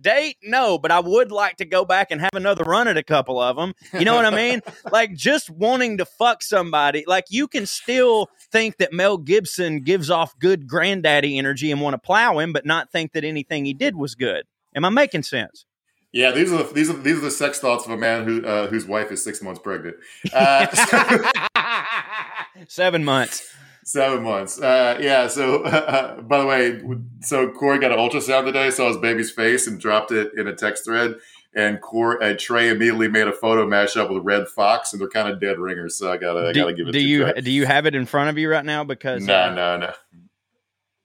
Date 0.00 0.36
no, 0.42 0.78
but 0.78 0.90
I 0.90 1.00
would 1.00 1.32
like 1.32 1.56
to 1.56 1.64
go 1.64 1.84
back 1.84 2.10
and 2.10 2.20
have 2.20 2.30
another 2.34 2.64
run 2.64 2.88
at 2.88 2.96
a 2.96 3.02
couple 3.02 3.40
of 3.40 3.56
them. 3.56 3.74
You 3.92 4.04
know 4.04 4.14
what 4.14 4.24
I 4.24 4.34
mean? 4.34 4.60
like 4.92 5.14
just 5.14 5.50
wanting 5.50 5.98
to 5.98 6.04
fuck 6.04 6.42
somebody. 6.42 7.04
Like 7.06 7.26
you 7.30 7.48
can 7.48 7.66
still 7.66 8.28
think 8.50 8.78
that 8.78 8.92
Mel 8.92 9.18
Gibson 9.18 9.82
gives 9.82 10.10
off 10.10 10.38
good 10.38 10.66
granddaddy 10.66 11.38
energy 11.38 11.70
and 11.70 11.80
want 11.80 11.94
to 11.94 11.98
plow 11.98 12.38
him, 12.38 12.52
but 12.52 12.64
not 12.64 12.90
think 12.92 13.12
that 13.12 13.24
anything 13.24 13.64
he 13.64 13.74
did 13.74 13.96
was 13.96 14.14
good. 14.14 14.44
Am 14.74 14.84
I 14.84 14.90
making 14.90 15.24
sense? 15.24 15.66
yeah, 16.12 16.32
these 16.32 16.52
are 16.52 16.64
the, 16.64 16.74
these 16.74 16.90
are 16.90 16.94
these 16.94 17.18
are 17.18 17.20
the 17.20 17.30
sex 17.30 17.60
thoughts 17.60 17.84
of 17.84 17.92
a 17.92 17.96
man 17.96 18.24
who 18.24 18.44
uh, 18.44 18.66
whose 18.66 18.84
wife 18.84 19.12
is 19.12 19.22
six 19.22 19.40
months 19.42 19.60
pregnant. 19.60 19.96
Uh, 20.32 20.66
Seven 22.68 23.04
months. 23.04 23.54
Seven 23.90 24.22
months. 24.22 24.60
Uh, 24.60 24.98
yeah. 25.00 25.26
So, 25.26 25.64
uh, 25.64 26.20
by 26.20 26.38
the 26.38 26.46
way, 26.46 26.80
so 27.22 27.50
Corey 27.50 27.80
got 27.80 27.90
an 27.90 27.98
ultrasound 27.98 28.44
today, 28.44 28.70
saw 28.70 28.86
his 28.86 28.98
baby's 28.98 29.32
face, 29.32 29.66
and 29.66 29.80
dropped 29.80 30.12
it 30.12 30.30
in 30.36 30.46
a 30.46 30.54
text 30.54 30.84
thread. 30.84 31.16
And 31.56 31.80
Corey, 31.80 32.18
uh, 32.24 32.34
Trae 32.36 32.70
immediately 32.70 33.08
made 33.08 33.26
a 33.26 33.32
photo 33.32 33.66
mashup 33.66 34.08
with 34.14 34.22
Redd 34.22 34.46
Foxx, 34.46 34.92
and 34.92 35.00
they're 35.02 35.08
kind 35.08 35.28
of 35.28 35.40
dead 35.40 35.58
ringers. 35.58 35.96
So 35.96 36.12
I 36.12 36.18
gotta, 36.18 36.50
I 36.50 36.52
gotta 36.52 36.72
give 36.72 36.86
it 36.86 36.92
do 36.92 37.00
to 37.00 37.04
you 37.04 37.32
do 37.42 37.50
you 37.50 37.66
have 37.66 37.86
it 37.86 37.96
in 37.96 38.06
front 38.06 38.30
of 38.30 38.38
you 38.38 38.48
right 38.48 38.64
now? 38.64 38.84
Because 38.84 39.24
No, 39.26 39.34
uh, 39.34 39.54
no, 39.54 39.76
no. 39.78 39.92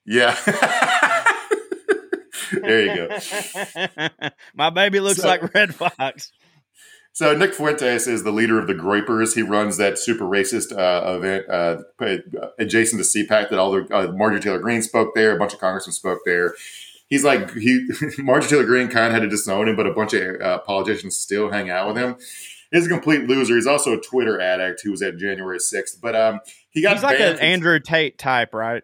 Yeah. 0.06 0.36
there 2.52 2.86
you 2.86 3.08
go. 3.08 4.30
My 4.54 4.70
baby 4.70 5.00
looks 5.00 5.22
So- 5.22 5.28
like 5.28 5.56
Redd 5.56 5.74
Foxx. 5.74 6.32
So 7.16 7.34
Nick 7.34 7.54
Fuentes 7.54 8.08
is 8.08 8.24
the 8.26 8.32
leader 8.34 8.60
of 8.60 8.68
the 8.68 8.74
Groypers. 8.74 9.36
He 9.36 9.42
runs 9.42 9.78
that 9.78 9.98
super 9.98 10.26
racist 10.26 10.78
uh, 10.78 11.16
event 11.16 11.46
uh, 11.50 11.78
adjacent 12.60 13.02
to 13.02 13.08
CPAC 13.08 13.50
that 13.50 13.58
all 13.58 13.72
the 13.72 13.88
uh, 13.96 14.12
Marjorie 14.12 14.42
Taylor 14.42 14.60
Greene 14.60 14.82
spoke 14.82 15.16
there. 15.16 15.34
A 15.34 15.40
bunch 15.40 15.54
of 15.54 15.60
congressmen 15.62 15.94
spoke 15.94 16.20
there. 16.26 16.56
He's 17.08 17.24
like 17.24 17.54
he 17.54 17.88
Marjorie 18.18 18.50
Taylor 18.50 18.66
Greene 18.66 18.90
kind 18.90 19.08
of 19.08 19.14
had 19.14 19.22
to 19.22 19.30
disown 19.30 19.70
him, 19.70 19.78
but 19.78 19.88
a 19.88 19.94
bunch 19.94 20.12
of 20.14 20.42
uh, 20.42 20.60
politicians 20.60 21.16
still 21.16 21.50
hang 21.52 21.70
out 21.70 21.88
with 21.88 21.96
him. 21.96 22.18
He's 22.70 22.86
a 22.86 22.90
complete 22.90 23.22
loser. 23.30 23.56
He's 23.56 23.66
also 23.66 23.94
a 23.94 24.02
Twitter 24.02 24.42
addict 24.42 24.82
who 24.84 24.92
was 24.92 25.02
at 25.02 25.16
January 25.16 25.60
sixth. 25.60 26.02
But 26.02 26.18
um, 26.18 26.42
he 26.72 26.82
got 26.82 26.96
He's 26.96 27.04
like 27.04 27.22
an 27.22 27.38
from- 27.38 27.46
Andrew 27.46 27.80
Tate 27.80 28.18
type, 28.18 28.54
right? 28.54 28.84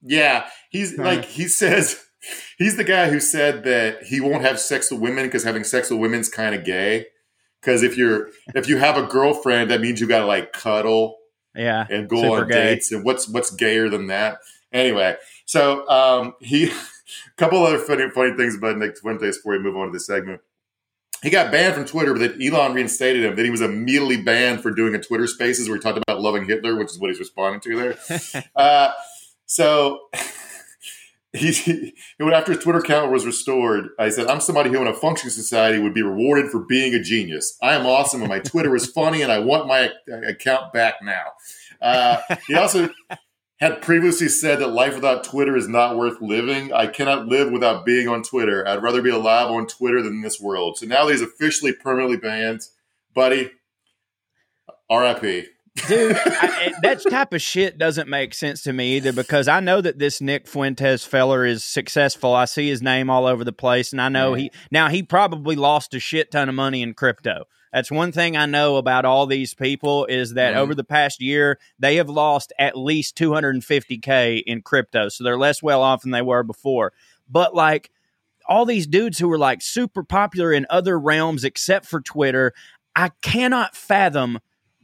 Yeah, 0.00 0.48
he's 0.70 0.96
Right. 0.96 1.16
like 1.16 1.24
he 1.24 1.48
says 1.48 2.04
he's 2.56 2.76
the 2.76 2.84
guy 2.84 3.10
who 3.10 3.18
said 3.18 3.64
that 3.64 4.04
he 4.04 4.20
won't 4.20 4.42
have 4.44 4.60
sex 4.60 4.92
with 4.92 5.00
women 5.00 5.24
because 5.26 5.42
having 5.42 5.64
sex 5.64 5.90
with 5.90 5.98
women's 5.98 6.28
kind 6.28 6.54
of 6.54 6.64
gay. 6.64 7.06
Because 7.60 7.82
if 7.82 7.96
you're 7.96 8.28
if 8.54 8.68
you 8.68 8.76
have 8.78 8.96
a 8.96 9.02
girlfriend, 9.02 9.70
that 9.70 9.80
means 9.80 10.00
you 10.00 10.06
got 10.06 10.20
to 10.20 10.26
like 10.26 10.52
cuddle 10.52 11.16
Yeah. 11.54 11.86
and 11.90 12.08
go 12.08 12.34
on 12.34 12.48
gay. 12.48 12.74
dates. 12.74 12.92
And 12.92 13.04
what's 13.04 13.28
what's 13.28 13.50
gayer 13.50 13.88
than 13.88 14.06
that? 14.08 14.38
Anyway, 14.72 15.16
so 15.46 15.88
um, 15.88 16.34
he 16.40 16.70
a 16.70 16.74
couple 17.36 17.64
other 17.64 17.78
funny 17.78 18.08
funny 18.10 18.36
things 18.36 18.54
about 18.56 18.76
Nick 18.78 18.98
Fuentes 18.98 19.38
before 19.38 19.52
we 19.52 19.58
move 19.58 19.76
on 19.76 19.86
to 19.86 19.92
this 19.92 20.06
segment. 20.06 20.40
He 21.22 21.30
got 21.30 21.50
banned 21.50 21.74
from 21.74 21.84
Twitter, 21.84 22.12
but 22.14 22.20
then 22.20 22.40
Elon 22.40 22.74
reinstated 22.74 23.24
him. 23.24 23.34
Then 23.34 23.44
he 23.44 23.50
was 23.50 23.60
immediately 23.60 24.22
banned 24.22 24.62
for 24.62 24.70
doing 24.70 24.94
a 24.94 25.00
Twitter 25.00 25.26
Spaces 25.26 25.68
where 25.68 25.76
he 25.76 25.82
talked 25.82 25.98
about 25.98 26.20
loving 26.20 26.44
Hitler, 26.46 26.76
which 26.76 26.90
is 26.90 26.98
what 27.00 27.10
he's 27.10 27.18
responding 27.18 27.60
to 27.62 27.76
there. 27.76 28.44
uh, 28.56 28.92
so 29.44 30.02
he, 31.32 31.52
he 31.52 31.94
after 32.32 32.52
his 32.52 32.62
Twitter 32.62 32.78
account 32.78 33.12
was 33.12 33.26
restored, 33.26 33.88
I 33.98 34.08
said, 34.08 34.28
"I'm 34.28 34.40
somebody 34.40 34.70
who, 34.70 34.80
in 34.80 34.86
a 34.86 34.94
functioning 34.94 35.32
society, 35.32 35.78
would 35.78 35.94
be 35.94 36.02
rewarded 36.02 36.50
for 36.50 36.60
being 36.60 36.94
a 36.94 37.02
genius. 37.02 37.56
I 37.62 37.74
am 37.74 37.86
awesome, 37.86 38.22
and 38.22 38.28
my 38.28 38.38
Twitter 38.38 38.74
is 38.74 38.86
funny, 38.86 39.22
and 39.22 39.30
I 39.30 39.38
want 39.38 39.68
my 39.68 39.90
account 40.26 40.72
back 40.72 40.96
now." 41.02 41.32
Uh, 41.80 42.20
he 42.46 42.54
also 42.54 42.88
had 43.58 43.82
previously 43.82 44.28
said 44.28 44.60
that 44.60 44.68
life 44.68 44.94
without 44.94 45.24
Twitter 45.24 45.56
is 45.56 45.68
not 45.68 45.96
worth 45.96 46.20
living. 46.20 46.72
I 46.72 46.86
cannot 46.86 47.26
live 47.26 47.50
without 47.50 47.84
being 47.84 48.08
on 48.08 48.22
Twitter. 48.22 48.66
I'd 48.66 48.82
rather 48.82 49.02
be 49.02 49.10
alive 49.10 49.50
on 49.50 49.66
Twitter 49.66 50.02
than 50.02 50.14
in 50.14 50.22
this 50.22 50.40
world. 50.40 50.78
So 50.78 50.86
now 50.86 51.04
that 51.04 51.12
he's 51.12 51.22
officially 51.22 51.72
permanently 51.72 52.16
banned, 52.16 52.62
buddy. 53.14 53.50
R.I.P. 54.90 55.46
dude 55.86 56.16
I, 56.24 56.72
that 56.82 57.02
type 57.08 57.32
of 57.32 57.40
shit 57.42 57.78
doesn't 57.78 58.08
make 58.08 58.34
sense 58.34 58.62
to 58.62 58.72
me 58.72 58.96
either 58.96 59.12
because 59.12 59.48
i 59.48 59.60
know 59.60 59.80
that 59.80 59.98
this 59.98 60.20
nick 60.20 60.46
fuentes 60.48 61.04
feller 61.04 61.44
is 61.44 61.62
successful. 61.64 62.34
I 62.34 62.44
see 62.46 62.68
his 62.68 62.82
name 62.82 63.10
all 63.10 63.26
over 63.26 63.44
the 63.44 63.52
place 63.52 63.92
and 63.92 64.00
i 64.00 64.08
know 64.08 64.34
he 64.34 64.50
now 64.70 64.88
he 64.88 65.02
probably 65.02 65.56
lost 65.56 65.94
a 65.94 66.00
shit 66.00 66.30
ton 66.30 66.48
of 66.48 66.54
money 66.54 66.82
in 66.82 66.94
crypto. 66.94 67.44
That's 67.72 67.90
one 67.90 68.12
thing 68.12 68.36
i 68.36 68.46
know 68.46 68.76
about 68.76 69.04
all 69.04 69.26
these 69.26 69.54
people 69.54 70.06
is 70.06 70.34
that 70.34 70.54
Mhm. 70.54 70.58
over 70.58 70.74
the 70.74 70.84
past 70.84 71.20
year 71.20 71.58
they 71.78 71.96
have 71.96 72.08
lost 72.08 72.52
at 72.58 72.76
least 72.76 73.16
250k 73.16 74.42
in 74.46 74.62
crypto. 74.62 75.08
So 75.08 75.24
they're 75.24 75.38
less 75.38 75.62
well 75.62 75.82
off 75.82 76.02
than 76.02 76.10
they 76.10 76.22
were 76.22 76.42
before. 76.42 76.92
But 77.28 77.54
like 77.54 77.90
all 78.48 78.64
these 78.64 78.86
dudes 78.86 79.18
who 79.18 79.30
are 79.30 79.38
like 79.38 79.60
super 79.60 80.02
popular 80.02 80.52
in 80.52 80.66
other 80.70 80.98
realms 80.98 81.44
except 81.44 81.84
for 81.84 82.00
twitter 82.00 82.54
i 82.96 83.10
cannot 83.20 83.76
fathom 83.76 84.38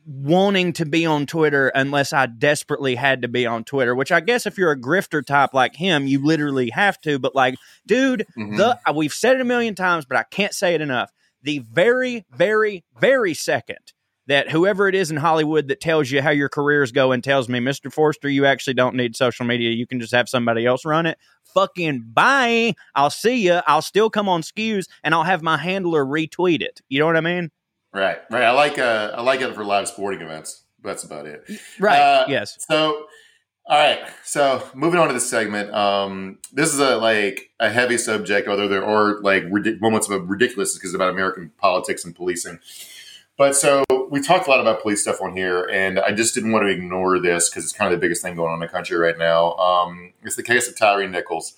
wanting 0.07 0.73
to 0.75 0.85
be 0.87 1.07
on 1.07 1.27
Twitter 1.27 1.69
unless 1.69 2.13
I 2.13 2.27
desperately 2.27 2.95
had 2.95 3.23
to 3.23 3.29
be 3.29 3.47
on 3.47 3.65
Twitter, 3.65 3.95
which 3.95 4.13
I 4.13 4.21
guess 4.21 4.47
if 4.47 4.59
you're 4.59 4.71
a 4.71 4.79
grifter 4.81 5.25
type 5.25 5.55
like 5.55 5.77
him, 5.77 6.07
you 6.07 6.25
literally 6.25 6.71
have 6.71 7.01
to. 7.03 7.19
But 7.19 7.35
like, 7.35 7.57
dude, 7.87 8.27
Mhm. 8.37 8.57
the 8.57 8.79
we've 8.93 9.13
said 9.15 9.37
it 9.37 9.41
a 9.41 9.45
million 9.45 9.75
times, 9.75 10.05
but 10.05 10.19
I 10.19 10.25
can't 10.25 10.55
say 10.55 10.75
it 10.75 10.81
enough. 10.81 11.11
The 11.43 11.61
very, 11.61 12.25
very, 12.31 12.85
very 13.01 13.35
second 13.35 13.79
that 14.27 14.51
whoever 14.51 14.89
it 14.89 14.95
is 14.95 15.11
in 15.11 15.19
Hollywood 15.19 15.69
that 15.69 15.81
tells 15.81 16.11
you 16.11 16.23
how 16.23 16.31
your 16.31 16.49
career 16.49 16.83
is 16.83 16.93
going 16.93 17.21
tells 17.21 17.49
me, 17.49 17.59
Mr. 17.59 17.93
Forrester, 17.93 18.29
you 18.29 18.47
actually 18.47 18.73
don't 18.75 18.97
need 18.97 19.15
social 19.15 19.45
media. 19.45 19.71
You 19.71 19.87
can 19.87 20.01
just 20.01 20.15
have 20.15 20.29
somebody 20.31 20.65
else 20.65 20.87
run 20.87 21.05
it. 21.05 21.19
Fucking 21.53 22.05
bye. 22.15 22.75
I'll 22.95 23.11
see 23.11 23.37
you. 23.47 23.61
I'll 23.67 23.83
still 23.83 24.09
come 24.09 24.29
on 24.29 24.41
skews 24.43 24.87
and 25.03 25.15
I'll 25.15 25.25
have 25.25 25.43
my 25.43 25.59
handler 25.59 26.05
retweet 26.05 26.63
it. 26.63 26.81
You 26.89 27.01
know 27.01 27.07
what 27.07 27.17
I 27.19 27.21
mean? 27.21 27.51
Right, 27.95 28.19
right. 28.29 28.43
I 28.43 28.51
like 28.51 28.79
uh, 28.79 29.13
I 29.15 29.23
like 29.23 29.41
it 29.41 29.55
for 29.55 29.65
live 29.65 29.87
sporting 29.87 30.21
events. 30.21 30.65
That's 30.83 31.05
about 31.05 31.27
it. 31.27 31.49
Right. 31.79 31.99
Uh, 31.99 32.27
yes. 32.29 32.59
So, 32.69 33.07
all 33.67 33.79
right. 33.79 34.01
So, 34.25 34.69
moving 34.75 34.99
on 34.99 35.09
to 35.09 35.15
this 35.15 35.31
segment. 35.31 35.73
Um, 35.73 36.39
this 36.53 36.75
is 36.75 36.81
a 36.81 36.97
like 36.97 37.53
a 37.61 37.71
heavy 37.71 37.97
subject, 37.97 38.49
although 38.49 38.67
there 38.67 38.85
are 38.85 39.21
like 39.21 39.45
ridic- 39.45 39.81
moments 39.81 40.11
of 40.11 40.29
ridiculousness 40.29 40.77
because 40.77 40.91
it's 40.91 40.97
about 40.97 41.11
American 41.11 41.53
politics 41.57 42.05
and 42.05 42.17
policing. 42.17 42.59
But 43.37 43.55
so 43.55 43.85
we 44.11 44.21
talked 44.21 44.47
a 44.49 44.51
lot 44.51 44.61
about 44.61 44.83
police 44.83 45.03
stuff 45.03 45.23
on 45.23 45.37
here, 45.37 45.69
and 45.73 45.99
I 46.01 46.13
just 46.13 46.35
didn't 46.35 46.53
want 46.53 46.65
to 46.65 46.71
ignore 46.71 47.21
this 47.21 47.49
because 47.49 47.65
it's 47.65 47.73
kind 47.73 47.93
of 47.93 48.01
the 48.01 48.05
biggest 48.05 48.23
thing 48.23 48.35
going 48.35 48.49
on 48.49 48.55
in 48.55 48.61
the 48.61 48.69
country 48.69 48.97
right 48.97 49.19
now. 49.19 49.55
Um, 49.55 50.15
it's 50.23 50.37
the 50.37 50.43
case 50.43 50.69
of 50.69 50.77
Tyre 50.77 51.09
Nichols, 51.09 51.55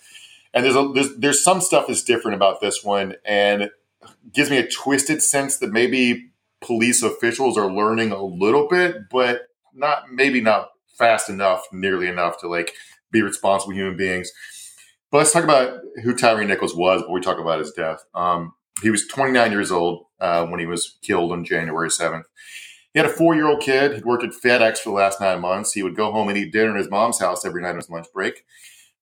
and 0.53 0.65
there's 0.65 0.77
a, 0.77 0.91
there's 0.95 1.17
there's 1.17 1.43
some 1.43 1.63
stuff 1.63 1.87
that's 1.87 2.03
different 2.03 2.35
about 2.35 2.61
this 2.61 2.85
one, 2.85 3.15
and 3.25 3.71
gives 4.33 4.51
me 4.51 4.59
a 4.59 4.69
twisted 4.69 5.23
sense 5.23 5.59
that 5.59 5.73
maybe 5.73 6.31
police 6.61 7.03
officials 7.03 7.57
are 7.57 7.73
learning 7.73 8.13
a 8.13 8.23
little 8.23 8.69
bit, 8.69 9.09
but 9.11 9.49
not 9.75 10.11
maybe 10.13 10.41
not 10.41 10.71
fast 10.99 11.29
enough, 11.29 11.67
nearly 11.73 12.09
enough 12.09 12.39
to 12.41 12.49
like 12.49 12.73
be 13.11 13.23
responsible 13.23 13.75
human 13.75 13.97
beings. 13.97 14.31
But 15.11 15.19
let's 15.19 15.33
talk 15.33 15.45
about 15.45 15.81
who 16.03 16.15
Tyre 16.17 16.45
Nichols 16.45 16.75
was 16.75 17.03
before 17.03 17.15
we 17.15 17.21
talk 17.21 17.39
about 17.39 17.61
his 17.61 17.73
death. 17.73 18.05
Um, 18.15 18.55
he 18.83 18.91
was 18.91 19.07
29 19.07 19.53
years 19.53 19.71
old 19.71 20.07
uh, 20.21 20.47
when 20.47 20.61
he 20.61 20.67
was 20.67 20.99
killed 21.03 21.33
on 21.33 21.45
January 21.45 21.89
7th. 21.89 22.25
He 22.93 22.99
had 22.99 23.07
a 23.07 23.13
four 23.13 23.35
year 23.35 23.47
old 23.47 23.61
kid. 23.61 23.93
He'd 23.93 24.05
worked 24.05 24.25
at 24.25 24.31
FedEx 24.31 24.79
for 24.79 24.91
the 24.91 24.97
last 24.97 25.21
nine 25.21 25.41
months. 25.41 25.73
He 25.73 25.83
would 25.83 25.97
go 25.97 26.13
home 26.13 26.29
and 26.29 26.39
eat 26.39 26.53
dinner 26.53 26.71
in 26.71 26.77
his 26.77 26.91
mom's 26.91 27.21
house 27.21 27.45
every 27.45 27.63
night 27.63 27.71
on 27.71 27.77
his 27.77 27.91
lunch 27.91 28.07
break. 28.13 28.45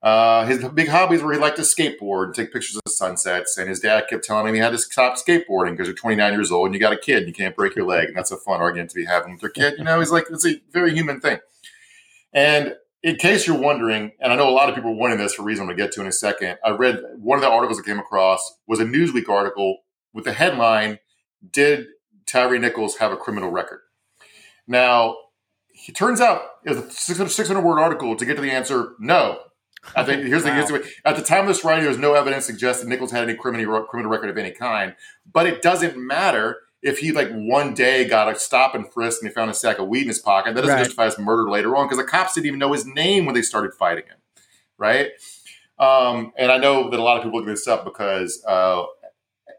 Uh, 0.05 0.45
his 0.45 0.63
big 0.69 0.89
hobbies 0.89 1.23
were 1.23 1.33
he 1.33 1.39
liked 1.39 1.57
to 1.57 1.63
skateboard 1.63 2.27
and 2.27 2.35
take 2.35 2.53
pictures 2.53 2.77
of 2.77 2.93
sunsets. 2.93 3.57
And 3.57 3.71
his 3.71 3.81
dad 3.81 4.05
kept 4.11 4.23
telling 4.23 4.47
him 4.47 4.55
he 4.55 4.61
had 4.61 4.73
to 4.73 4.79
stop 4.79 5.17
skateboarding 5.17 5.71
because 5.71 5.87
you're 5.87 5.97
29 5.97 6.33
years 6.35 6.53
old 6.53 6.67
and 6.67 6.75
you 6.75 6.81
got 6.81 6.93
a 6.93 6.99
kid 6.99 7.19
and 7.19 7.27
you 7.27 7.33
can't 7.33 7.57
break 7.57 7.75
your 7.75 7.87
leg. 7.87 8.09
And 8.09 8.17
that's 8.17 8.31
a 8.31 8.37
fun 8.37 8.61
argument 8.61 8.91
to 8.91 8.97
be 8.97 9.07
having 9.07 9.33
with 9.33 9.41
your 9.41 9.51
kid. 9.51 9.77
You 9.79 9.85
know, 9.85 9.99
he's 9.99 10.13
like, 10.13 10.27
it's 10.31 10.45
a 10.45 10.61
very 10.71 10.93
human 10.93 11.23
thing. 11.23 11.39
And 12.35 12.75
in 13.03 13.17
case 13.17 13.47
you're 13.47 13.59
wondering, 13.59 14.13
and 14.21 14.31
I 14.31 14.37
know 14.37 14.47
a 14.47 14.53
lot 14.53 14.69
of 14.69 14.75
people 14.75 14.91
are 14.91 14.95
wondering 14.95 15.23
this 15.23 15.35
for 15.35 15.43
a 15.43 15.45
reason 15.47 15.63
I'm 15.63 15.69
going 15.69 15.79
to 15.79 15.83
get 15.83 15.93
to 15.93 16.03
in 16.03 16.07
a 16.07 16.13
second, 16.13 16.59
I 16.63 16.71
read 16.73 17.01
one 17.17 17.39
of 17.39 17.43
the 17.43 17.49
articles 17.49 17.81
I 17.81 17.83
came 17.83 17.99
across 17.99 18.59
was 18.67 18.81
a 18.81 18.85
Newsweek 18.85 19.31
article 19.31 19.79
with 20.13 20.25
the 20.25 20.35
headline, 20.35 20.99
Did 21.51 21.87
Tyre 22.27 22.59
Nichols 22.59 22.99
have 22.99 23.11
a 23.11 23.17
criminal 23.17 23.51
record? 23.51 23.81
Now, 24.67 25.17
it 25.89 25.95
turns 25.95 26.21
out 26.21 26.43
it 26.63 26.71
was 26.71 26.79
a 26.79 26.91
600, 26.91 27.31
600 27.31 27.63
word 27.63 27.81
article 27.81 28.17
to 28.17 28.25
get 28.27 28.37
to 28.37 28.43
the 28.43 28.51
answer, 28.51 28.93
no. 28.99 29.39
I 29.97 30.05
think 30.05 30.25
here's 30.25 30.45
Wow. 30.45 30.51
the 30.51 30.55
here's 30.55 30.69
the 30.85 30.91
at 31.09 31.17
the 31.17 31.23
time 31.23 31.43
of 31.43 31.49
this 31.49 31.65
writing, 31.65 31.83
there 31.83 31.91
was 31.91 31.99
no 31.99 32.15
evidence 32.15 32.47
suggesting 32.47 32.89
Nichols 32.89 33.11
had 33.13 33.23
any 33.29 33.37
criminal 33.37 33.83
criminal 33.85 34.11
record 34.11 34.31
of 34.31 34.39
any 34.39 34.51
kind. 34.51 34.95
But 35.31 35.47
it 35.47 35.63
doesn't 35.63 35.97
matter 35.97 36.59
if 36.83 36.99
he 36.99 37.13
like 37.13 37.31
one 37.31 37.75
day 37.75 38.05
got 38.07 38.31
a 38.31 38.39
stop 38.39 38.75
and 38.75 38.91
frisk 38.93 39.23
and 39.23 39.29
he 39.31 39.35
found 39.35 39.51
a 39.51 39.55
sack 39.55 39.79
of 39.79 39.89
weed 39.89 40.03
in 40.03 40.09
his 40.09 40.19
pocket. 40.19 40.55
That 40.55 40.63
doesn't 40.63 40.77
Right. 40.77 40.83
justify 40.83 41.05
his 41.07 41.19
murder 41.19 41.49
later 41.51 41.75
on 41.77 41.87
because 41.87 41.99
the 41.99 42.05
cops 42.05 42.35
didn't 42.35 42.47
even 42.47 42.59
know 42.59 42.73
his 42.73 42.87
name 42.87 43.25
when 43.25 43.35
they 43.35 43.43
started 43.43 43.73
fighting 43.75 44.05
him, 44.05 44.19
right? 44.79 45.11
Um, 45.79 46.33
and 46.37 46.53
I 46.53 46.59
know 46.59 46.91
that 46.91 47.01
a 47.01 47.03
lot 47.03 47.17
of 47.17 47.25
people 47.25 47.39
look 47.41 47.49
this 47.49 47.67
up 47.67 47.85
because 47.85 48.43
uh, 48.47 48.85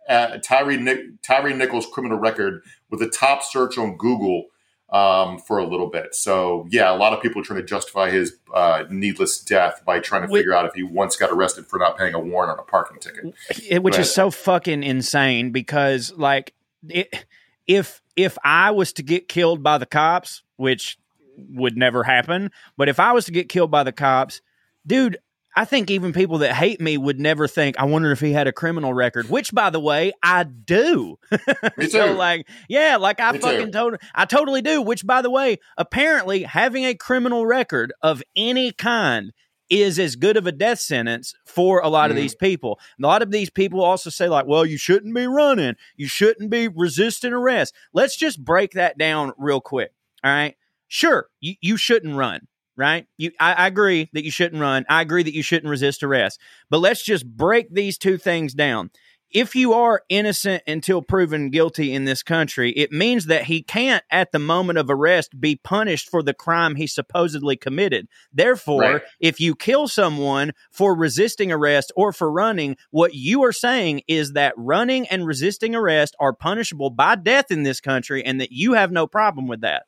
uh, 0.08 0.38
Tyre 0.38 0.78
Nick, 0.78 1.22
Tyre 1.24 1.54
Nichols' 1.54 1.88
criminal 1.92 2.18
record 2.18 2.62
was 2.90 3.00
the 3.00 3.10
top 3.10 3.44
search 3.44 3.78
on 3.78 3.98
Google 3.98 4.46
um, 4.96 5.40
for 5.40 5.58
a 5.58 5.68
little 5.68 5.88
bit. 5.88 6.16
So 6.16 6.66
yeah, 6.70 6.90
a 6.90 6.96
lot 6.96 7.12
of 7.12 7.22
people 7.22 7.42
are 7.42 7.44
trying 7.44 7.60
to 7.60 7.66
justify 7.66 8.12
his 8.12 8.38
uh, 8.54 8.86
needless 8.90 9.40
death 9.40 9.84
by 9.86 10.00
trying 10.00 10.26
to 10.26 10.32
Wait- 10.32 10.40
figure 10.40 10.54
out 10.54 10.66
if 10.66 10.74
he 10.74 10.84
once 10.84 11.18
got 11.18 11.32
arrested 11.32 11.68
for 11.68 11.78
not 11.78 11.98
paying 11.98 12.14
a 12.14 12.20
warrant 12.20 12.52
on 12.52 12.60
a 12.60 12.64
parking 12.64 13.00
ticket. 13.00 13.34
it, 13.70 13.84
which 13.84 14.00
is 14.00 14.14
so 14.14 14.32
fucking 14.32 14.84
insane 14.84 15.52
because 15.52 16.14
like 16.16 16.54
it, 16.88 17.26
if 17.68 18.02
if 18.16 18.38
I 18.44 18.72
was 18.72 18.94
to 18.94 19.04
get 19.04 19.28
killed 19.28 19.62
by 19.62 19.78
the 19.78 19.86
cops, 19.86 20.44
which 20.56 20.98
would 21.38 21.76
never 21.76 22.04
happen, 22.04 22.52
but 22.78 22.88
if 22.88 22.98
I 22.98 23.12
was 23.12 23.26
to 23.26 23.34
get 23.34 23.50
killed 23.50 23.70
by 23.72 23.84
the 23.84 23.92
cops, 23.92 24.42
dude, 24.88 25.18
I 25.56 25.64
think 25.66 25.90
even 25.90 26.12
people 26.12 26.40
that 26.40 26.54
hate 26.54 26.82
me 26.82 26.98
would 26.98 27.20
never 27.20 27.48
think. 27.48 27.80
I 27.80 27.86
wonder 27.86 28.12
if 28.12 28.20
he 28.20 28.34
had 28.34 28.46
a 28.48 28.52
criminal 28.52 28.94
record, 28.94 29.30
which 29.30 29.54
by 29.54 29.70
the 29.70 29.80
way, 29.80 30.12
I 30.22 30.44
do. 30.44 31.18
So 31.90 32.14
like, 32.14 32.48
yeah, 32.68 32.98
like 32.98 33.20
I 33.20 33.32
Me 33.32 33.40
fucking 33.40 33.72
told 33.72 33.96
I 34.14 34.26
totally 34.26 34.62
do, 34.62 34.82
which 34.82 35.06
by 35.06 35.22
the 35.22 35.30
way, 35.32 35.60
apparently 35.78 36.44
having 36.44 36.84
a 36.86 36.94
criminal 36.96 37.46
record 37.46 37.94
of 38.02 38.22
any 38.36 38.72
kind 38.72 39.32
is 39.70 39.98
as 39.98 40.16
good 40.16 40.38
of 40.38 40.46
a 40.46 40.52
death 40.52 40.80
sentence 40.80 41.34
for 41.46 41.80
a 41.80 41.90
lot 41.90 42.12
of 42.12 42.16
Mhm. 42.18 42.20
these 42.22 42.36
people. 42.36 42.80
And 42.98 43.06
a 43.06 43.08
lot 43.08 43.22
of 43.24 43.32
these 43.32 43.50
people 43.50 43.82
also 43.84 44.10
say, 44.10 44.28
like, 44.30 44.46
well, 44.46 44.66
you 44.66 44.78
shouldn't 44.78 45.16
be 45.16 45.26
running, 45.26 45.76
you 45.96 46.08
shouldn't 46.08 46.50
be 46.50 46.68
resisting 46.68 47.34
arrest. 47.34 47.74
Let's 47.94 48.16
just 48.16 48.44
break 48.44 48.72
that 48.74 48.98
down 48.98 49.32
real 49.38 49.62
quick. 49.62 49.92
All 50.24 50.32
right. 50.32 50.56
Sure, 50.88 51.30
you, 51.40 51.56
you 51.62 51.78
shouldn't 51.78 52.16
run, 52.16 52.42
right? 52.78 53.06
You 53.18 53.32
I, 53.40 53.54
I 53.54 53.68
agree 53.68 54.10
that 54.14 54.24
you 54.24 54.32
shouldn't 54.32 54.62
run. 54.62 54.86
I 54.90 55.02
agree 55.02 55.24
that 55.24 55.34
you 55.36 55.44
shouldn't 55.44 55.70
resist 55.70 56.04
arrest. 56.04 56.40
But 56.70 56.80
let's 56.80 57.04
just 57.04 57.26
break 57.26 57.74
these 57.74 57.98
two 57.98 58.18
things 58.18 58.54
down. 58.54 58.92
If 59.32 59.54
you 59.54 59.74
are 59.74 60.02
innocent 60.08 60.64
until 60.66 61.02
proven 61.02 61.50
guilty 61.50 61.92
in 61.92 62.06
this 62.06 62.24
country, 62.24 62.72
it 62.72 62.94
means 62.94 63.26
that 63.26 63.46
he 63.46 63.64
can't, 63.64 64.02
at 64.10 64.32
the 64.32 64.40
moment 64.40 64.80
of 64.80 64.90
arrest, 64.90 65.42
be 65.42 65.58
punished 65.58 66.10
for 66.10 66.24
the 66.24 66.34
crime 66.34 66.76
he 66.76 66.88
supposedly 66.88 67.58
committed. 67.58 68.08
Therefore, 68.32 68.82
Right. 68.82 69.02
if 69.20 69.42
you 69.42 69.54
kill 69.54 69.90
someone 69.90 70.54
for 70.72 70.96
resisting 70.96 71.52
arrest 71.52 71.92
or 71.98 72.14
for 72.14 72.32
running, 72.32 72.78
what 72.92 73.14
you 73.14 73.44
are 73.44 73.52
saying 73.52 74.04
is 74.08 74.34
that 74.34 74.54
running 74.56 75.06
and 75.08 75.28
resisting 75.28 75.76
arrest 75.76 76.16
are 76.20 76.32
punishable 76.32 76.92
by 76.92 77.16
death 77.16 77.52
in 77.52 77.64
this 77.64 77.82
country 77.82 78.24
and 78.24 78.40
that 78.40 78.54
you 78.54 78.74
have 78.74 78.92
no 78.92 79.06
problem 79.06 79.48
with 79.48 79.62
that. 79.62 79.84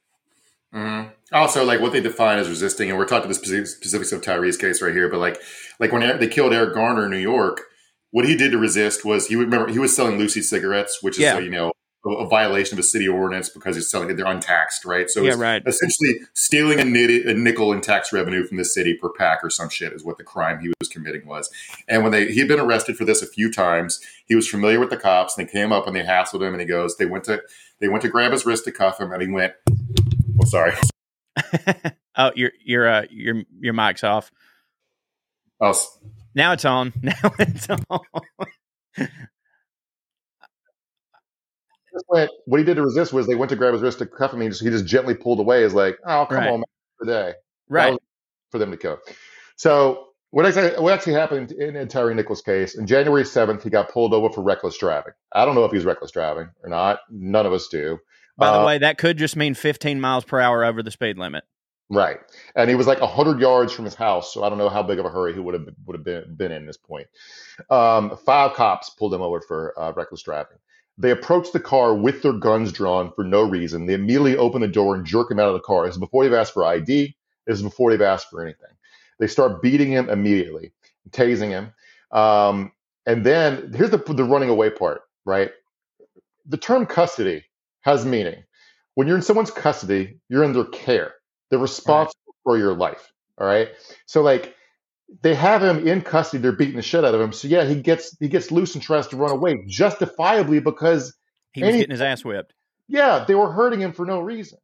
Mhm. 0.74 1.12
Also, 1.32 1.64
like 1.64 1.80
what 1.80 1.92
they 1.94 2.02
define 2.02 2.40
as 2.40 2.50
resisting, 2.50 2.90
and 2.90 2.98
we're 2.98 3.06
talking 3.06 3.28
the 3.30 3.34
specific- 3.36 3.68
specifics 3.68 4.12
of 4.12 4.22
Tyre's 4.22 4.58
case 4.58 4.82
right 4.82 4.94
here, 4.94 5.10
but 5.10 5.20
like, 5.20 5.42
like 5.80 5.92
when 5.92 6.20
they 6.20 6.28
killed 6.28 6.54
Eric 6.54 6.74
Garner 6.74 7.06
in 7.06 7.12
New 7.12 7.18
York, 7.18 7.62
what 8.12 8.26
he 8.26 8.36
did 8.36 8.52
to 8.52 8.58
resist 8.58 9.04
was 9.06 9.28
he 9.28 9.36
would 9.36 9.46
remember 9.52 9.72
he 9.72 9.80
was 9.80 9.96
selling 9.96 10.18
loosie 10.18 10.42
cigarettes, 10.42 11.00
which 11.02 11.16
is 11.16 11.22
Yeah. 11.24 11.36
uh, 11.36 11.40
you 11.40 11.50
know 11.50 11.72
a, 12.06 12.10
a 12.10 12.28
violation 12.28 12.76
of 12.76 12.80
a 12.80 12.84
city 12.84 13.08
ordinance 13.08 13.50
because 13.50 13.76
he's 13.76 13.90
selling 13.90 14.10
it 14.10 14.16
they're 14.18 14.26
untaxed, 14.26 14.86
right? 14.86 15.10
So 15.10 15.22
Yeah, 15.24 15.34
right. 15.38 15.62
essentially 15.66 16.20
stealing 16.34 16.80
a, 16.80 16.86
nit- 16.86 17.26
a 17.26 17.34
nickel 17.34 17.74
in 17.74 17.82
tax 17.82 18.14
revenue 18.14 18.46
from 18.46 18.58
the 18.58 18.64
city 18.66 18.94
per 18.94 19.10
pack 19.10 19.44
or 19.44 19.50
some 19.50 19.68
shit 19.70 19.92
is 19.94 20.06
what 20.06 20.18
the 20.18 20.24
crime 20.24 20.60
he 20.62 20.70
was 20.80 20.88
committing 20.90 21.26
was. 21.28 21.50
And 21.90 22.04
when 22.04 22.12
they 22.14 22.28
he 22.32 22.40
had 22.40 22.48
been 22.48 22.60
arrested 22.62 22.96
for 22.98 23.04
this 23.06 23.22
a 23.22 23.28
few 23.28 23.52
times, 23.52 24.00
he 24.26 24.36
was 24.36 24.48
familiar 24.48 24.80
with 24.80 24.90
the 24.90 24.98
cops, 24.98 25.38
and 25.38 25.48
they 25.48 25.52
came 25.52 25.72
up 25.74 25.86
and 25.88 25.96
they 25.96 26.04
hassled 26.04 26.42
him, 26.42 26.54
and 26.54 26.62
he 26.62 26.68
goes, 26.68 26.96
they 26.98 27.06
went 27.06 27.24
to 27.26 27.42
they 27.82 27.88
went 27.90 28.02
to 28.04 28.10
grab 28.10 28.32
his 28.32 28.46
wrist 28.46 28.64
to 28.66 28.72
cuff 28.72 29.00
him, 29.02 29.12
and 29.12 29.22
he 29.22 29.28
went, 29.28 29.54
well, 30.38 30.48
sorry. 30.48 30.74
oh, 32.16 32.32
your 32.36 32.52
your 32.64 32.88
uh, 32.88 33.06
your 33.10 33.44
your 33.60 33.74
mic's 33.74 34.04
off. 34.04 34.32
Oh, 35.60 35.74
Now 36.36 36.54
it's 36.54 36.66
on. 36.66 36.94
Now 37.02 37.14
it's 37.40 37.68
on. 37.70 37.80
went, 42.10 42.32
what 42.46 42.60
he 42.60 42.64
did 42.64 42.76
to 42.76 42.84
resist 42.84 43.12
was 43.14 43.28
they 43.28 43.36
went 43.36 43.50
to 43.50 43.56
grab 43.56 43.74
his 43.74 43.82
wrist 43.82 44.00
to 44.00 44.06
cuff 44.06 44.32
him. 44.32 44.42
And 44.42 44.44
he 44.44 44.50
just, 44.50 44.64
he 44.64 44.70
just 44.70 44.86
gently 44.86 45.16
pulled 45.16 45.40
away. 45.40 45.64
Is 45.64 45.74
like, 45.74 45.98
oh, 46.06 46.10
I'll 46.12 46.26
come 46.28 46.38
Right. 46.38 46.48
on, 46.50 46.60
man, 46.60 46.66
today. 47.02 47.34
Right. 47.70 47.92
was- 47.94 48.00
for 48.52 48.60
them 48.60 48.72
to 48.72 48.78
kill. 48.78 49.00
So 49.58 50.06
what 50.32 50.46
actually, 50.46 50.70
what 50.82 50.94
actually 50.94 51.14
happened 51.14 51.52
in, 51.52 51.76
in 51.76 51.88
Tyre 51.90 52.14
Nichols' 52.14 52.42
case, 52.42 52.78
in 52.78 52.88
January 52.88 53.24
7th, 53.24 53.62
he 53.64 53.70
got 53.70 53.92
pulled 53.92 54.14
over 54.14 54.30
for 54.32 54.42
reckless 54.42 54.78
driving. 54.78 55.12
I 55.34 55.44
don't 55.44 55.54
know 55.56 55.66
if 55.66 55.72
he 55.72 55.78
was 55.78 55.84
reckless 55.86 56.12
driving 56.12 56.50
or 56.64 56.70
not. 56.70 57.00
None 57.10 57.46
of 57.46 57.52
us 57.52 57.68
do. 57.68 57.98
By 58.38 58.52
the 58.52 58.60
Uh, 58.60 58.66
way, 58.66 58.78
that 58.80 58.98
could 58.98 59.18
just 59.18 59.36
mean 59.36 59.54
15 59.54 60.00
miles 60.00 60.24
per 60.26 60.40
hour 60.40 60.64
over 60.64 60.84
the 60.84 60.92
speed 60.92 61.18
limit. 61.18 61.44
Right. 61.90 62.20
And 62.56 62.70
he 62.70 62.76
was 62.76 62.86
like 62.88 63.00
100 63.00 63.40
yards 63.40 63.72
from 63.74 63.86
his 63.86 63.96
house. 63.96 64.34
So 64.34 64.44
I 64.44 64.50
don't 64.50 64.58
know 64.58 64.70
how 64.70 64.84
big 64.84 65.00
of 65.00 65.06
a 65.06 65.10
hurry 65.10 65.34
he 65.34 65.40
would 65.40 65.54
have 65.54 65.68
would 65.86 65.96
have 65.96 66.04
been, 66.04 66.36
been 66.36 66.52
in 66.52 66.66
this 66.66 66.78
point. 66.78 67.08
Um, 67.70 68.18
five 68.26 68.54
cops 68.54 68.90
pulled 68.92 69.14
him 69.14 69.22
over 69.22 69.40
for 69.42 69.74
uh, 69.80 69.94
reckless 69.94 70.22
driving. 70.22 70.58
They 70.98 71.12
approached 71.12 71.54
the 71.54 71.60
car 71.60 71.94
with 71.96 72.22
their 72.24 72.34
guns 72.34 72.72
drawn 72.74 73.12
for 73.14 73.24
no 73.24 73.44
reason. 73.44 73.86
They 73.86 73.94
immediately 73.94 74.36
open 74.36 74.62
the 74.62 74.68
door 74.68 74.96
and 74.96 75.06
jerk 75.06 75.32
him 75.32 75.40
out 75.40 75.48
of 75.48 75.54
the 75.54 75.60
car. 75.62 75.86
This 75.86 75.96
is 75.96 76.00
before 76.00 76.24
they've 76.24 76.34
asked 76.34 76.54
for 76.54 76.66
ID. 76.66 77.16
This 77.46 77.58
is 77.58 77.64
before 77.64 77.92
they've 77.92 78.02
asked 78.02 78.30
for 78.30 78.42
anything. 78.42 78.70
They 79.20 79.28
start 79.28 79.62
beating 79.62 79.92
him 79.92 80.10
immediately, 80.10 80.74
tasing 81.12 81.50
him. 81.50 81.72
Um, 82.12 82.72
and 83.06 83.26
then 83.26 83.72
here's 83.74 83.92
the, 83.92 83.98
the 83.98 84.24
running 84.24 84.50
away 84.50 84.72
part, 84.72 85.02
right? 85.24 85.52
The 86.48 86.58
term 86.58 86.86
custody 86.86 87.44
has 87.88 88.06
meaning. 88.06 88.44
When 88.96 89.08
you're 89.08 89.16
in 89.18 89.22
someone's 89.24 89.52
custody, 89.52 90.20
you're 90.30 90.44
in 90.44 90.54
their 90.54 90.66
care. 90.66 91.14
They're 91.50 91.60
responsible 91.60 92.36
for 92.44 92.58
your 92.58 92.74
life. 92.74 93.12
All 93.40 93.48
right. 93.48 93.70
So 94.06 94.22
like 94.22 94.56
they 95.22 95.34
have 95.36 95.64
him 95.64 95.88
in 95.88 96.02
custody, 96.02 96.42
they're 96.42 96.52
beating 96.52 96.76
the 96.76 96.82
shit 96.82 97.06
out 97.06 97.16
of 97.16 97.22
him. 97.22 97.32
So 97.32 97.48
yeah, 97.48 97.64
he 97.66 97.82
gets 97.82 98.16
he 98.20 98.28
gets 98.28 98.52
loose 98.52 98.76
and 98.76 98.84
tries 98.84 99.08
to 99.08 99.18
run 99.18 99.32
away, 99.32 99.64
justifiably 99.68 100.60
because 100.60 101.16
He 101.54 101.62
was 101.62 101.70
Any- 101.70 101.78
getting 101.80 101.92
his 101.92 102.02
ass 102.02 102.26
whipped. 102.26 102.54
yeah, 102.88 103.24
they 103.28 103.36
were 103.36 103.52
hurting 103.52 103.80
him 103.82 103.94
for 103.94 104.06
no 104.06 104.20
reason. 104.20 104.60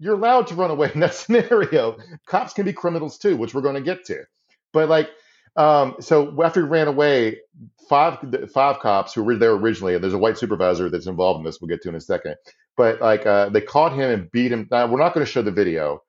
You're 0.00 0.14
allowed 0.14 0.48
to 0.48 0.54
run 0.56 0.70
away 0.72 0.90
in 0.94 1.00
that 1.00 1.14
scenario. 1.14 1.96
Cops 2.26 2.52
can 2.54 2.64
be 2.64 2.72
criminals 2.72 3.18
too, 3.18 3.36
which 3.36 3.54
we're 3.54 3.60
going 3.62 3.76
to 3.76 3.80
get 3.82 4.04
to. 4.06 4.24
But 4.72 4.88
like, 4.88 5.08
um, 5.56 5.96
so 6.00 6.42
after 6.42 6.60
he 6.62 6.66
ran 6.66 6.88
away, 6.88 7.38
five 7.88 8.18
five 8.52 8.78
cops 8.80 9.12
who 9.14 9.22
were 9.22 9.36
there 9.36 9.52
originally, 9.52 9.94
and 9.94 10.02
there's 10.02 10.14
a 10.14 10.18
white 10.18 10.38
supervisor 10.38 10.88
that's 10.88 11.06
involved 11.06 11.38
in 11.38 11.44
this. 11.44 11.60
We'll 11.60 11.68
get 11.68 11.82
to 11.82 11.88
in 11.88 11.94
a 11.94 12.00
second. 12.00 12.36
But 12.76 13.00
like, 13.00 13.26
uh, 13.26 13.50
they 13.50 13.60
caught 13.60 13.92
him 13.92 14.10
and 14.10 14.30
beat 14.32 14.50
him. 14.52 14.66
Now 14.70 14.86
we're 14.86 14.98
not 14.98 15.12
going 15.14 15.24
to 15.26 15.30
show 15.30 15.42
the 15.42 15.50
video. 15.52 16.02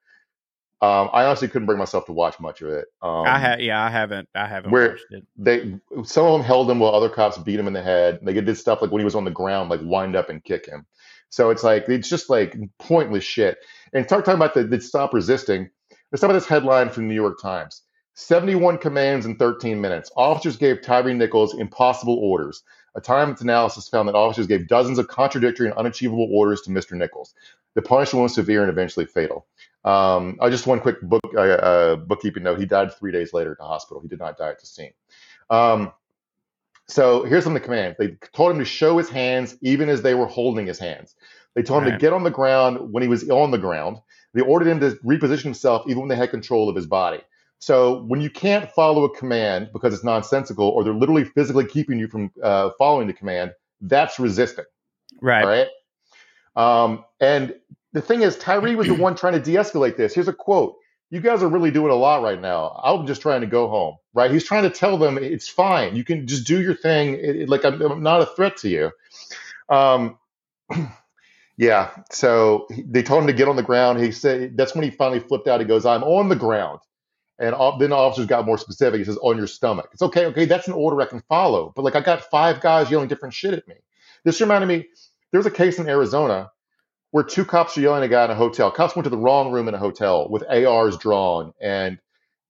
Um, 0.80 1.08
I 1.12 1.24
honestly 1.24 1.48
couldn't 1.48 1.66
bring 1.66 1.78
myself 1.78 2.04
to 2.06 2.12
watch 2.12 2.38
much 2.40 2.60
of 2.60 2.68
it. 2.68 2.86
Um, 3.00 3.24
I 3.26 3.38
ha- 3.38 3.56
yeah, 3.58 3.82
I 3.82 3.88
haven't 3.88 4.28
I 4.34 4.46
haven't 4.46 4.70
where- 4.70 4.90
watched 4.90 5.04
it. 5.10 5.24
they 5.36 5.78
some 6.04 6.26
of 6.26 6.32
them 6.32 6.42
held 6.42 6.70
him 6.70 6.78
while 6.80 6.94
other 6.94 7.08
cops 7.08 7.38
beat 7.38 7.58
him 7.58 7.66
in 7.66 7.72
the 7.72 7.82
head. 7.82 8.18
They 8.22 8.34
did 8.34 8.56
stuff 8.58 8.82
like 8.82 8.90
when 8.90 9.00
he 9.00 9.04
was 9.04 9.14
on 9.14 9.24
the 9.24 9.30
ground, 9.30 9.70
like 9.70 9.80
wind 9.82 10.16
up 10.16 10.28
and 10.30 10.42
kick 10.44 10.66
him. 10.66 10.86
So 11.30 11.50
it's 11.50 11.64
like 11.64 11.88
it's 11.88 12.08
just 12.08 12.28
like 12.30 12.56
pointless 12.78 13.24
shit. 13.24 13.58
And 13.92 14.04
start 14.06 14.24
talking 14.24 14.38
about 14.40 14.54
the, 14.54 14.64
the 14.64 14.80
stop 14.80 15.14
resisting. 15.14 15.70
Let's 16.12 16.20
talk 16.20 16.30
about 16.30 16.34
this 16.38 16.46
headline 16.46 16.90
from 16.90 17.04
the 17.04 17.08
New 17.08 17.20
York 17.20 17.40
Times. 17.40 17.82
71 18.14 18.78
commands 18.78 19.26
in 19.26 19.36
13 19.36 19.80
minutes. 19.80 20.10
Officers 20.16 20.56
gave 20.56 20.82
Tyre 20.82 21.12
Nichols 21.12 21.54
impossible 21.54 22.16
orders. 22.16 22.62
A 22.94 23.00
Times 23.00 23.40
analysis 23.40 23.88
found 23.88 24.08
that 24.08 24.14
officers 24.14 24.46
gave 24.46 24.68
dozens 24.68 24.98
of 24.98 25.08
contradictory 25.08 25.66
and 25.66 25.76
unachievable 25.76 26.28
orders 26.32 26.62
to 26.62 26.70
Mr. 26.70 26.92
Nichols. 26.92 27.34
The 27.74 27.82
punishment 27.82 28.22
was 28.22 28.34
severe 28.34 28.62
and 28.62 28.70
eventually 28.70 29.04
fatal. 29.04 29.46
Um, 29.84 30.38
uh, 30.40 30.48
just 30.48 30.66
one 30.66 30.78
quick 30.78 31.00
book 31.02 31.24
uh, 31.36 31.40
uh, 31.40 31.96
bookkeeping 31.96 32.44
note: 32.44 32.60
he 32.60 32.66
died 32.66 32.94
three 32.94 33.10
days 33.10 33.32
later 33.32 33.52
at 33.52 33.58
the 33.58 33.64
hospital. 33.64 34.00
He 34.00 34.08
did 34.08 34.20
not 34.20 34.38
die 34.38 34.50
at 34.50 34.60
the 34.60 34.66
scene. 34.66 34.92
Um, 35.50 35.92
so 36.86 37.24
here's 37.24 37.42
some 37.42 37.56
of 37.56 37.60
the 37.60 37.64
commands. 37.64 37.96
They 37.98 38.16
told 38.32 38.52
him 38.52 38.58
to 38.60 38.64
show 38.64 38.96
his 38.96 39.08
hands 39.08 39.56
even 39.60 39.88
as 39.88 40.02
they 40.02 40.14
were 40.14 40.26
holding 40.26 40.66
his 40.66 40.78
hands. 40.78 41.16
They 41.54 41.62
told 41.62 41.84
him 41.84 41.92
to 41.92 41.98
get 41.98 42.12
on 42.12 42.22
the 42.22 42.30
ground 42.30 42.92
when 42.92 43.02
he 43.02 43.08
was 43.08 43.28
on 43.28 43.50
the 43.50 43.58
ground. 43.58 43.98
They 44.34 44.40
ordered 44.40 44.68
him 44.68 44.80
to 44.80 44.90
reposition 45.04 45.44
himself 45.44 45.84
even 45.86 46.00
when 46.00 46.08
they 46.08 46.16
had 46.16 46.30
control 46.30 46.68
of 46.68 46.76
his 46.76 46.86
body. 46.86 47.20
So 47.64 48.02
when 48.02 48.20
you 48.20 48.28
can't 48.28 48.70
follow 48.72 49.04
a 49.04 49.16
command 49.16 49.70
because 49.72 49.94
it's 49.94 50.04
nonsensical 50.04 50.68
or 50.68 50.84
they're 50.84 50.92
literally 50.92 51.24
physically 51.24 51.64
keeping 51.64 51.98
you 51.98 52.08
from 52.08 52.30
uh, 52.42 52.68
following 52.76 53.06
the 53.06 53.14
command, 53.14 53.52
that's 53.80 54.18
resisting. 54.18 54.66
Right. 55.22 55.42
All 55.42 55.48
right. 55.48 56.84
Um, 56.84 57.04
and 57.20 57.54
the 57.94 58.02
thing 58.02 58.20
is, 58.20 58.36
Tyre 58.36 58.76
was 58.76 58.86
the 58.86 58.92
one 58.92 59.16
trying 59.16 59.32
to 59.32 59.40
de 59.40 59.54
escalate 59.54 59.96
this. 59.96 60.12
Here's 60.14 60.28
a 60.28 60.32
quote 60.34 60.76
you 61.08 61.20
guys 61.20 61.42
are 61.42 61.48
really 61.48 61.70
doing 61.70 61.90
a 61.90 61.94
lot 61.94 62.22
right 62.22 62.38
now. 62.38 62.78
I'm 62.84 63.06
just 63.06 63.22
trying 63.22 63.40
to 63.40 63.46
go 63.46 63.68
home, 63.68 63.96
right? 64.12 64.30
He's 64.30 64.44
trying 64.44 64.64
to 64.64 64.70
tell 64.70 64.98
them 64.98 65.16
it's 65.16 65.48
fine. 65.48 65.96
You 65.96 66.04
can 66.04 66.26
just 66.26 66.46
do 66.46 66.60
your 66.60 66.74
thing. 66.74 67.14
It, 67.14 67.36
it- 67.36 67.48
like 67.48 67.64
I'm, 67.64 67.80
I'm 67.80 68.02
not 68.02 68.20
a 68.20 68.26
threat 68.26 68.58
to 68.58 68.68
you. 68.68 68.90
Um, 69.70 70.18
yeah. 71.56 71.92
So 72.10 72.68
they 72.76 73.02
told 73.02 73.22
him 73.22 73.26
to 73.28 73.32
get 73.32 73.48
on 73.48 73.56
the 73.56 73.62
ground. 73.62 74.00
He 74.00 74.12
said 74.12 74.54
that's 74.58 74.74
when 74.74 74.84
he 74.84 74.90
finally 74.90 75.20
flipped 75.20 75.48
out. 75.48 75.60
He 75.60 75.66
goes, 75.66 75.86
"I'm 75.86 76.04
on 76.04 76.28
the 76.28 76.36
ground." 76.36 76.80
And 77.38 77.54
all, 77.54 77.78
then 77.78 77.90
the 77.90 77.96
officers 77.96 78.26
got 78.26 78.46
more 78.46 78.58
specific. 78.58 78.98
He 78.98 79.04
says, 79.04 79.18
"On 79.22 79.36
your 79.36 79.48
stomach." 79.48 79.90
It's 79.92 80.02
okay. 80.02 80.26
Okay, 80.26 80.44
that's 80.44 80.68
an 80.68 80.74
order 80.74 81.00
I 81.00 81.06
can 81.06 81.22
follow. 81.28 81.72
But 81.74 81.82
like, 81.84 81.96
I 81.96 82.00
got 82.00 82.30
five 82.30 82.60
guys 82.60 82.90
yelling 82.90 83.08
different 83.08 83.34
shit 83.34 83.54
at 83.54 83.66
me. 83.68 83.76
This 84.24 84.40
reminded 84.40 84.66
me. 84.68 84.86
There 85.32 85.38
was 85.40 85.46
a 85.46 85.50
case 85.50 85.78
in 85.78 85.88
Arizona 85.88 86.50
where 87.10 87.24
two 87.24 87.44
cops 87.44 87.76
were 87.76 87.82
yelling 87.82 88.02
at 88.02 88.06
a 88.06 88.08
guy 88.08 88.24
in 88.24 88.30
a 88.32 88.34
hotel. 88.34 88.70
Cops 88.70 88.96
went 88.96 89.04
to 89.04 89.10
the 89.10 89.16
wrong 89.16 89.52
room 89.52 89.68
in 89.68 89.74
a 89.74 89.78
hotel 89.78 90.28
with 90.30 90.44
ARs 90.48 90.96
drawn, 90.98 91.52
and 91.60 91.98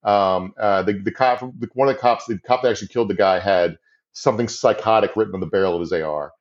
um, 0.05 0.55
uh, 0.59 0.83
the 0.83 0.95
the 0.95 1.13
cop, 1.13 1.43
one 1.75 1.89
of 1.89 1.95
the 1.95 2.01
cops, 2.01 2.27
the 2.27 2.39
cop 2.39 2.63
that 2.63 2.71
actually 2.71 2.89
killed 2.89 3.09
the 3.09 3.15
guy, 3.15 3.41
had 3.41 3.77
something 4.13 4.49
psychotic 4.49 5.17
written 5.17 5.35
on 5.35 5.41
the 5.41 5.47
barrel 5.47 5.75
of 5.75 5.81
his 5.81 5.93
AR. 5.93 6.33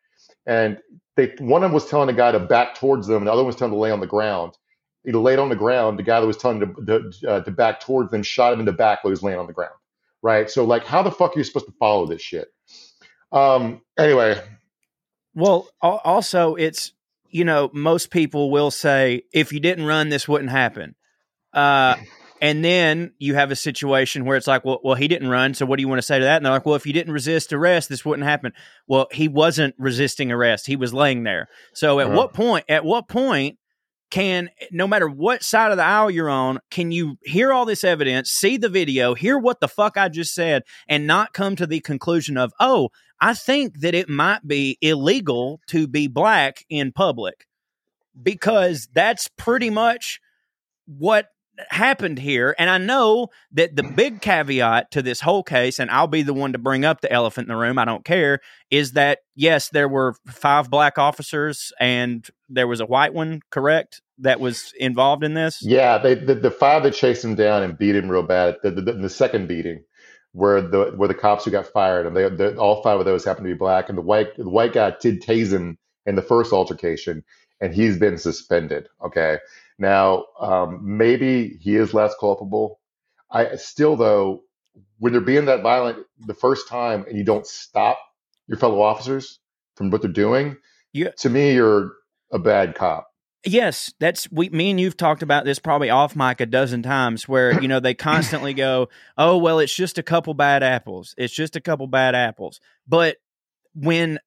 And 0.45 0.79
they, 1.17 1.33
one 1.39 1.63
of 1.63 1.69
them 1.69 1.73
was 1.73 1.87
telling 1.87 2.07
the 2.07 2.13
guy 2.13 2.31
to 2.31 2.39
back 2.39 2.75
towards 2.75 3.07
them, 3.07 3.17
and 3.17 3.27
the 3.27 3.31
other 3.31 3.41
one 3.43 3.47
was 3.47 3.55
telling 3.57 3.73
him 3.73 3.77
to 3.77 3.81
lay 3.81 3.91
on 3.91 3.99
the 3.99 4.07
ground. 4.07 4.53
He 5.03 5.11
laid 5.11 5.39
on 5.39 5.49
the 5.49 5.55
ground. 5.55 5.99
The 5.99 6.03
guy 6.03 6.19
that 6.21 6.27
was 6.27 6.37
telling 6.37 6.61
him 6.61 6.75
to, 6.85 7.11
to, 7.11 7.29
uh, 7.29 7.41
to 7.41 7.51
back 7.51 7.81
towards 7.81 8.11
them 8.11 8.23
shot 8.23 8.53
him 8.53 8.59
in 8.59 8.65
the 8.65 8.71
back 8.71 9.03
while 9.03 9.09
he 9.09 9.13
was 9.13 9.23
laying 9.23 9.39
on 9.39 9.47
the 9.47 9.53
ground. 9.53 9.73
Right. 10.21 10.49
So, 10.49 10.63
like, 10.63 10.85
how 10.85 11.03
the 11.03 11.11
fuck 11.11 11.35
are 11.35 11.39
you 11.39 11.43
supposed 11.43 11.65
to 11.65 11.73
follow 11.79 12.05
this 12.05 12.21
shit? 12.21 12.47
Um. 13.31 13.81
Anyway, 13.97 14.39
Well, 15.35 15.67
also 15.81 16.55
it's 16.55 16.93
you 17.29 17.43
know 17.45 17.69
most 17.73 18.11
people 18.11 18.51
will 18.51 18.71
say 18.71 19.23
if 19.33 19.51
you 19.51 19.59
didn't 19.59 19.85
run, 19.85 20.09
this 20.09 20.27
wouldn't 20.27 20.51
happen. 20.51 20.95
Uh, 21.51 21.95
and 22.41 22.63
then 22.63 23.13
you 23.17 23.35
have 23.35 23.51
a 23.51 23.55
situation 23.55 24.25
where 24.25 24.37
it's 24.37 24.47
like, 24.47 24.63
well, 24.65 24.79
well, 24.83 24.95
he 24.95 25.07
didn't 25.07 25.29
run, 25.29 25.53
so 25.55 25.65
what 25.65 25.77
do 25.77 25.81
you 25.81 25.87
want 25.87 25.99
to 25.99 26.03
say 26.05 26.19
to 26.19 26.25
that? 26.25 26.37
And 26.37 26.45
they're 26.45 26.53
like, 26.53 26.65
well, 26.65 26.75
if 26.75 26.85
you 26.85 26.93
didn't 26.93 27.13
resist 27.13 27.51
arrest, 27.53 27.89
this 27.89 28.05
wouldn't 28.05 28.27
happen. 28.27 28.53
Well, 28.87 29.07
he 29.11 29.27
wasn't 29.27 29.75
resisting 29.79 30.31
arrest; 30.31 30.67
he 30.67 30.75
was 30.75 30.93
laying 30.93 31.23
there. 31.23 31.47
So, 31.73 31.99
at 31.99 32.07
Uh-huh. 32.07 32.15
what 32.15 32.33
point? 32.33 32.65
At 32.69 32.85
what 32.85 33.07
point? 33.07 33.57
Can 34.13 34.51
no 34.69 34.85
matter 34.85 35.09
what 35.09 35.41
side 35.41 35.71
of 35.71 35.77
the 35.77 35.83
aisle 35.83 36.11
you're 36.11 36.29
on, 36.29 36.59
can 36.69 36.91
you 36.91 37.17
hear 37.23 37.51
all 37.51 37.65
this 37.65 37.83
evidence, 37.83 38.29
see 38.29 38.57
the 38.57 38.69
video, 38.69 39.15
hear 39.15 39.39
what 39.39 39.59
the 39.59 39.67
fuck 39.67 39.97
I 39.97 40.07
just 40.07 40.35
said, 40.35 40.61
and 40.87 41.07
not 41.07 41.33
come 41.33 41.55
to 41.55 41.65
the 41.65 41.79
conclusion 41.79 42.37
of, 42.37 42.53
oh, 42.59 42.89
I 43.19 43.33
think 43.33 43.79
that 43.79 43.95
it 43.95 44.07
might 44.09 44.47
be 44.47 44.77
illegal 44.81 45.61
to 45.69 45.87
be 45.87 46.05
black 46.05 46.63
in 46.69 46.91
public? 46.91 47.47
Because 48.21 48.87
that's 48.93 49.29
pretty 49.29 49.71
much 49.71 50.19
what 50.85 51.29
happened 51.69 52.19
here. 52.19 52.55
And 52.57 52.69
I 52.69 52.77
know 52.77 53.27
that 53.51 53.75
the 53.75 53.83
big 53.83 54.21
caveat 54.21 54.91
to 54.91 55.01
this 55.01 55.21
whole 55.21 55.43
case, 55.43 55.79
and 55.79 55.91
I'll 55.91 56.07
be 56.07 56.23
the 56.23 56.33
one 56.33 56.53
to 56.53 56.59
bring 56.59 56.85
up 56.85 57.01
the 57.01 57.11
elephant 57.11 57.47
in 57.47 57.53
the 57.53 57.59
room, 57.59 57.77
I 57.77 57.85
don't 57.85 58.05
care, 58.05 58.39
is 58.71 58.93
that 58.93 59.19
yes, 59.35 59.69
there 59.69 59.87
were 59.87 60.15
five 60.27 60.69
black 60.69 60.97
officers 60.97 61.71
and 61.79 62.27
there 62.49 62.67
was 62.67 62.79
a 62.79 62.85
white 62.85 63.13
one, 63.13 63.41
correct, 63.51 64.01
that 64.19 64.39
was 64.39 64.73
involved 64.79 65.23
in 65.23 65.33
this? 65.33 65.59
Yeah, 65.61 65.97
they 65.97 66.15
the, 66.15 66.35
the 66.35 66.51
five 66.51 66.83
that 66.83 66.93
chased 66.93 67.23
him 67.23 67.35
down 67.35 67.63
and 67.63 67.77
beat 67.77 67.95
him 67.95 68.09
real 68.09 68.23
bad. 68.23 68.57
The, 68.63 68.71
the, 68.71 68.93
the 68.93 69.09
second 69.09 69.47
beating, 69.47 69.83
where 70.31 70.61
the 70.61 70.93
where 70.95 71.07
the 71.07 71.13
cops 71.13 71.45
who 71.45 71.51
got 71.51 71.67
fired, 71.67 72.05
and 72.05 72.15
they, 72.15 72.29
the, 72.29 72.55
all 72.57 72.81
five 72.83 72.99
of 72.99 73.05
those 73.05 73.25
happened 73.25 73.45
to 73.45 73.53
be 73.53 73.57
black, 73.57 73.89
and 73.89 73.97
the 73.97 74.01
white 74.01 74.35
the 74.37 74.49
white 74.49 74.73
guy 74.73 74.93
did 74.99 75.21
tase 75.21 75.51
him 75.51 75.77
in 76.05 76.15
the 76.15 76.21
first 76.21 76.53
altercation, 76.53 77.23
and 77.61 77.73
he's 77.73 77.97
been 77.97 78.17
suspended. 78.17 78.87
Okay, 79.03 79.39
now 79.83 80.25
um, 80.39 80.79
maybe 80.81 81.59
he 81.61 81.75
is 81.75 81.93
less 81.93 82.13
culpable. 82.19 82.79
I 83.29 83.55
still 83.57 83.95
though, 83.95 84.41
when 84.97 85.11
they're 85.11 85.21
being 85.21 85.45
that 85.45 85.61
violent 85.61 86.05
the 86.25 86.33
first 86.33 86.67
time, 86.67 87.05
and 87.07 87.17
you 87.17 87.23
don't 87.23 87.45
stop 87.45 87.99
your 88.47 88.57
fellow 88.57 88.81
officers 88.81 89.39
from 89.75 89.91
what 89.91 90.01
they're 90.01 90.11
doing, 90.11 90.57
Yeah. 90.93 91.11
to 91.19 91.29
me, 91.29 91.53
you're 91.53 91.91
a 92.31 92.39
bad 92.39 92.75
cop. 92.75 93.07
Yes, 93.45 93.93
that's 93.99 94.31
we. 94.31 94.47
Me 94.49 94.69
and 94.71 94.79
you've 94.79 94.95
talked 94.95 95.21
about 95.21 95.43
this 95.43 95.59
probably 95.59 95.89
off 95.89 96.15
mic 96.15 96.39
a 96.39 96.45
dozen 96.45 96.81
times, 96.81 97.27
where 97.27 97.59
you 97.61 97.67
know 97.67 97.81
they 97.81 97.93
constantly 97.93 98.53
go, 98.53 98.87
"Oh 99.17 99.37
well, 99.37 99.59
it's 99.59 99.75
just 99.75 99.97
a 99.97 100.03
couple 100.03 100.33
bad 100.33 100.63
apples. 100.63 101.13
It's 101.17 101.33
just 101.33 101.57
a 101.57 101.61
couple 101.61 101.87
bad 101.87 102.15
apples." 102.15 102.61
But 102.87 103.17
when, 103.75 104.19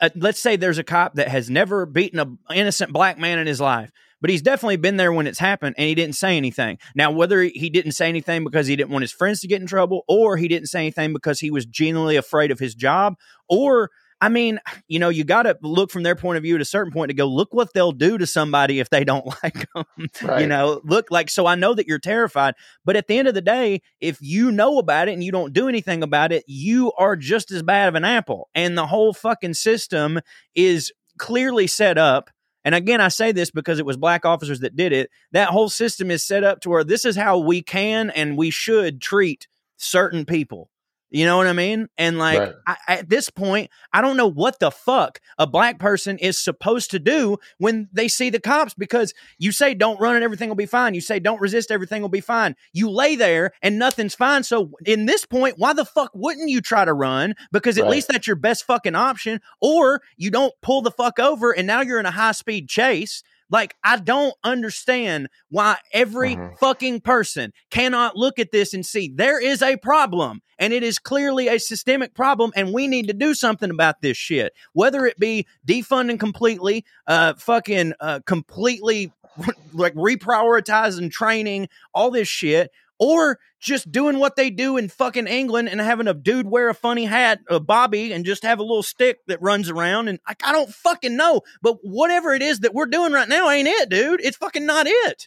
uh, 0.00 0.08
let's 0.14 0.40
say 0.40 0.56
there's 0.56 0.78
a 0.78 0.84
cop 0.84 1.16
that 1.16 1.28
has 1.28 1.50
never 1.50 1.84
beaten 1.84 2.18
a 2.18 2.54
innocent 2.54 2.94
black 2.94 3.18
man 3.18 3.38
in 3.38 3.46
his 3.46 3.60
life, 3.60 3.90
but 4.22 4.30
he's 4.30 4.40
definitely 4.40 4.76
been 4.76 4.96
there 4.96 5.12
when 5.12 5.26
it's 5.26 5.38
happened, 5.38 5.74
and 5.76 5.86
he 5.86 5.94
didn't 5.94 6.14
say 6.14 6.38
anything. 6.38 6.78
Now, 6.94 7.10
whether 7.10 7.42
he 7.42 7.68
didn't 7.68 7.92
say 7.92 8.08
anything 8.08 8.44
because 8.44 8.66
he 8.66 8.76
didn't 8.76 8.90
want 8.90 9.02
his 9.02 9.12
friends 9.12 9.40
to 9.40 9.48
get 9.48 9.60
in 9.60 9.66
trouble, 9.66 10.04
or 10.08 10.38
he 10.38 10.48
didn't 10.48 10.68
say 10.68 10.80
anything 10.80 11.12
because 11.12 11.40
he 11.40 11.50
was 11.50 11.66
genuinely 11.66 12.16
afraid 12.16 12.50
of 12.50 12.58
his 12.58 12.74
job, 12.74 13.16
or 13.50 13.90
I 14.22 14.28
mean, 14.28 14.60
you 14.86 15.00
know, 15.00 15.08
you 15.08 15.24
got 15.24 15.42
to 15.42 15.58
look 15.62 15.90
from 15.90 16.04
their 16.04 16.14
point 16.14 16.36
of 16.36 16.44
view 16.44 16.54
at 16.54 16.60
a 16.60 16.64
certain 16.64 16.92
point 16.92 17.08
to 17.08 17.14
go, 17.14 17.26
look 17.26 17.52
what 17.52 17.74
they'll 17.74 17.90
do 17.90 18.18
to 18.18 18.24
somebody 18.24 18.78
if 18.78 18.88
they 18.88 19.02
don't 19.02 19.26
like 19.42 19.66
them. 19.74 20.08
You 20.38 20.46
know, 20.46 20.80
look 20.84 21.10
like, 21.10 21.28
so 21.28 21.46
I 21.46 21.56
know 21.56 21.74
that 21.74 21.88
you're 21.88 21.98
terrified, 21.98 22.54
but 22.84 22.94
at 22.94 23.08
the 23.08 23.18
end 23.18 23.26
of 23.26 23.34
the 23.34 23.42
day, 23.42 23.82
if 24.00 24.18
you 24.20 24.52
know 24.52 24.78
about 24.78 25.08
it 25.08 25.14
and 25.14 25.24
you 25.24 25.32
don't 25.32 25.52
do 25.52 25.68
anything 25.68 26.04
about 26.04 26.30
it, 26.30 26.44
you 26.46 26.92
are 26.92 27.16
just 27.16 27.50
as 27.50 27.64
bad 27.64 27.88
of 27.88 27.96
an 27.96 28.04
apple. 28.04 28.48
And 28.54 28.78
the 28.78 28.86
whole 28.86 29.12
fucking 29.12 29.54
system 29.54 30.20
is 30.54 30.92
clearly 31.18 31.66
set 31.66 31.98
up. 31.98 32.30
And 32.64 32.74
again, 32.74 33.00
I 33.00 33.08
say 33.08 33.32
this 33.32 33.50
because 33.50 33.78
it 33.78 33.86
was 33.86 33.96
black 33.96 34.24
officers 34.24 34.60
that 34.60 34.76
did 34.76 34.92
it. 34.92 35.10
That 35.32 35.48
whole 35.48 35.68
system 35.68 36.10
is 36.10 36.24
set 36.24 36.44
up 36.44 36.60
to 36.60 36.70
where 36.70 36.84
this 36.84 37.04
is 37.04 37.16
how 37.16 37.38
we 37.38 37.62
can 37.62 38.10
and 38.10 38.36
we 38.36 38.50
should 38.50 39.00
treat 39.00 39.48
certain 39.76 40.24
people. 40.24 40.70
You 41.12 41.26
know 41.26 41.36
what 41.36 41.46
I 41.46 41.52
mean? 41.52 41.88
And 41.98 42.18
like 42.18 42.40
Right. 42.40 42.52
I, 42.66 42.76
at 42.88 43.08
this 43.10 43.28
point, 43.28 43.70
I 43.92 44.00
don't 44.00 44.16
know 44.16 44.26
what 44.30 44.58
the 44.60 44.70
fuck 44.70 45.20
a 45.38 45.46
black 45.46 45.78
person 45.78 46.16
is 46.18 46.42
supposed 46.42 46.90
to 46.92 46.98
do 46.98 47.36
when 47.58 47.88
they 47.92 48.08
see 48.08 48.30
the 48.30 48.40
cops 48.40 48.72
because 48.72 49.12
you 49.38 49.52
say 49.52 49.74
don't 49.74 50.00
run 50.00 50.14
and 50.14 50.24
everything 50.24 50.48
will 50.48 50.56
be 50.56 50.64
fine. 50.66 50.94
You 50.94 51.02
say 51.02 51.20
don't 51.20 51.40
resist, 51.40 51.70
everything 51.70 52.00
will 52.00 52.08
be 52.08 52.20
fine. 52.22 52.56
You 52.72 52.88
lay 52.90 53.14
there 53.14 53.52
and 53.62 53.78
nothing's 53.78 54.14
fine. 54.14 54.42
So 54.42 54.70
in 54.86 55.04
this 55.04 55.26
point, 55.26 55.58
why 55.58 55.74
the 55.74 55.84
fuck 55.84 56.10
wouldn't 56.14 56.48
you 56.48 56.62
try 56.62 56.84
to 56.86 56.94
run? 56.94 57.34
Because 57.52 57.76
at 57.76 57.82
Right. 57.84 57.90
least 57.90 58.08
that's 58.08 58.26
your 58.26 58.36
best 58.36 58.64
fucking 58.64 58.94
option. 58.94 59.40
Or 59.60 60.00
you 60.16 60.30
don't 60.30 60.54
pull 60.62 60.80
the 60.80 60.90
fuck 60.90 61.18
over 61.18 61.52
and 61.52 61.66
now 61.66 61.82
you're 61.82 62.00
in 62.00 62.06
a 62.06 62.10
high 62.10 62.32
speed 62.32 62.68
chase. 62.70 63.22
Like, 63.52 63.76
I 63.84 63.98
don't 63.98 64.34
understand 64.42 65.28
why 65.50 65.76
every 65.92 66.36
Mhm. 66.36 66.58
fucking 66.58 67.02
person 67.02 67.52
cannot 67.70 68.16
look 68.16 68.38
at 68.40 68.50
this 68.50 68.74
and 68.74 68.84
see 68.84 69.12
there 69.14 69.38
is 69.38 69.62
a 69.62 69.76
problem 69.76 70.40
and 70.58 70.72
it 70.72 70.82
is 70.82 70.98
clearly 70.98 71.48
a 71.48 71.60
systemic 71.60 72.14
problem 72.14 72.50
and 72.56 72.72
we 72.72 72.88
need 72.88 73.06
to 73.08 73.12
do 73.12 73.34
something 73.34 73.70
about 73.70 74.00
this 74.00 74.16
shit. 74.16 74.54
Whether 74.72 75.04
it 75.06 75.18
be 75.18 75.46
defunding 75.68 76.18
completely, 76.18 76.84
uh, 77.06 77.34
fucking, 77.34 77.92
uh, 78.00 78.20
completely 78.26 79.12
like 79.72 79.94
reprioritizing 79.94 81.10
training, 81.10 81.68
all 81.94 82.10
this 82.10 82.28
shit, 82.28 82.70
or 83.02 83.40
just 83.58 83.90
doing 83.90 84.20
what 84.20 84.36
they 84.36 84.48
do 84.48 84.76
in 84.76 84.88
fucking 84.88 85.26
England 85.26 85.68
and 85.68 85.80
having 85.80 86.06
a 86.06 86.14
dude 86.14 86.46
wear 86.46 86.68
a 86.68 86.74
funny 86.74 87.04
hat, 87.04 87.40
a 87.50 87.58
bobby, 87.58 88.12
and 88.12 88.24
just 88.24 88.44
have 88.44 88.60
a 88.60 88.62
little 88.62 88.84
stick 88.84 89.18
that 89.26 89.42
runs 89.42 89.68
around. 89.68 90.06
And 90.06 90.20
I, 90.24 90.36
I 90.44 90.52
don't 90.52 90.72
fucking 90.72 91.16
know, 91.16 91.40
but 91.62 91.78
whatever 91.82 92.32
it 92.32 92.42
is 92.42 92.60
that 92.60 92.74
we're 92.74 92.86
doing 92.86 93.12
right 93.12 93.28
now 93.28 93.50
ain't 93.50 93.66
it, 93.66 93.88
dude. 93.88 94.20
It's 94.24 94.36
fucking 94.36 94.66
not 94.66 94.86
it. 94.86 95.26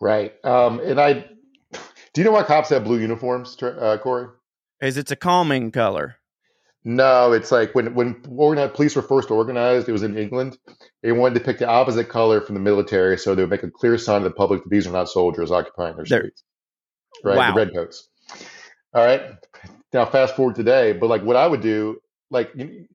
Right. 0.00 0.32
Um, 0.44 0.78
and 0.78 1.00
I, 1.00 1.14
do 2.12 2.20
you 2.20 2.22
know 2.22 2.30
why 2.30 2.44
cops 2.44 2.68
have 2.68 2.84
blue 2.84 3.00
uniforms, 3.00 3.60
uh, 3.60 3.98
Corey? 4.00 4.28
Is 4.80 4.96
it's 4.96 5.10
a 5.10 5.16
calming 5.16 5.72
color. 5.72 6.14
No, 6.84 7.32
it's 7.32 7.50
like 7.50 7.74
when 7.74 7.92
when 7.94 8.22
organized, 8.30 8.74
police 8.74 8.94
were 8.94 9.02
first 9.02 9.32
organized, 9.32 9.88
it 9.88 9.92
was 9.92 10.04
in 10.04 10.16
England. 10.16 10.56
They 11.02 11.10
wanted 11.10 11.34
to 11.34 11.44
pick 11.44 11.58
the 11.58 11.66
opposite 11.66 12.08
color 12.08 12.40
from 12.40 12.54
the 12.54 12.60
military, 12.60 13.18
so 13.18 13.34
they 13.34 13.42
would 13.42 13.50
make 13.50 13.64
a 13.64 13.70
clear 13.70 13.98
sign 13.98 14.22
to 14.22 14.28
the 14.28 14.34
public 14.34 14.62
that 14.62 14.70
these 14.70 14.86
are 14.86 14.92
not 14.92 15.08
soldiers 15.08 15.50
occupying 15.50 15.96
their 15.96 16.06
streets. 16.06 16.44
Right, 17.24 17.36
Wow. 17.36 17.52
the 17.54 17.56
redcoats. 17.60 18.08
All 18.94 19.04
right. 19.04 19.22
Now, 19.92 20.04
fast 20.06 20.36
forward 20.36 20.54
today, 20.54 20.92
but 20.92 21.08
like 21.08 21.22
what 21.22 21.36
I 21.36 21.46
would 21.46 21.60
do, 21.60 22.00
like 22.30 22.50
you, 22.54 22.66
you 22.66 22.86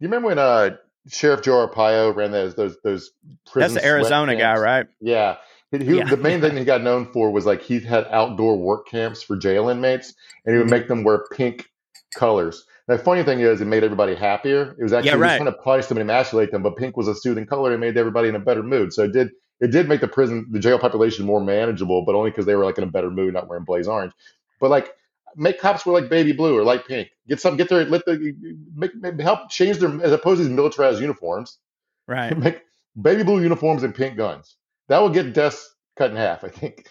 remember 0.00 0.28
when 0.28 0.38
uh 0.38 0.76
Sheriff 1.08 1.42
Joe 1.42 1.66
Arpaio 1.66 2.14
ran 2.14 2.30
those 2.30 2.54
those 2.54 2.76
those 2.84 3.10
That's 3.54 3.74
the 3.74 3.84
Arizona 3.84 4.36
guy, 4.36 4.56
right? 4.58 4.86
Yeah. 5.00 5.36
He, 5.70 5.78
he- 5.84 5.96
Yeah. 5.98 6.04
The 6.04 6.16
main 6.16 6.40
thing 6.40 6.56
he 6.56 6.64
got 6.64 6.82
known 6.82 7.06
for 7.12 7.30
was 7.30 7.46
like 7.46 7.62
he 7.62 7.80
had 7.80 8.06
outdoor 8.10 8.56
work 8.58 8.86
camps 8.88 9.22
for 9.22 9.36
jail 9.36 9.68
inmates, 9.68 10.14
and 10.44 10.54
he 10.54 10.58
would 10.60 10.70
make 10.70 10.88
them 10.88 11.04
wear 11.04 11.24
pink 11.36 11.68
colors. 12.14 12.64
The 12.88 12.98
funny 12.98 13.22
thing 13.22 13.38
is, 13.40 13.60
it 13.60 13.66
made 13.66 13.84
everybody 13.84 14.16
happier. 14.16 14.74
It 14.78 14.82
was 14.82 14.92
actually 14.92 15.10
Yeah, 15.10 15.16
right. 15.18 15.36
trying 15.36 15.52
to 15.52 15.58
punish 15.58 15.86
them 15.86 15.98
and 15.98 16.10
emasculate 16.10 16.50
them, 16.50 16.62
but 16.64 16.76
pink 16.76 16.96
was 16.96 17.06
a 17.06 17.14
soothing 17.14 17.46
color 17.46 17.70
and 17.70 17.80
made 17.80 17.96
everybody 17.96 18.28
in 18.28 18.34
a 18.34 18.40
better 18.40 18.64
mood. 18.64 18.92
So 18.92 19.04
it 19.04 19.12
did 19.12 19.30
it 19.60 19.70
did 19.70 19.88
make 19.88 20.00
the 20.00 20.08
prison 20.08 20.46
the 20.50 20.58
jail 20.58 20.78
population 20.78 21.26
more 21.26 21.40
manageable, 21.40 22.04
but 22.04 22.14
only 22.14 22.30
because 22.30 22.46
they 22.46 22.54
were 22.54 22.64
like 22.64 22.78
in 22.78 22.84
a 22.84 22.88
better 22.88 23.10
mood, 23.10 23.34
not 23.34 23.48
wearing 23.48 23.64
blaze 23.64 23.86
orange. 23.86 24.12
But 24.60 24.70
like 24.70 24.94
make 25.36 25.60
cops 25.60 25.84
wear 25.86 26.00
like 26.00 26.10
baby 26.10 26.32
blue 26.32 26.56
or 26.56 26.64
light 26.64 26.86
pink. 26.86 27.10
Get 27.28 27.40
some 27.40 27.56
get 27.56 27.68
their 27.68 27.84
let 27.84 28.04
the 28.04 28.34
make, 28.74 28.94
make- 28.94 29.20
help 29.20 29.50
change 29.50 29.78
their 29.78 30.02
as 30.02 30.12
opposed 30.12 30.38
to 30.38 30.44
these 30.44 30.54
militarized 30.54 31.00
uniforms. 31.00 31.58
Right. 32.06 32.36
make 32.38 32.62
baby 33.00 33.22
blue 33.22 33.42
uniforms 33.42 33.82
and 33.82 33.94
pink 33.94 34.16
guns. 34.16 34.56
That 34.88 35.00
will 35.00 35.10
get 35.10 35.32
deaths 35.34 35.74
cut 35.96 36.10
in 36.10 36.16
half, 36.16 36.42
I 36.42 36.48
think. 36.48 36.86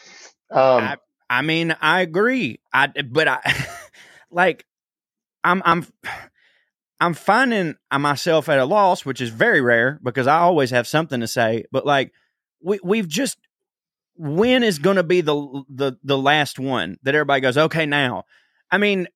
Um, 0.52 0.84
I, 0.84 0.98
I 1.30 1.42
mean, 1.42 1.76
I 1.82 2.02
agree. 2.02 2.60
I 2.72 2.88
but 2.88 3.28
I 3.28 3.68
like 4.32 4.66
I'm 5.44 5.62
I'm 5.66 5.86
I'm 7.00 7.14
finding 7.14 7.76
myself 7.92 8.50
at 8.50 8.60
a 8.60 8.66
loss, 8.66 9.06
which 9.06 9.22
is 9.22 9.30
very 9.30 9.62
rare 9.62 10.00
because 10.04 10.28
I 10.28 10.40
always 10.40 10.72
have 10.72 10.88
something 10.88 11.20
to 11.22 11.28
say. 11.28 11.66
But 11.72 11.86
like 11.86 12.14
we 12.62 12.80
we've 12.84 13.08
just 13.08 13.38
when 14.16 14.64
is 14.64 14.80
going 14.80 14.98
to 14.98 15.04
be 15.04 15.22
the 15.22 15.64
the 15.70 15.94
the 16.04 16.18
last 16.18 16.60
one 16.60 16.98
that 17.04 17.16
everybody 17.16 17.42
goes 17.42 17.58
okay 17.58 17.86
now? 17.86 18.24
I 18.72 18.78
mean, 18.78 19.08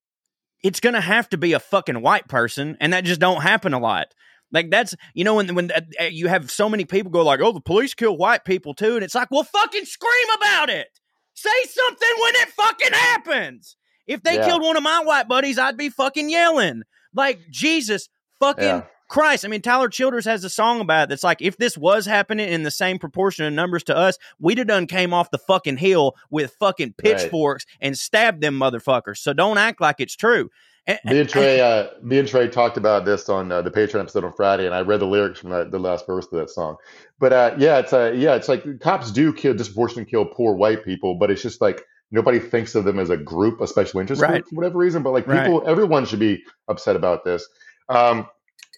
it's 0.63 0.79
going 0.79 0.93
to 0.95 1.01
have 1.01 1.29
to 1.29 1.37
be 1.37 1.53
a 1.53 1.59
fucking 1.59 2.01
white 2.01 2.27
person, 2.27 2.77
and 2.79 2.93
that 2.93 3.03
just 3.03 3.19
don't 3.19 3.41
happen 3.41 3.73
a 3.73 3.79
lot. 3.79 4.07
Like 4.51 4.69
that's 4.69 4.95
you 5.13 5.23
know 5.23 5.35
when 5.35 5.53
when 5.55 5.71
uh, 5.71 5.81
uh, 5.99 6.03
you 6.05 6.27
have 6.27 6.49
so 6.51 6.69
many 6.69 6.85
people 6.85 7.11
go 7.11 7.23
like, 7.23 7.39
oh, 7.41 7.51
the 7.51 7.59
police 7.61 7.93
kill 7.93 8.15
white 8.15 8.45
people 8.45 8.73
too, 8.73 8.95
and 8.95 9.03
it's 9.03 9.15
like, 9.15 9.29
well, 9.31 9.43
fucking 9.43 9.85
scream 9.85 10.27
about 10.37 10.69
it. 10.69 10.87
Say 11.33 11.49
something 11.67 12.09
when 12.21 12.35
it 12.35 12.49
fucking 12.49 12.93
happens. 12.93 13.75
If 14.05 14.21
they 14.21 14.35
Yeah. 14.35 14.45
killed 14.45 14.61
one 14.61 14.77
of 14.77 14.83
my 14.83 15.01
white 15.03 15.27
buddies, 15.27 15.57
I'd 15.57 15.77
be 15.77 15.89
fucking 15.89 16.29
yelling. 16.29 16.83
Like, 17.15 17.39
Jesus 17.49 18.09
fucking 18.39 18.63
Yeah. 18.63 18.83
Christ. 19.13 19.45
I 19.45 19.47
mean, 19.47 19.61
Tyler 19.61 19.89
Childers 19.89 20.25
has 20.25 20.43
a 20.43 20.49
song 20.49 20.81
about 20.81 21.03
it 21.03 21.09
that's 21.09 21.23
like, 21.23 21.39
if 21.39 21.57
this 21.57 21.77
was 21.77 22.07
happening 22.07 22.49
in 22.49 22.63
the 22.63 22.71
same 22.71 22.97
proportion 22.97 23.45
of 23.45 23.53
numbers 23.53 23.83
to 23.83 23.95
us, 23.95 24.17
we'd 24.39 24.57
have 24.57 24.65
done 24.65 24.87
came 24.87 25.13
off 25.13 25.29
the 25.29 25.37
fucking 25.37 25.77
hill 25.77 26.15
with 26.31 26.55
fucking 26.59 26.95
Right. 27.03 27.17
pitchforks 27.17 27.67
and 27.79 27.95
stabbed 27.95 28.41
them 28.41 28.59
motherfuckers. 28.59 29.17
So 29.17 29.31
don't 29.31 29.59
act 29.59 29.79
like 29.79 29.97
it's 29.99 30.15
true. 30.15 30.49
And- 30.87 30.97
Me 31.05 31.19
and 31.19 31.29
Trae, 31.29 31.59
uh, 31.59 31.89
me 32.01 32.17
and 32.17 32.27
Trae 32.27 32.51
talked 32.51 32.75
about 32.75 33.05
this 33.05 33.29
on 33.29 33.51
uh, 33.51 33.61
the 33.61 33.69
Patreon 33.69 33.99
episode 34.01 34.23
on 34.25 34.33
Friday, 34.33 34.65
and 34.65 34.73
I 34.73 34.81
read 34.81 34.99
the 34.99 35.05
lyrics 35.05 35.39
from 35.39 35.51
the, 35.51 35.65
the 35.69 35.77
last 35.79 36.07
verse 36.07 36.25
of 36.25 36.39
that 36.39 36.49
song. 36.49 36.77
But 37.19 37.31
uh, 37.33 37.55
yeah, 37.59 37.77
it's 37.77 37.93
uh, 37.93 38.11
yeah, 38.15 38.33
it's 38.33 38.49
like 38.49 38.65
cops 38.81 39.11
do 39.11 39.31
kill 39.31 39.53
disproportionately 39.53 40.09
kill 40.09 40.25
poor 40.25 40.55
white 40.55 40.83
people, 40.83 41.15
but 41.19 41.29
it's 41.29 41.43
just 41.43 41.61
like 41.61 41.85
nobody 42.11 42.39
thinks 42.39 42.73
of 42.73 42.83
them 42.83 42.97
as 42.97 43.11
a 43.11 43.17
group, 43.17 43.61
a 43.61 43.67
special 43.67 43.99
interest 43.99 44.23
Right. 44.23 44.41
group 44.41 44.47
for 44.49 44.55
whatever 44.55 44.79
reason. 44.79 45.03
But 45.03 45.11
like 45.13 45.27
Right. 45.27 45.43
people, 45.45 45.63
everyone 45.67 46.05
should 46.05 46.19
be 46.19 46.43
upset 46.67 46.95
about 46.95 47.23
this. 47.23 47.47
Um, 47.89 48.27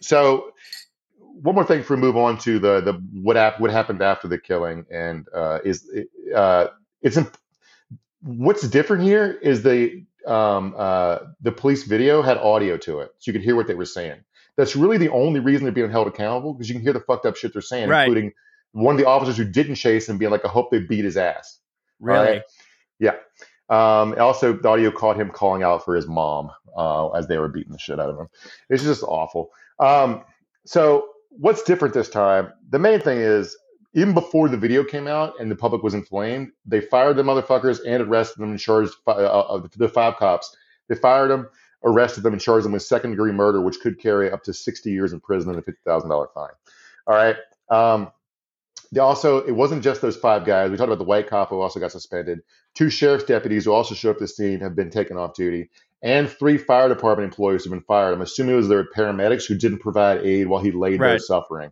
so 0.01 0.51
one 1.19 1.55
more 1.55 1.65
thing 1.65 1.79
before 1.79 1.97
we 1.97 2.01
move 2.01 2.17
on 2.17 2.37
to 2.39 2.59
the 2.59 2.81
the 2.81 2.93
what 3.21 3.35
hap- 3.35 3.59
what 3.59 3.71
happened 3.71 4.01
after 4.01 4.27
the 4.27 4.37
killing, 4.37 4.85
and 4.91 5.27
uh, 5.33 5.59
is 5.65 5.89
uh, 6.35 6.67
it's 7.01 7.17
imp- 7.17 7.37
what's 8.23 8.67
different 8.67 9.03
here 9.03 9.31
is 9.41 9.63
the 9.63 10.05
um, 10.25 10.73
uh, 10.77 11.19
the 11.41 11.51
police 11.51 11.83
video 11.83 12.21
had 12.21 12.37
audio 12.37 12.77
to 12.77 12.99
it, 13.01 13.11
so 13.19 13.29
you 13.29 13.33
could 13.33 13.43
hear 13.43 13.55
what 13.55 13.67
they 13.67 13.75
were 13.75 13.85
saying. 13.85 14.21
That's 14.57 14.75
really 14.75 14.97
the 14.97 15.09
only 15.11 15.41
reason 15.41 15.65
they're 15.65 15.73
being 15.73 15.91
held 15.91 16.07
accountable 16.07 16.53
because 16.53 16.69
you 16.69 16.75
can 16.75 16.81
hear 16.81 16.93
the 16.93 17.01
fucked 17.01 17.25
up 17.25 17.35
shit 17.35 17.51
they're 17.51 17.61
saying, 17.61 17.89
Right. 17.89 18.03
including 18.07 18.31
one 18.71 18.95
of 18.95 18.99
the 18.99 19.05
officers 19.07 19.35
who 19.35 19.43
didn't 19.43 19.75
chase 19.75 20.07
him 20.07 20.17
being 20.17 20.31
like, 20.31 20.45
"I 20.45 20.49
hope 20.49 20.71
they 20.71 20.79
beat 20.79 21.03
his 21.05 21.17
ass." 21.17 21.59
really? 21.99 22.27
Right. 22.27 22.41
Yeah. 22.99 23.15
Um, 23.69 24.15
also, 24.19 24.53
the 24.53 24.67
audio 24.69 24.91
caught 24.91 25.19
him 25.19 25.29
calling 25.31 25.63
out 25.63 25.83
for 25.83 25.95
his 25.95 26.07
mom 26.07 26.51
uh, 26.77 27.09
as 27.09 27.27
they 27.27 27.37
were 27.37 27.47
beating 27.49 27.71
the 27.73 27.79
shit 27.79 27.99
out 27.99 28.09
of 28.09 28.19
him. 28.19 28.27
It's 28.69 28.83
just 28.83 29.03
awful. 29.03 29.51
Um, 29.79 30.23
so, 30.65 31.09
what's 31.29 31.63
different 31.63 31.93
this 31.93 32.09
time? 32.09 32.51
The 32.69 32.79
main 32.79 32.99
thing 32.99 33.19
is, 33.19 33.57
even 33.93 34.13
before 34.13 34.49
the 34.49 34.57
video 34.57 34.83
came 34.83 35.07
out 35.07 35.39
and 35.39 35.49
the 35.49 35.55
public 35.55 35.81
was 35.81 35.93
inflamed, 35.93 36.51
they 36.65 36.81
fired 36.81 37.15
the 37.15 37.23
motherfuckers 37.23 37.79
and 37.87 38.03
arrested 38.03 38.41
them 38.41 38.51
and 38.51 38.59
charged 38.59 38.93
uh, 39.07 39.11
uh, 39.11 39.67
the 39.77 39.87
five 39.87 40.17
cops. 40.17 40.55
They 40.89 40.95
fired 40.95 41.31
them, 41.31 41.47
arrested 41.83 42.21
them, 42.21 42.33
and 42.33 42.41
charged 42.41 42.65
them 42.65 42.73
with 42.73 42.83
second 42.83 43.11
degree 43.11 43.31
murder, 43.31 43.61
which 43.61 43.79
could 43.79 43.99
carry 43.99 44.29
up 44.29 44.43
to 44.43 44.53
60 44.53 44.91
years 44.91 45.13
in 45.13 45.21
prison 45.21 45.51
and 45.51 45.59
a 45.59 45.61
$50,000 45.61 46.27
fine. 46.33 46.49
All 47.07 47.15
right. 47.15 47.37
Um, 47.69 48.11
they 48.91 48.99
also, 48.99 49.37
it 49.45 49.51
wasn't 49.51 49.83
just 49.83 50.01
those 50.01 50.17
five 50.17 50.45
guys. 50.45 50.69
We 50.71 50.77
talked 50.77 50.89
about 50.89 50.99
the 50.99 51.05
white 51.05 51.27
cop 51.27 51.49
who 51.49 51.61
also 51.61 51.79
got 51.79 51.91
suspended. 51.91 52.41
Two 52.75 52.89
sheriff's 52.89 53.23
deputies 53.23 53.65
who 53.65 53.71
also 53.71 53.95
showed 53.95 54.11
up 54.11 54.15
at 54.17 54.21
the 54.21 54.27
scene 54.27 54.59
have 54.59 54.75
been 54.75 54.89
taken 54.89 55.17
off 55.17 55.33
duty, 55.33 55.69
and 56.05 56.29
three 56.29 56.57
fire 56.59 56.87
department 56.87 57.25
employees 57.31 57.63
who've 57.63 57.71
been 57.71 57.81
fired. 57.81 58.13
I'm 58.13 58.21
assuming 58.21 58.53
it 58.53 58.57
was 58.57 58.69
their 58.69 58.85
paramedics 58.85 59.47
who 59.47 59.55
didn't 59.57 59.79
provide 59.79 60.19
aid 60.19 60.47
while 60.47 60.61
he 60.61 60.71
laid 60.71 61.01
there 61.01 61.19
suffering. 61.19 61.71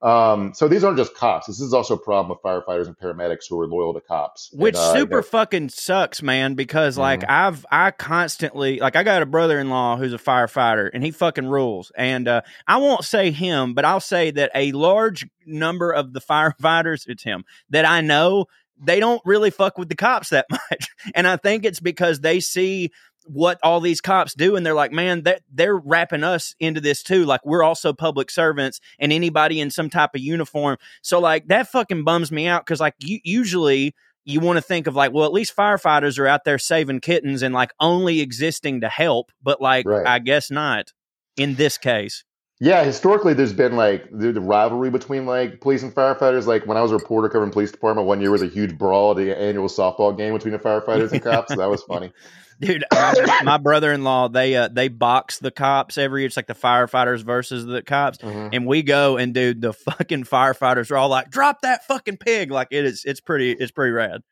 Um, 0.00 0.52
so 0.52 0.68
these 0.68 0.84
aren't 0.84 0.98
just 0.98 1.14
cops. 1.14 1.46
This 1.46 1.60
is 1.60 1.72
also 1.72 1.94
a 1.94 1.98
problem 1.98 2.28
with 2.28 2.42
firefighters 2.42 2.86
and 2.86 2.96
paramedics 2.96 3.46
who 3.48 3.58
are 3.58 3.66
loyal 3.66 3.94
to 3.94 4.02
cops. 4.02 4.50
And, 4.52 4.60
which 4.60 4.76
uh, 4.76 4.92
super 4.92 5.22
fucking 5.22 5.70
sucks 5.70 6.22
man 6.22 6.54
because 6.54 6.98
like 6.98 7.20
Mhm. 7.20 7.30
i've 7.30 7.66
i 7.70 7.90
constantly 7.90 8.78
like 8.80 8.96
i 8.96 9.02
got 9.02 9.22
a 9.22 9.26
brother-in-law 9.26 9.96
who's 9.96 10.12
a 10.12 10.18
firefighter 10.18 10.90
and 10.92 11.02
he 11.02 11.10
fucking 11.10 11.46
rules 11.46 11.90
and 11.96 12.28
uh 12.28 12.42
i 12.66 12.76
won't 12.76 13.04
say 13.04 13.30
him 13.30 13.72
but 13.72 13.86
i'll 13.86 13.98
say 13.98 14.30
that 14.30 14.50
a 14.54 14.72
large 14.72 15.26
number 15.46 15.90
of 15.90 16.12
the 16.12 16.20
firefighters 16.30 17.08
it's 17.08 17.22
him 17.22 17.44
that 17.70 17.86
i 17.86 18.02
know 18.02 18.44
they 18.82 19.00
don't 19.00 19.22
really 19.24 19.50
fuck 19.50 19.78
with 19.78 19.88
the 19.88 19.94
cops 19.94 20.30
that 20.30 20.46
much 20.50 20.88
and 21.14 21.26
i 21.26 21.36
think 21.36 21.64
it's 21.64 21.80
because 21.80 22.20
they 22.20 22.40
see 22.40 22.90
what 23.26 23.58
all 23.62 23.80
these 23.80 24.02
cops 24.02 24.34
do 24.34 24.54
and 24.54 24.66
they're 24.66 24.74
like 24.74 24.92
man 24.92 25.22
they're, 25.22 25.40
they're 25.52 25.76
wrapping 25.76 26.22
us 26.22 26.54
into 26.60 26.80
this 26.80 27.02
too 27.02 27.24
like 27.24 27.40
we're 27.44 27.62
also 27.62 27.92
public 27.92 28.30
servants 28.30 28.80
and 28.98 29.12
anybody 29.12 29.60
in 29.60 29.70
some 29.70 29.88
type 29.88 30.10
of 30.14 30.20
uniform 30.20 30.76
so 31.00 31.18
like 31.18 31.46
that 31.48 31.68
fucking 31.68 32.04
bums 32.04 32.30
me 32.30 32.46
out 32.46 32.64
because 32.66 32.80
like 32.80 32.94
you, 33.00 33.18
usually 33.24 33.94
you 34.24 34.40
want 34.40 34.56
to 34.56 34.62
think 34.62 34.86
of 34.86 34.96
like, 34.96 35.12
well, 35.12 35.24
at 35.24 35.32
least 35.32 35.54
firefighters 35.54 36.18
are 36.18 36.26
out 36.26 36.44
there 36.44 36.58
saving 36.58 37.00
kittens 37.00 37.42
and 37.42 37.54
like 37.54 37.72
only 37.78 38.20
existing 38.20 38.80
to 38.80 38.88
help, 38.88 39.30
but 39.42 39.60
like, 39.60 39.86
Right. 39.86 40.06
I 40.06 40.18
guess 40.18 40.50
not 40.50 40.92
in 41.36 41.54
this 41.56 41.78
case. 41.78 42.24
Yeah, 42.64 42.82
historically, 42.82 43.34
there's 43.34 43.52
been 43.52 43.76
like 43.76 44.08
the, 44.10 44.32
the 44.32 44.40
rivalry 44.40 44.88
between 44.88 45.26
like 45.26 45.60
police 45.60 45.82
and 45.82 45.94
firefighters. 45.94 46.46
Like 46.46 46.66
when 46.66 46.78
I 46.78 46.80
was 46.80 46.92
a 46.92 46.94
reporter 46.94 47.28
covering 47.28 47.50
police 47.50 47.70
department, 47.70 48.06
one 48.06 48.22
year 48.22 48.30
was 48.30 48.40
a 48.40 48.46
huge 48.46 48.78
brawl 48.78 49.10
at 49.10 49.18
the 49.18 49.38
annual 49.38 49.68
softball 49.68 50.16
game 50.16 50.32
between 50.32 50.52
the 50.52 50.58
firefighters 50.58 51.12
and 51.12 51.22
cops. 51.22 51.52
So 51.52 51.56
that 51.60 51.68
was 51.68 51.82
funny. 51.82 52.10
Dude, 52.60 52.82
my, 52.90 53.40
my 53.44 53.58
brother-in-law, 53.58 54.28
they 54.30 54.56
uh, 54.56 54.68
they 54.72 54.88
box 54.88 55.40
the 55.40 55.50
cops 55.50 55.98
every 55.98 56.22
year. 56.22 56.26
It's 56.26 56.38
like 56.38 56.46
the 56.46 56.54
firefighters 56.54 57.22
versus 57.22 57.66
the 57.66 57.82
cops, 57.82 58.16
Mhm. 58.18 58.50
and 58.54 58.66
we 58.66 58.82
go 58.82 59.18
and 59.18 59.34
dude, 59.34 59.60
the 59.60 59.72
fucking 59.74 60.24
firefighters 60.24 60.90
are 60.90 60.96
all 60.96 61.10
like, 61.10 61.28
"Drop 61.30 61.60
that 61.60 61.84
fucking 61.84 62.16
pig!" 62.16 62.50
Like 62.50 62.68
it 62.70 62.86
is, 62.86 63.04
it's 63.04 63.20
pretty, 63.20 63.52
it's 63.52 63.72
pretty 63.72 63.92
rad. 63.92 64.22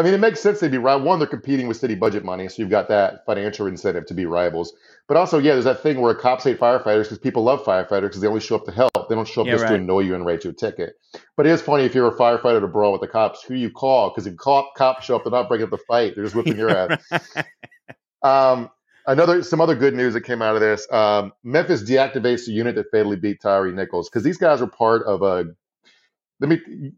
I 0.00 0.02
mean, 0.02 0.14
it 0.14 0.18
makes 0.20 0.40
sense 0.40 0.60
they'd 0.60 0.70
be 0.70 0.78
right. 0.78 0.98
One, 0.98 1.18
they're 1.18 1.28
competing 1.28 1.68
with 1.68 1.76
city 1.76 1.94
budget 1.94 2.24
money, 2.24 2.48
so 2.48 2.54
you've 2.56 2.70
got 2.70 2.88
that 2.88 3.26
financial 3.26 3.66
incentive 3.66 4.06
to 4.06 4.14
be 4.14 4.24
rivals. 4.24 4.72
But 5.06 5.18
also, 5.18 5.38
yeah, 5.38 5.52
there's 5.52 5.66
that 5.66 5.82
thing 5.82 6.00
where 6.00 6.14
cops 6.14 6.44
hate 6.44 6.58
firefighters 6.58 7.02
because 7.02 7.18
people 7.18 7.42
love 7.42 7.62
firefighters 7.64 8.04
because 8.04 8.22
they 8.22 8.26
only 8.26 8.40
show 8.40 8.56
up 8.56 8.64
to 8.64 8.72
help. 8.72 9.10
They 9.10 9.14
don't 9.14 9.28
show 9.28 9.42
up 9.42 9.48
Yeah, 9.48 9.56
just 9.56 9.66
to 9.66 9.74
annoy 9.74 10.00
you 10.00 10.14
and 10.14 10.24
write 10.24 10.44
you 10.44 10.50
a 10.50 10.54
ticket. 10.54 10.94
But 11.36 11.46
it 11.46 11.50
is 11.50 11.60
funny 11.60 11.84
if 11.84 11.94
you're 11.94 12.08
a 12.08 12.16
firefighter 12.16 12.60
to 12.60 12.66
brawl 12.66 12.92
with 12.92 13.02
the 13.02 13.08
cops, 13.08 13.42
who 13.42 13.52
you 13.52 13.70
call? 13.70 14.08
Because 14.08 14.26
if 14.26 14.38
cop, 14.38 14.74
cops 14.74 15.04
show 15.04 15.16
up, 15.16 15.24
they're 15.24 15.32
not 15.32 15.48
breaking 15.48 15.64
up 15.64 15.70
the 15.70 15.76
fight; 15.76 16.14
they're 16.14 16.24
just 16.24 16.34
whipping 16.34 16.56
your 16.56 16.70
ass. 16.70 17.10
Um, 18.22 18.70
another 19.06 19.42
some 19.42 19.62
other 19.62 19.74
good 19.74 19.94
news 19.94 20.12
that 20.12 20.22
came 20.22 20.42
out 20.42 20.54
of 20.54 20.60
this: 20.60 20.86
um, 20.92 21.32
Memphis 21.42 21.82
deactivates 21.82 22.44
the 22.44 22.52
unit 22.52 22.74
that 22.74 22.90
fatally 22.90 23.16
beat 23.16 23.40
Tyre 23.40 23.72
Nichols 23.72 24.10
because 24.10 24.22
these 24.22 24.36
guys 24.36 24.60
were 24.60 24.66
part 24.66 25.04
of 25.04 25.22
a. 25.22 25.46
Let 26.38 26.50
me. 26.50 26.92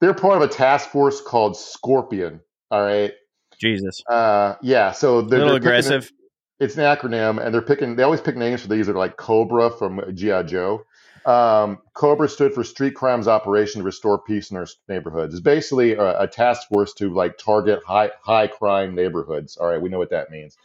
They're 0.00 0.14
part 0.14 0.36
of 0.36 0.42
a 0.42 0.48
task 0.52 0.90
force 0.90 1.20
called 1.20 1.56
Scorpion. 1.56 2.40
All 2.70 2.82
right. 2.82 3.12
Jesus, 3.60 4.02
Uh, 4.08 4.56
yeah. 4.62 4.92
So 4.92 5.20
a 5.20 5.22
they're, 5.26 5.40
little 5.40 5.54
they're 5.54 5.56
aggressive. 5.58 6.12
it's 6.60 6.76
an 6.76 6.82
acronym, 6.84 7.44
and 7.44 7.54
they're 7.54 7.62
picking. 7.62 7.96
They 7.96 8.02
always 8.02 8.20
pick 8.20 8.36
names 8.36 8.62
for 8.62 8.68
these 8.68 8.86
that 8.86 8.94
are 8.96 8.98
like 8.98 9.16
Cobra 9.16 9.70
from 9.70 10.02
GI 10.14 10.44
Joe. 10.44 10.84
Um, 11.26 11.78
Cobra 11.94 12.28
stood 12.28 12.54
for 12.54 12.64
Street 12.64 12.94
Crimes 12.94 13.28
Operation 13.28 13.80
to 13.80 13.84
Restore 13.84 14.20
Peace 14.22 14.50
in 14.50 14.56
Our 14.58 14.66
Neighborhoods. 14.88 15.34
It's 15.34 15.42
basically 15.42 15.94
a, 15.94 16.20
a 16.22 16.28
task 16.28 16.68
force 16.68 16.92
to 16.94 17.12
like 17.14 17.38
target 17.38 17.80
high 17.86 18.10
high 18.22 18.46
crime 18.48 18.94
neighborhoods. 18.94 19.56
All 19.56 19.66
right, 19.68 19.80
we 19.82 19.88
know 19.88 19.98
what 19.98 20.10
that 20.10 20.30
means. 20.30 20.56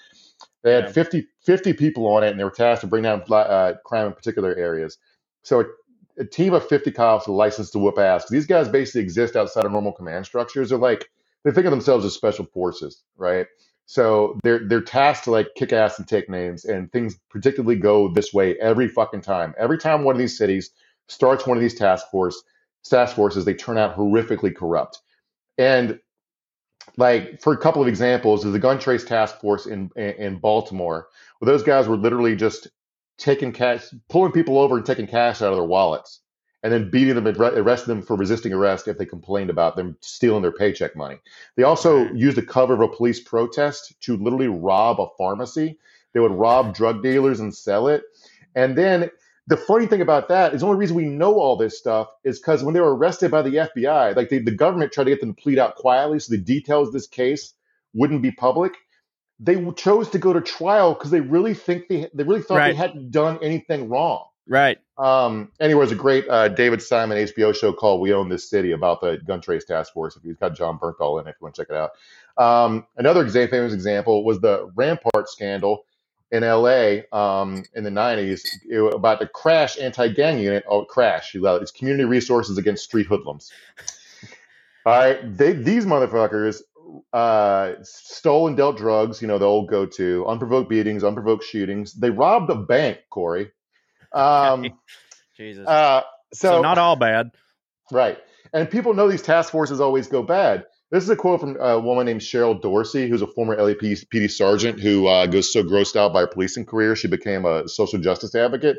They 0.64 0.74
had 0.74 0.86
Yeah. 0.86 0.92
50, 0.92 1.28
50 1.46 1.74
people 1.74 2.08
on 2.08 2.24
it, 2.24 2.30
and 2.32 2.40
they 2.40 2.44
were 2.44 2.52
tasked 2.52 2.82
to 2.82 2.88
bring 2.88 3.04
down 3.04 3.24
uh, 3.32 3.74
crime 3.86 4.08
in 4.08 4.14
particular 4.14 4.56
areas. 4.56 4.98
So 5.44 5.62
a, 5.62 5.66
a 6.18 6.26
team 6.26 6.54
of 6.54 6.68
50 6.68 6.92
cops 6.92 7.28
with 7.28 7.34
a 7.34 7.38
license 7.38 7.70
to 7.72 7.80
whoop 7.80 7.98
ass. 7.98 8.30
These 8.30 8.46
guys 8.46 8.68
basically 8.70 9.02
exist 9.02 9.36
outside 9.36 9.66
of 9.66 9.72
normal 9.72 9.94
command 9.94 10.26
structures. 10.26 10.70
They're 10.70 10.78
like, 10.78 11.10
they 11.44 11.52
think 11.52 11.66
of 11.66 11.72
themselves 11.72 12.06
as 12.06 12.14
special 12.14 12.46
forces, 12.46 13.04
right? 13.18 13.48
So 13.86 14.40
they're 14.44 14.68
they're 14.68 14.82
tasked 14.82 15.26
to 15.26 15.32
like 15.32 15.50
kick 15.56 15.74
ass 15.74 16.00
and 16.00 16.08
take 16.08 16.30
names, 16.30 16.66
and 16.66 16.92
things 16.92 17.18
particularly 17.30 17.76
go 17.76 18.08
this 18.14 18.34
way 18.34 18.58
every 18.60 18.88
fucking 18.88 19.22
time. 19.22 19.54
Every 19.58 19.78
time 19.78 20.04
one 20.04 20.16
of 20.16 20.20
these 20.20 20.38
cities 20.38 20.70
starts 21.10 21.46
one 21.46 21.58
of 21.58 21.62
these 21.62 21.78
task 21.78 22.08
force 22.10 22.42
task 22.84 23.16
forces, 23.16 23.46
they 23.46 23.54
turn 23.54 23.78
out 23.78 23.98
horrifically 23.98 24.56
corrupt. 24.56 25.00
And 25.58 26.00
like 26.98 27.42
for 27.42 27.54
a 27.54 27.58
couple 27.58 27.82
of 27.82 27.88
examples, 27.88 28.44
there's 28.44 28.54
the 28.54 28.60
gun 28.60 28.80
trace 28.80 29.04
task 29.04 29.40
force 29.40 29.66
in, 29.66 29.92
in 29.96 30.38
Baltimore, 30.38 31.08
where 31.40 31.52
those 31.52 31.64
guys 31.64 31.88
were 31.88 31.98
literally 31.98 32.36
just 32.36 32.70
taking 33.22 33.52
cash, 33.52 33.86
pulling 34.10 34.32
people 34.32 34.58
over 34.58 34.76
and 34.76 34.86
taking 34.86 35.08
cash 35.08 35.42
out 35.42 35.52
of 35.52 35.56
their 35.56 35.64
wallets, 35.64 36.22
and 36.64 36.74
then 36.74 36.90
beating 36.90 37.16
them 37.16 37.28
and 37.28 37.38
arresting 37.38 37.94
them 37.94 38.04
for 38.04 38.16
resisting 38.16 38.52
arrest 38.52 38.88
if 38.88 38.98
they 38.98 39.06
complained 39.06 39.50
about 39.50 39.76
them 39.76 39.96
stealing 40.02 40.42
their 40.42 40.52
paycheck 40.52 40.96
money. 40.96 41.18
They 41.56 41.64
also 41.64 42.12
used 42.14 42.38
the 42.38 42.42
cover 42.42 42.74
of 42.74 42.82
a 42.82 42.88
police 42.88 43.20
protest 43.20 43.94
to 44.02 44.18
literally 44.18 44.48
rob 44.48 45.00
a 45.00 45.08
pharmacy. 45.18 45.78
They 46.14 46.20
would 46.20 46.32
rob 46.32 46.76
drug 46.76 47.04
dealers 47.04 47.40
and 47.40 47.54
sell 47.54 47.88
it. 47.88 48.04
And 48.56 48.78
then 48.78 49.10
the 49.48 49.58
funny 49.58 49.86
thing 49.86 50.02
about 50.02 50.28
that 50.30 50.54
is 50.54 50.62
the 50.62 50.68
only 50.68 50.80
reason 50.80 50.96
we 50.96 51.06
know 51.06 51.40
all 51.40 51.56
this 51.56 51.78
stuff 51.78 52.08
is 52.24 52.40
because 52.40 52.64
when 52.64 52.74
they 52.74 52.82
were 52.82 52.96
arrested 52.96 53.32
by 53.32 53.42
the 53.42 53.70
FBI, 53.76 54.16
like 54.16 54.30
they, 54.30 54.40
the 54.40 54.52
government 54.52 54.92
tried 54.92 55.06
to 55.06 55.12
get 55.12 55.20
them 55.20 55.34
to 55.34 55.42
plead 55.42 55.60
out 55.60 55.76
quietly 55.76 56.20
so 56.20 56.32
the 56.32 56.42
details 56.42 56.88
of 56.88 56.94
this 56.94 57.08
case 57.08 57.54
wouldn't 57.94 58.22
be 58.22 58.32
public. 58.32 58.74
They 59.44 59.66
chose 59.76 60.10
to 60.12 60.20
go 60.20 60.34
to 60.34 60.42
trial 60.42 60.94
because 60.94 61.10
they 61.12 61.20
really 61.22 61.54
think 61.56 61.88
they 61.88 62.08
they 62.14 62.24
really 62.24 62.42
thought 62.42 62.58
Right. 62.58 62.72
they 62.72 62.76
hadn't 62.78 63.12
done 63.12 63.40
anything 63.42 63.90
wrong. 63.90 64.26
Right. 64.48 64.80
Um, 64.98 65.52
anyway, 65.60 65.82
there's 65.82 65.92
a 65.92 65.96
great 65.96 66.28
uh, 66.30 66.48
David 66.50 66.82
Simon 66.82 67.18
HBO 67.18 67.56
show 67.56 67.74
called 67.74 68.02
"We 68.02 68.14
Own 68.14 68.30
This 68.30 68.50
City" 68.50 68.72
about 68.72 69.02
the 69.02 69.18
gun 69.26 69.42
trace 69.42 69.66
task 69.66 69.94
force. 69.94 70.16
If 70.16 70.24
you've 70.26 70.40
got 70.40 70.56
Jon 70.56 70.78
Bernthal 70.78 71.20
in 71.22 71.28
it, 71.28 71.32
if 71.32 71.36
you 71.40 71.46
want 71.46 71.56
to 71.56 71.62
check 71.62 71.70
it 71.70 71.76
out. 71.76 71.92
Um, 72.38 72.86
another 72.98 73.26
exa- 73.26 73.50
famous 73.50 73.74
example 73.74 74.24
was 74.24 74.40
the 74.42 74.70
Rampart 74.76 75.30
scandal 75.30 75.86
in 76.32 76.44
LA 76.44 77.02
um, 77.12 77.64
in 77.76 77.84
the 77.84 77.90
90s 77.90 78.42
it, 78.70 78.80
was 78.80 78.96
about 78.96 79.20
the 79.20 79.28
Crash 79.28 79.78
anti-gang 79.78 80.40
unit. 80.40 80.64
Oh, 80.68 80.86
Crash! 80.86 81.34
You 81.34 81.42
love 81.42 81.58
it. 81.58 81.64
It's 81.64 81.72
community 81.72 82.06
resources 82.06 82.58
against 82.58 82.84
street 82.84 83.08
hoodlums. 83.08 83.52
All 84.86 84.94
right, 84.98 85.38
they, 85.38 85.54
these 85.54 85.86
motherfuckers 85.86 86.62
uh, 87.14 87.74
stole 87.82 88.48
and 88.48 88.58
dealt 88.58 88.78
drugs. 88.78 89.22
You 89.22 89.28
know 89.28 89.38
the 89.38 89.46
old 89.46 89.70
go-to: 89.70 90.26
unprovoked 90.28 90.70
beatings, 90.70 91.04
unprovoked 91.04 91.44
shootings. 91.44 91.94
They 91.94 92.10
robbed 92.10 92.50
a 92.50 92.56
bank, 92.56 93.00
Corey. 93.10 93.52
Um, 94.14 94.66
Jesus. 95.38 95.68
uh, 95.68 96.02
so, 96.34 96.50
so, 96.50 96.62
not 96.62 96.78
all 96.78 96.96
bad. 96.96 97.32
right, 97.92 98.18
and 98.54 98.70
people 98.70 98.94
know 98.94 99.10
these 99.10 99.22
task 99.22 99.52
forces 99.52 99.80
always 99.82 100.08
go 100.08 100.24
bad. 100.24 100.66
This 100.92 101.06
is 101.06 101.10
a 101.10 101.16
quote 101.16 101.40
from 101.40 101.58
a 101.58 101.80
woman 101.80 102.06
named 102.06 102.20
Cheryl 102.20 102.62
Dorsey, 102.62 103.08
who's 103.08 103.22
a 103.22 103.28
former 103.28 103.56
LAPD 103.56 104.30
sergeant 104.30 104.82
who 104.82 105.08
uh, 105.08 105.26
goes 105.26 105.52
so 105.52 105.64
grossed 105.64 105.96
out 105.96 106.12
by 106.12 106.20
her 106.20 106.28
policing 106.28 106.66
career, 106.66 106.98
she 106.98 107.08
became 107.08 107.46
a 107.46 107.66
social 107.70 107.98
justice 107.98 108.36
advocate. 108.36 108.78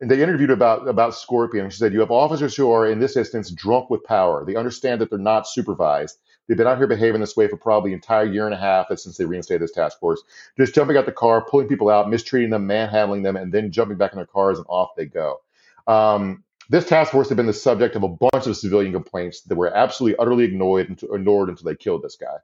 And 0.00 0.10
they 0.10 0.20
interviewed 0.20 0.50
about 0.50 0.88
about 0.88 1.14
Scorpion. 1.14 1.70
She 1.70 1.78
said, 1.78 1.92
"You 1.92 2.00
have 2.00 2.10
officers 2.10 2.54
who 2.56 2.70
are, 2.72 2.86
in 2.86 2.98
this 2.98 3.16
instance, 3.16 3.50
drunk 3.50 3.90
with 3.90 4.02
power. 4.04 4.44
They 4.44 4.56
understand 4.56 5.00
that 5.00 5.08
they're 5.08 5.18
not 5.18 5.46
supervised. 5.46 6.18
They've 6.46 6.56
been 6.56 6.66
out 6.66 6.78
here 6.78 6.86
behaving 6.86 7.20
this 7.20 7.36
way 7.36 7.48
for 7.48 7.56
probably 7.56 7.90
an 7.90 7.96
entire 7.96 8.24
year 8.24 8.46
and 8.46 8.54
a 8.54 8.58
half 8.58 8.86
since 8.98 9.16
they 9.16 9.24
reinstated 9.24 9.62
this 9.62 9.72
task 9.72 9.98
force. 9.98 10.22
Just 10.56 10.74
jumping 10.74 10.96
out 10.96 11.06
the 11.06 11.12
car, 11.12 11.44
pulling 11.44 11.68
people 11.68 11.88
out, 11.88 12.08
mistreating 12.08 12.50
them, 12.50 12.66
manhandling 12.66 13.22
them, 13.22 13.36
and 13.36 13.52
then 13.52 13.72
jumping 13.72 13.96
back 13.96 14.12
in 14.12 14.16
their 14.16 14.26
cars 14.26 14.58
and 14.58 14.66
off 14.68 14.90
they 14.96 15.06
go." 15.06 15.40
Um, 15.86 16.44
this 16.68 16.86
task 16.86 17.12
force 17.12 17.28
had 17.28 17.36
been 17.36 17.46
the 17.46 17.52
subject 17.52 17.94
of 17.96 18.02
a 18.02 18.08
bunch 18.08 18.46
of 18.46 18.56
civilian 18.56 18.92
complaints 18.92 19.42
that 19.42 19.54
were 19.54 19.74
absolutely 19.74 20.18
utterly 20.18 20.44
ignored 20.44 20.88
until, 20.88 21.14
ignored 21.14 21.48
until 21.48 21.64
they 21.64 21.76
killed 21.76 22.02
this 22.02 22.16
guy. 22.16 22.38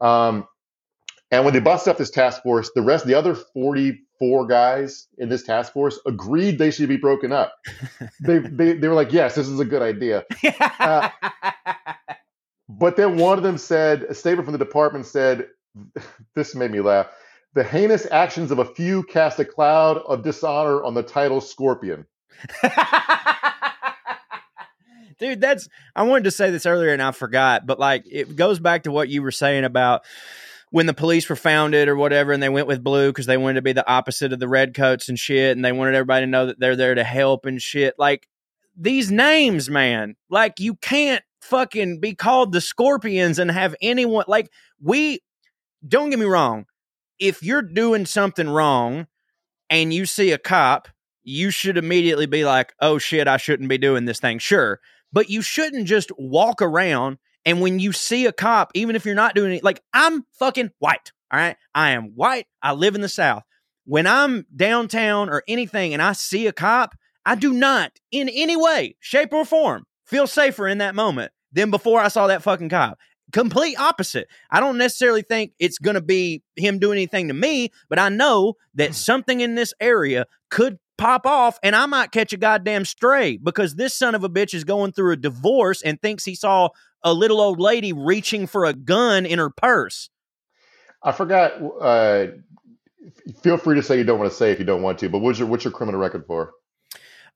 Um, 0.00 0.46
and 1.30 1.44
when 1.44 1.54
they 1.54 1.60
busted 1.60 1.92
up 1.92 1.98
this 1.98 2.10
task 2.10 2.42
force, 2.42 2.70
the 2.74 2.82
rest, 2.82 3.06
the 3.06 3.14
other 3.14 3.34
44 3.34 4.46
guys 4.46 5.08
in 5.18 5.28
this 5.28 5.42
task 5.42 5.72
force 5.72 5.98
agreed 6.06 6.58
they 6.58 6.70
should 6.70 6.88
be 6.88 6.96
broken 6.96 7.32
up. 7.32 7.54
they, 8.20 8.38
they, 8.38 8.74
they 8.74 8.88
were 8.88 8.94
like, 8.94 9.12
yes, 9.12 9.34
this 9.34 9.48
is 9.48 9.60
a 9.60 9.64
good 9.64 9.82
idea. 9.82 10.24
Uh, 10.78 11.08
But 12.68 12.96
then 12.96 13.16
one 13.16 13.38
of 13.38 13.44
them 13.44 13.58
said, 13.58 14.02
a 14.04 14.14
statement 14.14 14.46
from 14.46 14.52
the 14.52 14.58
department 14.58 15.06
said, 15.06 15.48
this 16.34 16.54
made 16.54 16.70
me 16.70 16.80
laugh. 16.80 17.08
The 17.54 17.64
heinous 17.64 18.06
actions 18.10 18.50
of 18.50 18.58
a 18.58 18.64
few 18.64 19.02
cast 19.04 19.38
a 19.38 19.44
cloud 19.44 19.98
of 19.98 20.22
dishonor 20.22 20.82
on 20.82 20.94
the 20.94 21.02
title 21.02 21.40
Scorpion. 21.40 22.06
Dude, 25.18 25.40
that's 25.40 25.66
I 25.94 26.02
wanted 26.02 26.24
to 26.24 26.30
say 26.30 26.50
this 26.50 26.66
earlier 26.66 26.92
and 26.92 27.00
I 27.00 27.12
forgot, 27.12 27.64
but 27.66 27.78
like 27.78 28.04
it 28.10 28.36
goes 28.36 28.58
back 28.58 28.82
to 28.82 28.92
what 28.92 29.08
you 29.08 29.22
were 29.22 29.30
saying 29.30 29.64
about 29.64 30.04
when 30.70 30.84
the 30.84 30.92
police 30.92 31.26
were 31.30 31.36
founded 31.36 31.88
or 31.88 31.96
whatever 31.96 32.32
and 32.32 32.42
they 32.42 32.50
went 32.50 32.66
with 32.66 32.84
blue 32.84 33.08
because 33.08 33.24
they 33.24 33.38
wanted 33.38 33.54
to 33.54 33.62
be 33.62 33.72
the 33.72 33.88
opposite 33.88 34.34
of 34.34 34.40
the 34.40 34.48
redcoats 34.48 35.08
and 35.08 35.18
shit 35.18 35.56
and 35.56 35.64
they 35.64 35.72
wanted 35.72 35.94
everybody 35.94 36.26
to 36.26 36.30
know 36.30 36.46
that 36.46 36.60
they're 36.60 36.76
there 36.76 36.94
to 36.94 37.04
help 37.04 37.46
and 37.46 37.62
shit. 37.62 37.94
Like 37.98 38.28
these 38.76 39.10
names, 39.10 39.70
man, 39.70 40.16
like 40.28 40.60
you 40.60 40.74
can't 40.74 41.22
fucking 41.46 42.00
be 42.00 42.14
called 42.14 42.52
the 42.52 42.60
Scorpions 42.60 43.38
and 43.38 43.50
have 43.50 43.74
anyone 43.80 44.24
like 44.28 44.50
we 44.80 45.20
don't 45.86 46.10
get 46.10 46.18
me 46.18 46.26
wrong. 46.26 46.66
If 47.18 47.42
you're 47.42 47.62
doing 47.62 48.06
something 48.06 48.48
wrong 48.48 49.06
and 49.70 49.92
you 49.92 50.06
see 50.06 50.32
a 50.32 50.38
cop, 50.38 50.88
you 51.22 51.50
should 51.50 51.78
immediately 51.78 52.26
be 52.26 52.44
like, 52.44 52.74
oh 52.80 52.98
shit, 52.98 53.26
I 53.26 53.36
shouldn't 53.36 53.68
be 53.68 53.78
doing 53.78 54.04
this 54.04 54.20
thing. 54.20 54.38
Sure. 54.38 54.80
But 55.12 55.30
you 55.30 55.42
shouldn't 55.42 55.86
just 55.86 56.10
walk 56.18 56.60
around 56.60 57.18
and 57.44 57.60
when 57.60 57.78
you 57.78 57.92
see 57.92 58.26
a 58.26 58.32
cop, 58.32 58.72
even 58.74 58.96
if 58.96 59.06
you're 59.06 59.14
not 59.14 59.36
doing 59.36 59.52
it, 59.52 59.64
like 59.64 59.80
I'm 59.94 60.24
fucking 60.38 60.72
white. 60.78 61.12
All 61.32 61.38
right. 61.38 61.56
I 61.74 61.90
am 61.90 62.12
white. 62.16 62.46
I 62.62 62.72
live 62.72 62.94
in 62.94 63.00
the 63.00 63.08
South. 63.08 63.44
When 63.84 64.06
I'm 64.06 64.46
downtown 64.54 65.30
or 65.30 65.44
anything 65.46 65.92
and 65.92 66.02
I 66.02 66.12
see 66.12 66.48
a 66.48 66.52
cop, 66.52 66.96
I 67.24 67.36
do 67.36 67.52
not 67.52 67.92
in 68.10 68.28
any 68.28 68.56
way, 68.56 68.96
shape, 69.00 69.32
or 69.32 69.44
form 69.44 69.84
feel 70.06 70.26
safer 70.26 70.66
in 70.68 70.78
that 70.78 70.94
moment 70.94 71.32
than 71.56 71.70
before 71.70 72.00
I 72.00 72.08
saw 72.08 72.28
that 72.28 72.42
fucking 72.42 72.68
cop. 72.68 72.98
Complete 73.32 73.76
opposite. 73.80 74.28
I 74.50 74.60
don't 74.60 74.78
necessarily 74.78 75.22
think 75.22 75.52
it's 75.58 75.78
going 75.78 75.94
to 75.94 76.00
be 76.00 76.42
him 76.54 76.78
doing 76.78 76.98
anything 76.98 77.26
to 77.26 77.34
me, 77.34 77.72
but 77.88 77.98
I 77.98 78.08
know 78.08 78.54
that 78.74 78.94
something 78.94 79.40
in 79.40 79.56
this 79.56 79.74
area 79.80 80.26
could 80.50 80.78
pop 80.96 81.26
off 81.26 81.58
and 81.62 81.74
I 81.74 81.86
might 81.86 82.12
catch 82.12 82.32
a 82.32 82.36
goddamn 82.36 82.84
stray 82.84 83.36
because 83.38 83.74
this 83.74 83.94
son 83.94 84.14
of 84.14 84.22
a 84.22 84.28
bitch 84.28 84.54
is 84.54 84.64
going 84.64 84.92
through 84.92 85.12
a 85.12 85.16
divorce 85.16 85.82
and 85.82 86.00
thinks 86.00 86.24
he 86.24 86.36
saw 86.36 86.68
a 87.02 87.12
little 87.12 87.40
old 87.40 87.58
lady 87.58 87.92
reaching 87.92 88.46
for 88.46 88.64
a 88.64 88.72
gun 88.72 89.26
in 89.26 89.38
her 89.38 89.50
purse. 89.50 90.08
I 91.02 91.12
forgot. 91.12 91.52
Uh, 91.80 92.26
feel 93.42 93.56
free 93.56 93.76
to 93.76 93.82
say 93.82 93.98
you 93.98 94.04
don't 94.04 94.18
want 94.18 94.30
to 94.30 94.36
say 94.36 94.52
if 94.52 94.58
you 94.58 94.64
don't 94.64 94.82
want 94.82 94.98
to, 95.00 95.08
but 95.08 95.18
what's 95.18 95.38
your 95.38 95.48
what's 95.48 95.64
your 95.64 95.72
criminal 95.72 96.00
record 96.00 96.26
for? 96.26 96.52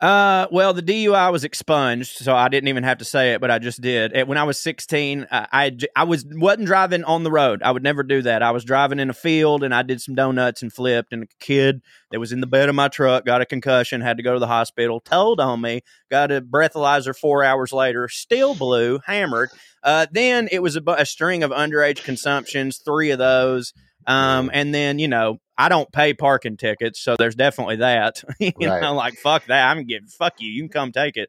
Uh, 0.01 0.47
well, 0.51 0.73
the 0.73 0.83
DUI 0.83 1.31
was 1.31 1.45
expunged, 1.45 2.17
so 2.17 2.35
I 2.35 2.49
didn't 2.49 2.69
even 2.69 2.85
have 2.85 2.99
to 2.99 3.05
say 3.05 3.35
it, 3.35 3.41
but 3.41 3.51
I 3.51 3.59
just 3.59 3.83
did. 3.83 4.15
And 4.15 4.29
when 4.29 4.39
I 4.39 4.45
was 4.45 4.59
16, 4.59 5.27
I 5.31 5.47
I 5.53 5.77
I 5.95 6.05
was 6.05 6.25
wasn't 6.27 6.69
driving 6.69 7.05
on 7.05 7.23
the 7.23 7.31
road. 7.31 7.63
I 7.63 7.71
would 7.71 7.83
never 7.83 8.03
do 8.03 8.23
that. 8.23 8.43
I 8.43 8.51
was 8.51 8.65
driving 8.65 8.99
in 8.99 9.11
a 9.11 9.15
field, 9.15 9.63
and 9.63 9.75
I 9.75 9.83
did 9.83 10.01
some 10.01 10.15
donuts 10.15 10.63
and 10.63 10.73
flipped. 10.73 11.13
And 11.13 11.25
a 11.25 11.27
kid 11.39 11.83
that 12.11 12.19
was 12.19 12.33
in 12.33 12.41
the 12.41 12.47
bed 12.47 12.71
of 12.71 12.75
my 12.75 12.89
truck 12.89 13.27
got 13.27 13.43
a 13.43 13.47
concussion, 13.47 14.01
had 14.01 14.17
to 14.17 14.23
go 14.23 14.33
to 14.33 14.41
the 14.41 14.47
hospital. 14.47 15.01
Told 15.01 15.39
on 15.39 15.61
me, 15.61 15.83
got 16.11 16.33
a 16.33 16.41
breathalyzer 16.41 17.15
four 17.15 17.45
hours 17.45 17.71
later, 17.71 18.09
still 18.09 18.55
blue, 18.55 19.01
hammered. 19.05 19.51
Uh, 19.83 20.07
then 20.11 20.49
it 20.51 20.63
was 20.63 20.77
a, 20.77 20.83
a 20.87 21.05
string 21.05 21.43
of 21.43 21.51
underage 21.51 22.05
consumptions, 22.05 22.79
three 22.79 23.11
of 23.11 23.19
those. 23.19 23.75
Um, 24.07 24.51
and 24.53 24.75
then 24.75 24.99
you 24.99 25.09
know 25.09 25.39
I 25.59 25.69
don't 25.69 25.91
pay 25.93 26.15
parking 26.15 26.57
tickets, 26.57 27.01
so 27.01 27.17
there's 27.17 27.35
definitely 27.35 27.77
that. 27.77 28.23
you 28.41 28.53
Right. 28.61 28.81
know, 28.83 28.95
like 28.95 29.15
fuck 29.15 29.47
that. 29.47 29.71
I'm 29.71 29.85
getting 29.85 30.09
fuck 30.09 30.35
you. 30.39 30.51
You 30.51 30.63
can 30.63 30.69
come 30.71 30.93
take 30.93 31.17
it. 31.17 31.29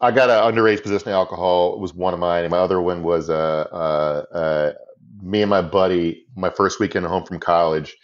I 0.00 0.10
got 0.10 0.28
an 0.30 0.54
underage 0.54 0.82
possession 0.82 1.08
of 1.08 1.14
alcohol. 1.14 1.74
It 1.74 1.80
was 1.80 1.94
one 1.94 2.14
of 2.14 2.20
mine, 2.20 2.44
and 2.44 2.50
my 2.50 2.58
other 2.58 2.80
one 2.80 3.02
was 3.02 3.30
uh, 3.30 3.34
uh, 3.72 4.34
uh, 4.36 4.72
me 5.22 5.40
and 5.42 5.50
my 5.50 5.62
buddy. 5.62 6.26
My 6.36 6.50
first 6.50 6.80
weekend 6.80 7.06
home 7.06 7.24
from 7.24 7.38
college. 7.40 7.96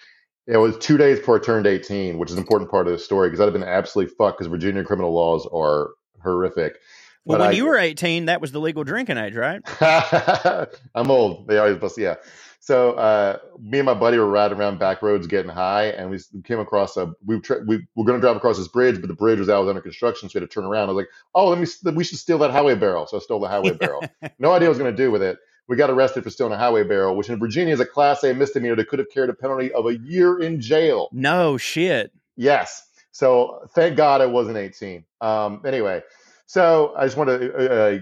It 0.47 0.57
was 0.57 0.77
two 0.79 0.97
days 0.97 1.19
before 1.21 1.37
I 1.37 1.45
turned 1.45 1.67
18, 1.69 2.19
which 2.19 2.31
is 2.31 2.35
an 2.37 2.41
important 2.43 2.71
part 2.71 2.87
of 2.89 2.93
the 2.93 2.99
story 2.99 3.29
because 3.29 3.41
I'd 3.41 3.45
have 3.45 3.53
been 3.53 3.63
absolutely 3.63 4.13
fucked 4.19 4.39
because 4.39 4.51
Virginia 4.51 4.83
criminal 4.83 5.13
laws 5.13 5.47
are 5.53 5.91
horrific. 6.25 6.79
Well, 7.25 7.39
But 7.39 7.45
when 7.45 7.51
I- 7.51 7.57
you 7.57 7.67
were 7.67 7.77
18, 7.77 8.25
that 8.25 8.41
was 8.41 8.51
the 8.51 8.59
legal 8.61 8.83
drinking 8.83 9.17
age, 9.19 9.35
right? 9.37 9.61
I'm 10.95 11.11
old. 11.11 11.47
They 11.47 11.59
always 11.59 11.77
bust. 11.77 11.99
Yeah. 11.99 12.17
So 12.63 12.93
uh, 12.93 13.39
me 13.59 13.79
and 13.79 13.87
my 13.87 13.95
buddy 13.95 14.19
were 14.19 14.29
riding 14.29 14.59
around 14.59 14.79
back 14.79 15.01
roads 15.01 15.27
getting 15.27 15.51
high, 15.51 15.87
and 15.87 16.11
we 16.11 16.19
came 16.45 16.61
across 16.61 16.95
a. 16.99 17.11
We 17.25 17.37
were, 17.37 17.41
tra- 17.41 17.65
we 17.67 17.87
were 17.97 18.05
going 18.05 18.19
to 18.19 18.21
drive 18.21 18.37
across 18.37 18.59
this 18.59 18.69
bridge, 18.69 19.01
but 19.01 19.09
the 19.09 19.15
bridge 19.15 19.39
was 19.39 19.49
out, 19.49 19.61
was 19.61 19.71
under 19.71 19.81
construction, 19.81 20.29
so 20.29 20.39
we 20.39 20.43
had 20.43 20.51
to 20.51 20.55
turn 20.55 20.67
around. 20.67 20.91
I 20.91 20.93
was 20.93 20.97
like, 20.97 21.09
"Oh, 21.35 21.49
let 21.49 21.59
me. 21.59 21.67
We 21.95 22.05
should 22.05 22.19
steal 22.19 22.37
that 22.39 22.51
highway 22.51 22.75
barrel." 22.75 23.07
So 23.07 23.17
I 23.17 23.21
stole 23.21 23.41
the 23.41 23.49
highway 23.49 23.73
barrel. 23.73 24.03
No 24.39 24.53
idea 24.53 24.53
what 24.53 24.63
I 24.63 24.69
was 24.69 24.79
going 24.79 24.95
to 24.95 25.03
do 25.03 25.11
with 25.11 25.23
it. 25.23 25.39
We 25.69 25.77
got 25.77 25.89
arrested 25.89 26.25
for 26.25 26.31
stealing 26.31 26.53
a 26.53 26.59
highway 26.59 26.83
barrel, 26.83 27.17
which 27.17 27.31
in 27.31 27.39
Virginia 27.39 27.73
is 27.73 27.81
a 27.81 27.87
Class 27.87 28.25
A 28.25 28.35
misdemeanor 28.35 28.77
that 28.77 28.89
could 28.89 28.99
have 28.99 29.09
carried 29.09 29.31
a 29.31 29.35
penalty 29.35 29.73
of 29.73 29.87
a 29.87 29.97
year 29.97 30.39
in 30.39 30.61
jail. 30.61 31.09
No 31.13 31.57
shit. 31.57 32.13
Yes. 32.37 32.87
So 33.13 33.69
thank 33.75 33.97
God 33.97 34.21
I 34.21 34.27
wasn't 34.27 34.57
18. 34.57 35.05
Um, 35.21 35.63
anyway, 35.65 36.03
so 36.47 36.93
I 36.97 37.05
just 37.07 37.17
want 37.17 37.31
to, 37.31 37.55
uh, 37.55 37.99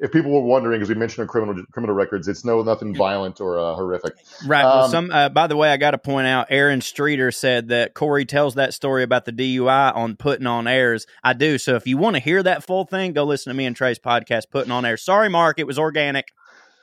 if 0.00 0.12
people 0.12 0.30
were 0.32 0.42
wondering, 0.42 0.82
as 0.82 0.88
we 0.88 0.94
mentioned 0.94 1.22
our 1.22 1.26
criminal 1.26 1.64
criminal 1.72 1.94
records, 1.94 2.28
it's 2.28 2.44
no 2.44 2.62
nothing 2.62 2.94
violent 2.94 3.40
or 3.40 3.58
uh, 3.58 3.74
horrific. 3.74 4.14
Right. 4.46 4.64
well, 4.64 4.84
Um, 4.84 4.90
some. 4.90 5.10
Uh, 5.10 5.28
by 5.28 5.46
the 5.46 5.56
way, 5.56 5.70
I 5.70 5.76
got 5.76 5.92
to 5.92 5.98
point 5.98 6.26
out, 6.26 6.46
Aaron 6.50 6.80
Streeter 6.80 7.30
said 7.30 7.68
that 7.68 7.94
Corey 7.94 8.24
tells 8.24 8.54
that 8.54 8.74
story 8.74 9.02
about 9.02 9.24
the 9.24 9.32
DUI 9.32 9.94
on 9.94 10.16
putting 10.16 10.46
on 10.46 10.66
airs. 10.66 11.06
I 11.22 11.32
do. 11.32 11.58
So 11.58 11.74
if 11.74 11.86
you 11.86 11.98
want 11.98 12.16
to 12.16 12.20
hear 12.20 12.42
that 12.42 12.64
full 12.64 12.84
thing, 12.84 13.12
go 13.12 13.24
listen 13.24 13.50
to 13.50 13.54
me 13.54 13.66
and 13.66 13.74
Trae's 13.74 13.98
podcast, 13.98 14.50
putting 14.50 14.70
on 14.70 14.84
air. 14.84 14.96
Sorry, 14.96 15.28
Mark, 15.28 15.58
it 15.58 15.66
was 15.66 15.78
organic. 15.78 16.32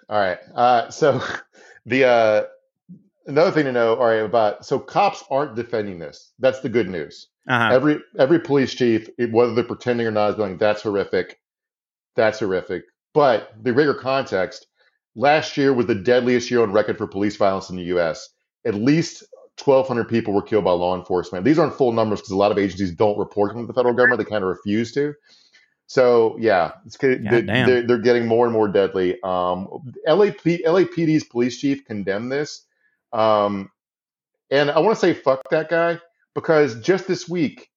All 0.10 0.20
right. 0.20 0.40
Uh, 0.54 0.90
so 0.90 1.22
the 1.86 2.06
uh, 2.06 2.44
another 3.26 3.52
thing 3.52 3.66
to 3.66 3.72
know, 3.72 3.96
all 3.96 4.08
right, 4.08 4.16
about 4.18 4.66
so 4.66 4.80
cops 4.80 5.24
aren't 5.30 5.56
defending 5.56 6.00
this. 6.00 6.34
That's 6.40 6.60
the 6.60 6.70
good 6.70 6.90
news. 6.90 7.28
Uh-huh. 7.48 7.74
Every 7.74 8.00
every 8.18 8.40
police 8.40 8.74
chief, 8.74 9.08
whether 9.30 9.54
they're 9.54 9.64
pretending 9.64 10.08
or 10.08 10.12
not, 10.12 10.32
is 10.32 10.36
going, 10.36 10.58
"That's 10.58 10.82
horrific, 10.82 11.40
that's 12.16 12.40
horrific." 12.40 12.84
But 13.16 13.54
the 13.64 13.72
bigger 13.72 13.94
context, 13.94 14.68
last 15.16 15.56
year 15.56 15.74
was 15.74 15.86
the 15.86 15.96
deadliest 15.96 16.52
year 16.52 16.62
on 16.62 16.74
record 16.74 16.98
for 16.98 17.08
police 17.08 17.38
violence 17.38 17.70
in 17.70 17.78
the 17.78 17.84
U.S. 17.84 18.28
At 18.66 18.76
least 18.76 19.24
1,200 19.64 20.10
people 20.10 20.34
were 20.34 20.42
killed 20.42 20.66
by 20.66 20.72
law 20.72 20.98
enforcement. 20.98 21.46
These 21.46 21.58
aren't 21.58 21.78
full 21.78 21.94
numbers 21.94 22.20
because 22.20 22.32
a 22.32 22.38
lot 22.38 22.52
of 22.52 22.58
agencies 22.58 22.92
don't 22.92 23.18
report 23.18 23.54
them 23.54 23.64
to 23.64 23.68
the 23.68 23.74
federal 23.74 23.96
government; 23.96 24.20
they 24.20 24.30
kind 24.30 24.44
of 24.44 24.50
refuse 24.50 24.92
to. 24.92 25.14
So 25.88 26.36
yeah, 26.42 26.74
it's, 26.86 26.98
they, 26.98 27.16
damn. 27.16 27.46
they're, 27.46 27.82
they're 27.84 27.98
getting 28.00 28.28
more 28.28 28.46
and 28.46 28.54
more 28.54 28.68
deadly. 28.68 29.18
Um, 29.24 29.94
LAP, 30.06 30.44
LAPD's 30.44 31.24
police 31.24 31.58
chief 31.58 31.86
condemned 31.86 32.34
this, 32.34 32.66
um, 33.14 33.72
and 34.52 34.70
I 34.70 34.80
want 34.80 34.94
to 34.94 35.00
say 35.00 35.14
fuck 35.14 35.42
that 35.52 35.70
guy 35.70 36.02
because 36.34 36.82
just 36.82 37.08
this 37.08 37.30
week 37.30 37.70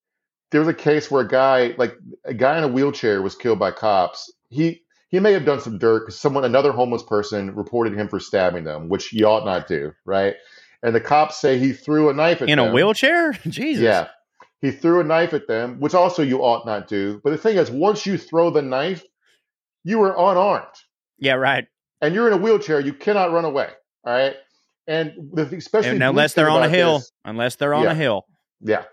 there 0.51 0.59
was 0.59 0.67
a 0.67 0.73
case 0.73 1.09
where 1.09 1.21
a 1.21 1.27
guy, 1.27 1.75
like 1.77 1.95
a 2.25 2.33
guy 2.33 2.57
in 2.57 2.65
a 2.65 2.67
wheelchair, 2.67 3.21
was 3.21 3.35
killed 3.35 3.59
by 3.59 3.71
cops. 3.71 4.33
He 4.49 4.81
he 5.09 5.19
may 5.19 5.33
have 5.33 5.45
done 5.45 5.59
some 5.59 5.77
dirt 5.77 6.01
because 6.05 6.19
someone, 6.19 6.45
another 6.45 6.71
homeless 6.71 7.03
person, 7.03 7.53
reported 7.55 7.93
him 7.93 8.07
for 8.07 8.19
stabbing 8.19 8.63
them, 8.63 8.89
which 8.89 9.11
you 9.13 9.25
ought 9.25 9.45
not 9.45 9.67
do, 9.67 9.91
right? 10.05 10.35
And 10.81 10.95
the 10.95 11.01
cops 11.01 11.37
say 11.41 11.59
he 11.59 11.73
threw 11.73 12.09
a 12.09 12.13
knife 12.13 12.41
at 12.41 12.49
In 12.49 12.57
them. 12.57 12.69
a 12.69 12.71
wheelchair? 12.73 13.33
Jesus. 13.47 13.83
Yeah. 13.83 14.07
He 14.61 14.71
threw 14.71 14.99
a 14.99 15.03
knife 15.03 15.33
at 15.33 15.47
them, 15.47 15.79
which 15.79 15.93
also 15.93 16.21
you 16.23 16.39
ought 16.39 16.65
not 16.65 16.87
do. 16.87 17.21
But 17.23 17.31
the 17.31 17.37
thing 17.37 17.57
is, 17.57 17.69
once 17.71 18.05
you 18.05 18.17
throw 18.17 18.49
the 18.49 18.61
knife, 18.61 19.03
you 19.83 20.01
are 20.03 20.11
unarmed 20.11 20.67
Yeah, 21.17 21.33
right. 21.35 21.65
and 22.01 22.13
you're 22.13 22.27
in 22.27 22.33
a 22.33 22.37
wheelchair. 22.37 22.79
You 22.79 22.93
cannot 22.93 23.31
run 23.31 23.45
away. 23.45 23.69
All 24.05 24.13
right. 24.13 24.35
And 24.87 25.13
the 25.33 25.43
especially 25.55 25.91
And 25.91 26.03
unless 26.03 26.33
they're 26.33 26.49
on 26.49 26.63
a 26.63 26.69
hill. 26.69 26.99
this- 26.99 27.11
Unless 27.25 27.55
they're 27.57 27.73
on 27.73 27.83
Yeah. 27.83 27.91
a 27.91 27.95
hill. 27.95 28.25
yeah. 28.61 28.83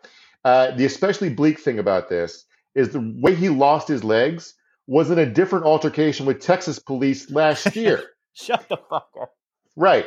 Uh, 0.45 0.71
the 0.73 0.85
especially 0.85 1.29
bleak 1.31 1.59
thing 1.59 1.79
about 1.81 2.09
this 2.09 2.45
is 2.77 2.91
the 2.91 3.14
way 3.21 3.35
he 3.35 3.49
lost 3.49 3.89
his 3.89 4.05
legs 4.05 4.55
was 4.87 5.11
in 5.11 5.18
a 5.18 5.26
different 5.26 5.64
altercation 5.64 6.26
with 6.26 6.41
Texas 6.41 6.78
police 6.78 7.30
last 7.30 7.74
year. 7.76 8.03
Shut 8.34 8.68
the 8.68 8.76
fuck 8.89 9.09
up. 9.20 9.32
Right. 9.76 10.07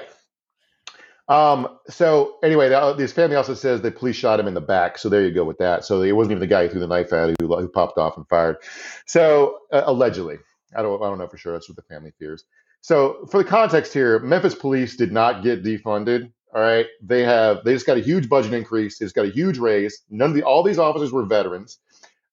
Um, 1.27 1.77
so 1.87 2.37
anyway, 2.43 2.69
the, 2.69 2.93
this 2.93 3.11
family 3.11 3.35
also 3.35 3.53
says 3.53 3.81
the 3.81 3.91
police 3.91 4.15
shot 4.15 4.39
him 4.39 4.47
in 4.47 4.55
the 4.55 4.61
back. 4.61 4.97
So 4.97 5.09
there 5.09 5.23
you 5.23 5.31
go 5.31 5.43
with 5.43 5.59
that. 5.59 5.85
So 5.85 6.01
it 6.01 6.11
wasn't 6.13 6.31
even 6.31 6.39
the 6.39 6.47
guy 6.47 6.63
who 6.63 6.69
threw 6.69 6.79
the 6.79 6.87
knife 6.87 7.13
at 7.13 7.35
who, 7.39 7.55
who 7.55 7.67
popped 7.67 7.99
off 7.99 8.17
and 8.17 8.27
fired. 8.27 8.57
So 9.05 9.59
uh, 9.71 9.83
allegedly, 9.85 10.37
I 10.75 10.81
don't, 10.81 11.01
I 11.01 11.05
don't 11.05 11.19
know 11.19 11.27
for 11.27 11.37
sure. 11.37 11.53
That's 11.53 11.69
what 11.69 11.75
the 11.75 11.83
family 11.83 12.11
fears. 12.17 12.45
So 12.81 13.27
for 13.29 13.43
the 13.43 13.49
context 13.49 13.93
here, 13.93 14.19
Memphis 14.19 14.55
police 14.55 14.95
did 14.95 15.11
not 15.11 15.43
get 15.43 15.63
defunded. 15.63 16.31
All 16.53 16.61
right, 16.61 16.87
they 17.03 17.23
have 17.23 17.63
they 17.63 17.73
just 17.73 17.85
got 17.85 17.97
a 17.97 18.01
huge 18.01 18.27
budget 18.27 18.53
increase. 18.53 18.97
They 18.97 19.05
just 19.05 19.13
got 19.13 19.25
a 19.25 19.29
huge 19.29 19.59
raise. 19.59 20.01
None 20.09 20.31
of 20.31 20.35
the 20.35 20.41
all 20.41 20.63
these 20.63 20.79
officers 20.79 21.11
were 21.11 21.23
veterans. 21.23 21.77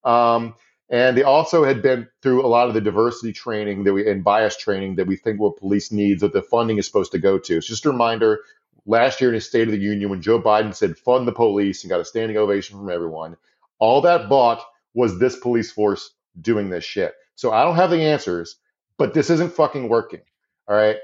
Um, 0.04 0.54
and 0.88 1.16
they 1.16 1.22
also 1.22 1.64
had 1.64 1.82
been 1.82 2.08
through 2.22 2.44
a 2.44 2.48
lot 2.48 2.68
of 2.68 2.74
the 2.74 2.80
diversity 2.80 3.32
training 3.32 3.84
that 3.84 3.92
we 3.92 4.08
and 4.08 4.22
bias 4.22 4.56
training 4.56 4.96
that 4.96 5.06
we 5.06 5.16
think 5.16 5.40
what 5.40 5.56
police 5.56 5.90
needs 5.90 6.20
that 6.20 6.32
the 6.32 6.42
funding 6.42 6.78
is 6.78 6.86
supposed 6.86 7.12
to 7.12 7.18
go 7.18 7.38
to. 7.38 7.56
It's 7.56 7.66
just 7.66 7.86
a 7.86 7.90
reminder. 7.90 8.40
Last 8.88 9.20
year 9.20 9.30
in 9.30 9.34
his 9.34 9.48
State 9.48 9.66
of 9.66 9.72
the 9.72 9.80
Union, 9.80 10.10
when 10.10 10.22
Joe 10.22 10.40
Biden 10.40 10.72
said 10.72 10.96
fund 10.96 11.26
the 11.26 11.32
police 11.32 11.82
and 11.82 11.90
got 11.90 11.98
a 11.98 12.04
standing 12.04 12.36
ovation 12.36 12.78
from 12.78 12.88
everyone, 12.88 13.36
all 13.80 14.00
that 14.02 14.28
bought 14.28 14.62
was 14.94 15.18
this 15.18 15.36
police 15.36 15.72
force 15.72 16.12
doing 16.40 16.70
this 16.70 16.84
shit. 16.84 17.14
So 17.34 17.52
I 17.52 17.64
don't 17.64 17.74
have 17.74 17.90
the 17.90 18.00
answers, 18.00 18.56
but 18.96 19.12
this 19.12 19.28
isn't 19.28 19.52
fucking 19.52 19.88
working. 19.88 20.20
All 20.68 20.76
right. 20.76 20.98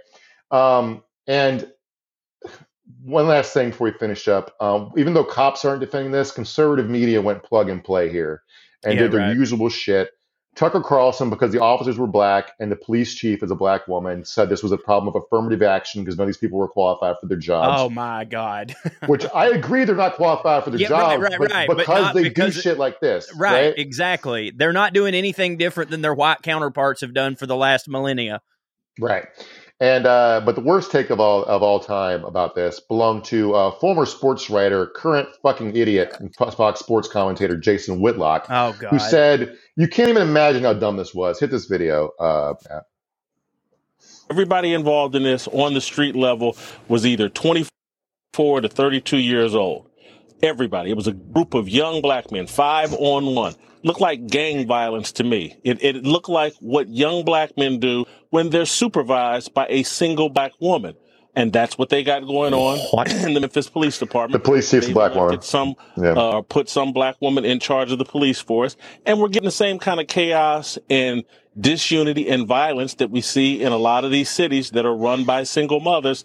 Um, 0.53 1.03
and 1.26 1.72
one 3.03 3.26
last 3.26 3.53
thing 3.53 3.70
before 3.70 3.87
we 3.87 3.99
finish 3.99 4.28
up. 4.28 4.55
Um, 4.61 4.93
even 4.97 5.12
though 5.12 5.24
cops 5.24 5.64
aren't 5.64 5.80
defending 5.80 6.12
this, 6.12 6.30
conservative 6.30 6.89
media 6.89 7.20
went 7.20 7.43
plug 7.43 7.68
and 7.68 7.83
play 7.83 8.11
here 8.11 8.45
and 8.85 8.95
Yeah, 8.95 9.03
did 9.03 9.12
their 9.12 9.20
right. 9.20 9.37
usual 9.37 9.68
shit. 9.68 10.11
Tucker 10.55 10.83
Carlson, 10.83 11.30
because 11.30 11.51
the 11.51 11.62
officers 11.62 11.97
were 11.97 12.07
black 12.07 12.53
and 12.61 12.70
the 12.70 12.76
police 12.76 13.14
chief 13.14 13.43
is 13.43 13.51
a 13.51 13.55
black 13.55 13.89
woman, 13.89 14.22
said 14.22 14.51
this 14.51 14.62
was 14.62 14.70
a 14.70 14.76
problem 14.76 15.09
of 15.14 15.22
affirmative 15.22 15.62
action 15.62 16.05
because 16.05 16.18
none 16.18 16.24
of 16.24 16.28
these 16.28 16.37
people 16.37 16.59
were 16.59 16.68
qualified 16.68 17.14
for 17.18 17.26
their 17.26 17.39
jobs. 17.39 17.80
Oh 17.80 17.89
my 17.89 18.24
God. 18.26 18.74
Which 19.07 19.24
I 19.35 19.47
agree 19.49 19.85
they're 19.87 19.97
not 19.97 20.16
qualified 20.16 20.62
for 20.64 20.68
their 20.68 20.78
Yeah, 20.78 20.89
right, 20.93 21.18
jobs, 21.18 21.22
right, 21.22 21.39
but 21.39 21.51
right, 21.53 21.66
but 21.68 21.76
because 21.78 22.03
not 22.03 22.14
they 22.14 22.24
because- 22.24 22.55
do 22.57 22.61
shit 22.61 22.76
like 22.76 23.01
this, 23.01 23.33
right, 23.35 23.68
right? 23.68 23.74
exactly. 23.78 24.53
They're 24.55 24.74
not 24.74 24.93
doing 24.93 25.14
anything 25.14 25.57
different 25.57 25.91
than 25.91 26.03
their 26.03 26.12
white 26.12 26.43
counterparts 26.43 27.01
have 27.01 27.14
done 27.14 27.35
for 27.35 27.47
the 27.47 27.57
last 27.57 27.89
millennia. 27.89 28.43
Right. 29.01 29.24
And 29.83 30.07
uh, 30.07 30.41
but 30.45 30.55
the 30.55 30.61
worst 30.61 30.93
take 30.93 31.11
of 31.11 31.18
all 31.18 31.43
of 31.43 31.61
all 31.61 31.80
time 31.80 32.24
about 32.24 32.55
this 32.55 32.78
belonged 32.78 33.24
to 33.24 33.53
uh, 33.57 33.72
former 33.72 34.07
sports 34.07 34.49
writer, 34.49 34.87
current 34.87 35.28
fucking 35.43 35.74
idiot, 35.76 36.16
and 36.20 36.33
Fox 36.37 36.78
Sports 36.78 37.09
commentator 37.09 37.57
Jason 37.57 38.01
Whitlock, 38.01 38.47
Oh 38.49 38.76
God. 38.78 38.91
who 38.91 39.01
said, 39.01 39.59
"You 39.74 39.89
can't 39.89 40.09
even 40.09 40.22
imagine 40.22 40.62
how 40.62 40.74
dumb 40.74 40.99
this 40.99 41.12
was." 41.12 41.41
Hit 41.41 41.51
this 41.51 41.64
video. 41.66 42.11
Uh, 42.20 42.55
Matt. 42.70 42.85
Everybody 44.30 44.72
involved 44.72 45.16
in 45.16 45.24
this 45.24 45.49
on 45.49 45.74
the 45.74 45.80
street 45.80 46.14
level 46.14 46.57
was 46.87 47.05
either 47.05 47.28
24 47.28 48.61
to 48.61 48.68
32 48.68 49.16
years 49.16 49.53
old. 49.53 49.91
Everybody. 50.43 50.90
It 50.90 50.97
was 50.97 51.07
a 51.07 51.12
group 51.12 51.55
of 51.55 51.68
young 51.68 52.03
black 52.03 52.32
men, 52.32 52.47
five 52.47 52.93
on 52.95 53.34
one. 53.34 53.55
Looked 53.84 54.01
like 54.01 54.26
gang 54.26 54.66
violence 54.66 55.12
to 55.12 55.24
me. 55.24 55.57
It, 55.64 55.82
it 55.82 56.05
looked 56.05 56.28
like 56.28 56.55
what 56.61 56.88
young 56.88 57.24
black 57.24 57.57
men 57.57 57.78
do 57.78 58.05
when 58.30 58.51
they're 58.51 58.66
supervised 58.66 59.55
by 59.55 59.66
a 59.68 59.82
single 59.84 60.28
black 60.28 60.53
woman. 60.61 60.95
And 61.34 61.53
that's 61.53 61.78
what 61.78 61.88
they 61.88 62.05
got 62.05 62.26
going 62.26 62.53
on 62.55 62.78
What? 62.90 63.11
in 63.24 63.34
the 63.34 63.40
Memphis 63.40 63.68
Police 63.68 63.99
Department. 63.99 64.43
The 64.43 64.47
police 64.47 64.70
chief's 64.70 64.86
a 64.86 64.88
They've 64.88 64.95
black 64.95 65.14
woman. 65.14 65.40
Some 65.43 65.74
Yeah. 65.97 66.11
uh, 66.12 66.43
put 66.43 66.68
some 66.68 66.93
black 66.93 67.16
woman 67.20 67.45
in 67.45 67.59
charge 67.59 67.90
of 67.90 67.99
the 67.99 68.05
police 68.05 68.40
force, 68.40 68.76
and 69.07 69.18
we're 69.18 69.28
getting 69.28 69.47
the 69.47 69.51
same 69.51 69.78
kind 69.78 69.99
of 70.01 70.09
chaos 70.09 70.76
and 70.90 71.24
disunity 71.59 72.28
and 72.28 72.47
violence 72.47 72.95
that 72.95 73.11
we 73.11 73.20
see 73.20 73.62
in 73.62 73.72
a 73.72 73.78
lot 73.78 74.05
of 74.05 74.11
these 74.11 74.28
cities 74.28 74.70
that 74.72 74.84
are 74.84 74.95
run 74.95 75.24
by 75.24 75.45
single 75.45 75.80
mothers. 75.80 76.24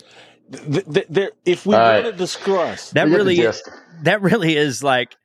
Th- 0.52 0.86
th- 0.86 1.08
there- 1.10 1.32
if 1.45 1.66
we 1.66 1.76
All 1.76 1.82
want 1.82 2.06
right. 2.06 2.12
to 2.12 2.18
discuss, 2.18 2.91
that 2.91 3.08
You 3.08 3.12
get 3.12 3.18
the 3.18 3.18
really 3.18 3.36
gist. 3.36 3.70
that 4.04 4.22
really 4.22 4.56
is 4.56 4.82
like 4.84 5.16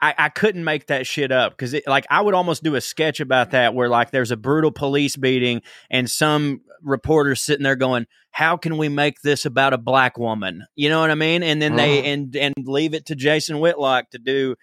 I, 0.00 0.14
I 0.18 0.28
couldn't 0.30 0.64
make 0.64 0.88
that 0.88 1.06
shit 1.06 1.30
up 1.30 1.56
because 1.56 1.74
like 1.86 2.06
I 2.10 2.20
would 2.20 2.34
almost 2.34 2.64
do 2.64 2.74
a 2.74 2.80
sketch 2.80 3.20
about 3.20 3.52
that 3.52 3.74
where 3.74 3.88
like 3.88 4.10
there's 4.10 4.32
a 4.32 4.36
brutal 4.36 4.72
police 4.72 5.14
beating 5.16 5.62
and 5.90 6.10
some 6.10 6.62
reporters 6.82 7.40
sitting 7.40 7.62
there 7.62 7.76
going, 7.76 8.06
"How 8.32 8.56
can 8.56 8.78
we 8.78 8.88
make 8.88 9.20
this 9.22 9.46
about 9.46 9.72
a 9.72 9.78
black 9.78 10.18
woman?" 10.18 10.66
You 10.74 10.88
know 10.88 11.00
what 11.00 11.12
I 11.12 11.14
mean? 11.14 11.44
And 11.44 11.62
then 11.62 11.76
they 11.76 12.04
and 12.12 12.34
and 12.34 12.54
leave 12.58 12.94
it 12.94 13.06
to 13.06 13.14
Jason 13.14 13.60
Whitlock 13.60 14.10
to 14.10 14.18
do. 14.18 14.56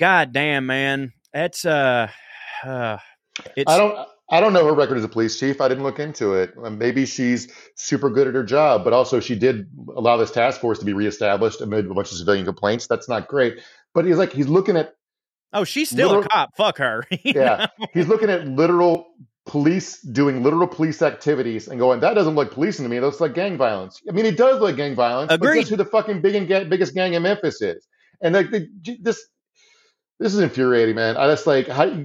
God 0.00 0.32
damn, 0.32 0.66
man, 0.66 1.12
that's 1.32 1.64
uh, 1.64 2.10
uh 2.64 2.98
it's 3.56 3.70
I 3.70 3.78
don't. 3.78 4.08
I 4.30 4.40
don't 4.40 4.52
know 4.52 4.66
her 4.66 4.74
record 4.74 4.98
as 4.98 5.04
a 5.04 5.08
police 5.08 5.38
chief. 5.38 5.60
I 5.60 5.68
didn't 5.68 5.84
look 5.84 5.98
into 5.98 6.34
it. 6.34 6.52
Uh, 6.62 6.68
Maybe 6.70 7.06
she's 7.06 7.50
super 7.76 8.10
good 8.10 8.26
at 8.28 8.34
her 8.34 8.44
job, 8.44 8.84
but 8.84 8.92
also 8.92 9.20
she 9.20 9.34
did 9.34 9.66
allow 9.96 10.16
this 10.18 10.30
task 10.30 10.60
force 10.60 10.78
to 10.80 10.84
be 10.84 10.92
reestablished 10.92 11.60
amid 11.62 11.86
a 11.86 11.94
bunch 11.94 12.10
of 12.12 12.18
civilian 12.18 12.44
complaints. 12.44 12.86
That's 12.86 13.08
not 13.08 13.26
great. 13.28 13.60
But 13.94 14.04
he's 14.04 14.16
like 14.18 14.32
he's 14.32 14.48
looking 14.48 14.76
at 14.76 14.94
oh 15.52 15.64
she's 15.64 15.88
still 15.90 16.08
Little- 16.08 16.24
a 16.24 16.28
cop. 16.28 16.56
Fuck 16.56 16.78
her. 16.78 17.04
Yeah 17.24 17.68
he's 17.94 18.06
looking 18.08 18.28
at 18.28 18.46
literal 18.46 19.06
police 19.46 19.98
doing 20.02 20.42
literal 20.42 20.66
police 20.68 21.00
activities 21.00 21.68
and 21.68 21.78
going 21.80 22.00
that 22.00 22.12
doesn't 22.12 22.34
look 22.34 22.52
policing 22.52 22.84
to 22.84 22.88
me. 22.90 22.98
That 22.98 23.06
looks 23.06 23.20
like 23.20 23.32
gang 23.32 23.56
violence. 23.56 24.02
I 24.06 24.12
mean, 24.12 24.26
it 24.26 24.36
does 24.36 24.60
look 24.60 24.76
gang 24.76 24.94
violence. 24.94 25.28
But 25.30 25.36
Agreed. 25.42 25.60
guess 25.60 25.68
who 25.70 25.76
the 25.76 25.86
fucking 25.86 26.20
big 26.20 26.34
and 26.34 26.46
biggest 26.68 26.94
gang 26.94 27.14
in 27.14 27.22
Memphis 27.22 27.62
is? 27.62 27.86
And 28.20 28.34
like 28.34 28.50
the, 28.50 28.68
this 29.00 29.24
this 30.20 30.34
is 30.34 30.40
infuriating, 30.40 30.96
man. 30.96 31.16
I 31.16 31.28
just 31.28 31.46
like 31.46 31.66
how 31.66 32.04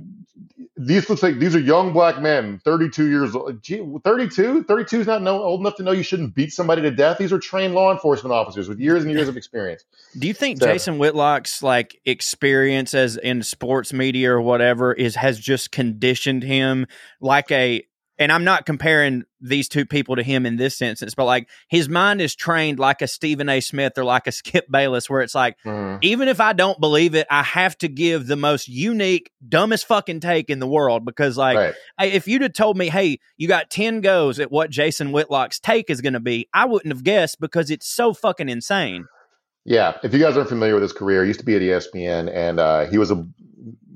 these 0.76 1.10
looks 1.10 1.22
like 1.22 1.38
these 1.38 1.56
are 1.56 1.60
young 1.60 1.94
black 1.94 2.20
men, 2.20 2.60
32 2.66 3.08
years 3.08 3.36
old. 3.36 3.62
Gee, 3.62 3.86
32? 4.04 4.64
32 4.64 5.02
is 5.02 5.08
not 5.08 5.22
know, 5.22 5.42
old 5.42 5.60
enough 5.62 5.76
to 5.76 5.84
know 5.84 5.92
you 5.92 6.04
shouldn't 6.04 6.34
beat 6.34 6.52
somebody 6.52 6.82
to 6.82 6.92
death. 6.92 7.18
These 7.20 7.32
are 7.32 7.40
trained 7.40 7.76
law 7.76 7.92
enforcement 7.92 8.34
officers 8.34 8.68
with 8.68 8.80
years 8.80 9.04
and 9.04 9.12
years 9.12 9.28
of 9.28 9.38
experience. 9.38 9.84
Do 10.18 10.28
you 10.28 10.34
think 10.34 10.60
So- 10.60 10.66
Jason 10.66 10.98
Whitlock's 10.98 11.62
like 11.62 12.02
experience 12.06 12.94
as 12.94 13.18
in 13.18 13.44
sports 13.44 13.94
media 13.94 14.32
or 14.32 14.42
whatever 14.42 14.94
is 14.94 15.16
has 15.16 15.40
just 15.40 15.72
conditioned 15.72 16.44
him 16.44 16.88
like 17.22 17.52
a 17.52 17.84
and 18.20 18.32
I'm 18.32 18.44
not 18.44 18.66
comparing 18.66 19.24
these 19.42 19.68
two 19.68 19.86
people 19.86 20.16
to 20.16 20.24
him 20.24 20.46
in 20.46 20.56
this 20.58 20.82
instance, 20.82 21.16
but 21.16 21.26
like 21.26 21.50
his 21.68 21.90
mind 21.90 22.22
is 22.22 22.36
trained 22.36 22.78
like 22.80 23.02
a 23.02 23.08
Stephen 23.08 23.50
A. 23.50 23.60
Smith 23.60 23.98
or 23.98 24.04
like 24.04 24.28
a 24.28 24.32
Skip 24.44 24.66
Bayless, 24.70 25.10
where 25.10 25.22
it's 25.22 25.34
like, 25.36 25.58
Mhm. 25.66 25.98
even 26.02 26.28
if 26.28 26.40
I 26.40 26.54
don't 26.54 26.80
believe 26.80 27.16
it, 27.16 27.26
I 27.30 27.42
have 27.44 27.78
to 27.80 27.88
give 27.88 28.28
the 28.28 28.36
most 28.36 28.68
unique, 28.68 29.32
dumbest 29.48 29.88
fucking 29.88 30.20
take 30.20 30.50
in 30.50 30.60
the 30.60 30.68
world 30.68 31.06
because, 31.06 31.38
like, 31.38 31.58
right. 31.58 31.74
Hey, 31.98 32.12
if 32.12 32.28
you'd 32.28 32.42
have 32.44 32.54
told 32.54 32.78
me, 32.78 32.90
hey, 32.90 33.20
you 33.38 33.48
got 33.48 33.70
10 33.70 34.02
goes 34.02 34.40
at 34.40 34.52
what 34.52 34.70
Jason 34.70 35.12
Whitlock's 35.12 35.60
take 35.60 35.90
is 35.90 36.02
going 36.02 36.14
to 36.14 36.20
be, 36.20 36.48
I 36.54 36.66
wouldn't 36.66 36.94
have 36.94 37.04
guessed 37.04 37.40
because 37.40 37.70
it's 37.72 37.88
so 37.88 38.14
fucking 38.14 38.48
insane. 38.50 39.06
Yeah, 39.66 39.98
if 40.04 40.14
you 40.14 40.20
guys 40.20 40.36
aren't 40.38 40.50
familiar 40.50 40.74
with 40.74 40.84
his 40.84 40.94
career, 40.94 41.24
he 41.24 41.30
used 41.30 41.40
to 41.40 41.46
be 41.46 41.56
at 41.56 41.62
ESPN, 41.62 42.30
and 42.34 42.60
uh, 42.60 42.86
he 42.88 42.98
was 42.98 43.12
a 43.12 43.26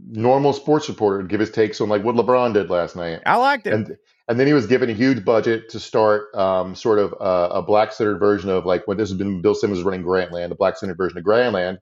normal 0.09 0.53
sports 0.53 0.87
reporter. 0.87 1.17
Would 1.17 1.29
give 1.29 1.39
his 1.41 1.51
takes 1.51 1.81
on 1.81 1.89
like 1.89 2.03
what 2.03 2.15
LeBron 2.15 2.53
did 2.53 2.69
last 2.69 2.95
night, 2.95 3.21
I 3.25 3.35
liked 3.35 3.67
it. 3.67 3.73
and 3.73 3.97
and 4.27 4.39
then 4.39 4.47
he 4.47 4.53
was 4.53 4.67
given 4.67 4.89
a 4.89 4.93
huge 4.93 5.23
budget 5.25 5.69
to 5.69 5.79
start 5.79 6.33
um, 6.35 6.75
sort 6.75 6.99
of 6.99 7.13
a, 7.19 7.57
a 7.59 7.61
black 7.63 7.93
centered 7.93 8.19
version 8.19 8.49
of 8.49 8.65
like 8.65 8.87
when 8.87 8.97
this 8.97 9.09
has 9.09 9.17
been 9.17 9.41
Bill 9.41 9.55
Simmons 9.55 9.83
running 9.83 10.03
Grantland, 10.03 10.49
the 10.49 10.55
black 10.55 10.77
centered 10.77 10.97
version 10.97 11.17
of 11.17 11.23
Grantland. 11.25 11.79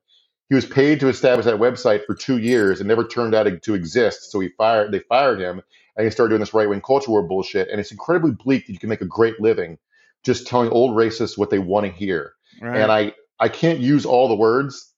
He 0.49 0.55
was 0.55 0.65
paid 0.65 0.99
to 0.99 1.07
establish 1.07 1.45
that 1.45 1.55
website 1.59 2.05
for 2.05 2.15
two 2.15 2.37
years 2.37 2.79
and 2.79 2.87
never 2.87 3.03
turned 3.07 3.33
out 3.35 3.47
to 3.63 3.73
exist. 3.73 4.31
So 4.31 4.39
he 4.41 4.49
fired. 4.57 4.91
They 4.91 4.99
fired 4.99 5.39
him, 5.41 5.61
and 5.97 6.05
he 6.05 6.11
started 6.11 6.29
doing 6.29 6.41
this 6.41 6.53
right 6.53 6.69
wing 6.69 6.81
culture 6.81 7.11
war 7.11 7.23
bullshit. 7.23 7.69
And 7.69 7.79
it's 7.79 7.91
incredibly 7.91 8.31
bleak 8.31 8.67
that 8.67 8.73
you 8.73 8.79
can 8.79 8.89
make 8.89 9.01
a 9.01 9.05
great 9.07 9.39
living 9.41 9.79
just 10.23 10.47
telling 10.47 10.69
old 10.69 10.95
racists 10.95 11.37
what 11.37 11.49
they 11.49 11.59
want 11.59 11.87
to 11.87 11.91
hear. 11.91 12.33
Right. 12.61 12.79
And 12.81 12.91
I 12.91 13.13
I 13.39 13.49
can't 13.49 13.79
use 13.79 14.05
all 14.05 14.27
the 14.27 14.35
words 14.35 14.93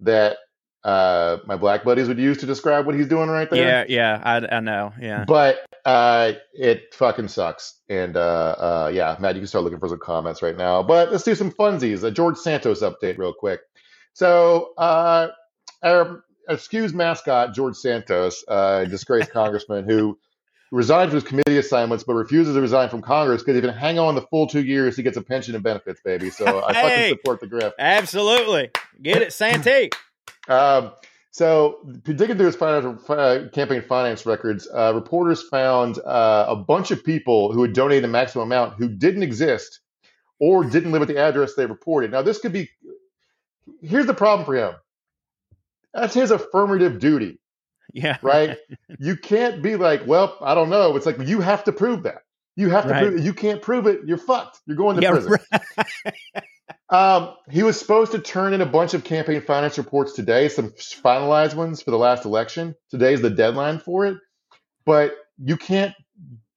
that 0.00 0.38
uh, 0.84 1.38
my 1.46 1.56
black 1.56 1.84
buddies 1.84 2.08
would 2.08 2.18
use 2.18 2.38
to 2.38 2.46
describe 2.46 2.86
what 2.86 2.94
he's 2.94 3.06
doing 3.06 3.28
right 3.28 3.48
there. 3.48 3.86
Yeah, 3.88 4.18
yeah, 4.18 4.20
I, 4.24 4.56
I 4.56 4.60
know. 4.60 4.92
Yeah. 5.00 5.24
But 5.26 5.64
uh, 5.84 6.32
it 6.54 6.94
fucking 6.94 7.28
sucks. 7.28 7.78
And 7.88 8.16
uh, 8.16 8.20
uh, 8.20 8.90
yeah, 8.92 9.16
Matt, 9.20 9.36
you 9.36 9.40
can 9.40 9.46
start 9.46 9.64
looking 9.64 9.78
for 9.78 9.88
some 9.88 10.00
comments 10.00 10.42
right 10.42 10.56
now. 10.56 10.82
But 10.82 11.12
let's 11.12 11.24
do 11.24 11.34
some 11.34 11.52
funsies. 11.52 12.02
A 12.02 12.10
George 12.10 12.36
Santos 12.36 12.82
update, 12.82 13.18
real 13.18 13.32
quick. 13.32 13.60
So, 14.14 14.72
uh, 14.76 15.28
our 15.82 16.24
excuse 16.48 16.92
mascot 16.92 17.54
George 17.54 17.76
Santos, 17.76 18.44
uh, 18.48 18.84
disgraced 18.84 19.30
congressman 19.32 19.88
who 19.88 20.18
resigned 20.72 21.10
from 21.10 21.16
his 21.20 21.24
committee 21.24 21.58
assignments 21.58 22.02
but 22.02 22.14
refuses 22.14 22.54
to 22.54 22.60
resign 22.60 22.88
from 22.88 23.02
Congress 23.02 23.42
because 23.42 23.54
he 23.54 23.60
can 23.60 23.74
hang 23.74 23.98
on 23.98 24.14
the 24.14 24.22
full 24.22 24.46
two 24.46 24.64
years 24.64 24.96
he 24.96 25.02
gets 25.02 25.16
a 25.18 25.22
pension 25.22 25.54
and 25.54 25.62
benefits, 25.62 26.00
baby. 26.02 26.30
So 26.30 26.64
I 26.64 26.72
Hey. 26.72 26.82
fucking 26.82 27.08
support 27.18 27.40
the 27.40 27.46
grift. 27.46 27.72
Absolutely. 27.78 28.70
Get 29.00 29.22
it, 29.22 29.32
Santee. 29.32 29.90
Um, 30.48 30.92
so, 31.30 31.78
digging 32.02 32.36
through 32.36 32.46
his 32.46 32.56
financial, 32.56 32.98
uh, 33.08 33.48
campaign 33.54 33.82
finance 33.82 34.26
records, 34.26 34.68
uh, 34.74 34.92
reporters 34.94 35.42
found 35.42 35.98
uh, 36.00 36.44
a 36.48 36.56
bunch 36.56 36.90
of 36.90 37.02
people 37.04 37.52
who 37.52 37.62
had 37.62 37.72
donated 37.72 38.04
the 38.04 38.08
maximum 38.08 38.48
amount 38.48 38.74
who 38.74 38.88
didn't 38.88 39.22
exist 39.22 39.80
or 40.38 40.64
didn't 40.64 40.92
live 40.92 41.02
at 41.02 41.08
the 41.08 41.16
address 41.18 41.54
they 41.54 41.64
reported. 41.66 42.10
Now, 42.10 42.22
this 42.22 42.38
could 42.38 42.52
be. 42.52 42.68
Here's 43.80 44.06
the 44.06 44.14
problem 44.14 44.44
for 44.44 44.54
him. 44.54 44.74
That's 45.94 46.14
his 46.14 46.30
affirmative 46.30 46.98
duty, 46.98 47.38
Yeah. 47.92 48.18
right? 48.22 48.58
you 48.98 49.16
can't 49.16 49.62
be 49.62 49.76
like, 49.76 50.06
well, 50.06 50.36
I 50.40 50.54
don't 50.54 50.70
know. 50.70 50.96
It's 50.96 51.06
like 51.06 51.18
you 51.20 51.40
have 51.40 51.64
to 51.64 51.72
prove 51.72 52.02
that. 52.04 52.22
You 52.56 52.70
have 52.70 52.86
to 52.88 52.94
Right. 52.94 53.00
prove 53.08 53.16
it. 53.18 53.22
You 53.22 53.34
can't 53.34 53.62
prove 53.62 53.86
it. 53.86 54.00
You're 54.06 54.18
fucked. 54.18 54.60
You're 54.66 54.76
going 54.76 54.96
to 54.96 55.02
Yeah, 55.02 55.10
prison. 55.10 55.30
right. 55.30 55.40
Um, 56.90 57.34
he 57.50 57.62
was 57.62 57.78
supposed 57.78 58.12
to 58.12 58.18
turn 58.20 58.54
in 58.54 58.60
a 58.60 58.66
bunch 58.66 58.94
of 58.94 59.02
campaign 59.04 59.40
finance 59.42 59.78
reports 59.78 60.12
today, 60.12 60.48
some 60.48 60.70
finalized 60.72 61.54
ones 61.54 61.82
for 61.82 61.90
the 61.90 61.98
last 61.98 62.24
election. 62.26 62.76
Today's 62.90 63.22
the 63.22 63.30
deadline 63.30 63.78
for 63.80 64.06
it, 64.06 64.18
but 64.86 65.14
you 65.42 65.56
can't 65.56 65.94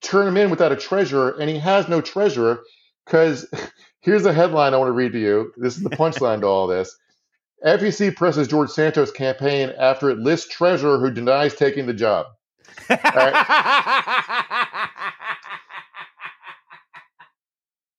turn 0.02 0.26
them 0.26 0.38
in 0.38 0.50
without 0.52 0.72
a 0.72 0.76
treasurer, 0.78 1.32
and 1.40 1.50
he 1.50 1.60
has 1.60 1.88
no 1.90 2.02
treasurer 2.02 2.62
because 3.06 3.48
here's 4.02 4.26
a 4.26 4.34
headline 4.34 4.74
I 4.74 4.78
want 4.78 4.90
to 4.90 4.94
read 4.94 5.14
to 5.14 5.20
you. 5.20 5.54
This 5.58 5.78
is 5.78 5.84
the 5.84 5.92
punchline 5.92 6.42
to 6.42 6.48
all 6.48 6.68
this. 6.68 6.98
FEC 7.66 8.16
presses 8.16 8.48
George 8.48 8.70
Santos 8.72 9.12
campaign 9.12 9.74
after 9.80 10.10
it 10.12 10.20
lists 10.20 10.50
treasurer 10.50 11.00
who 11.00 11.12
denies 11.12 11.56
taking 11.56 11.88
the 11.88 11.94
job. 11.94 12.28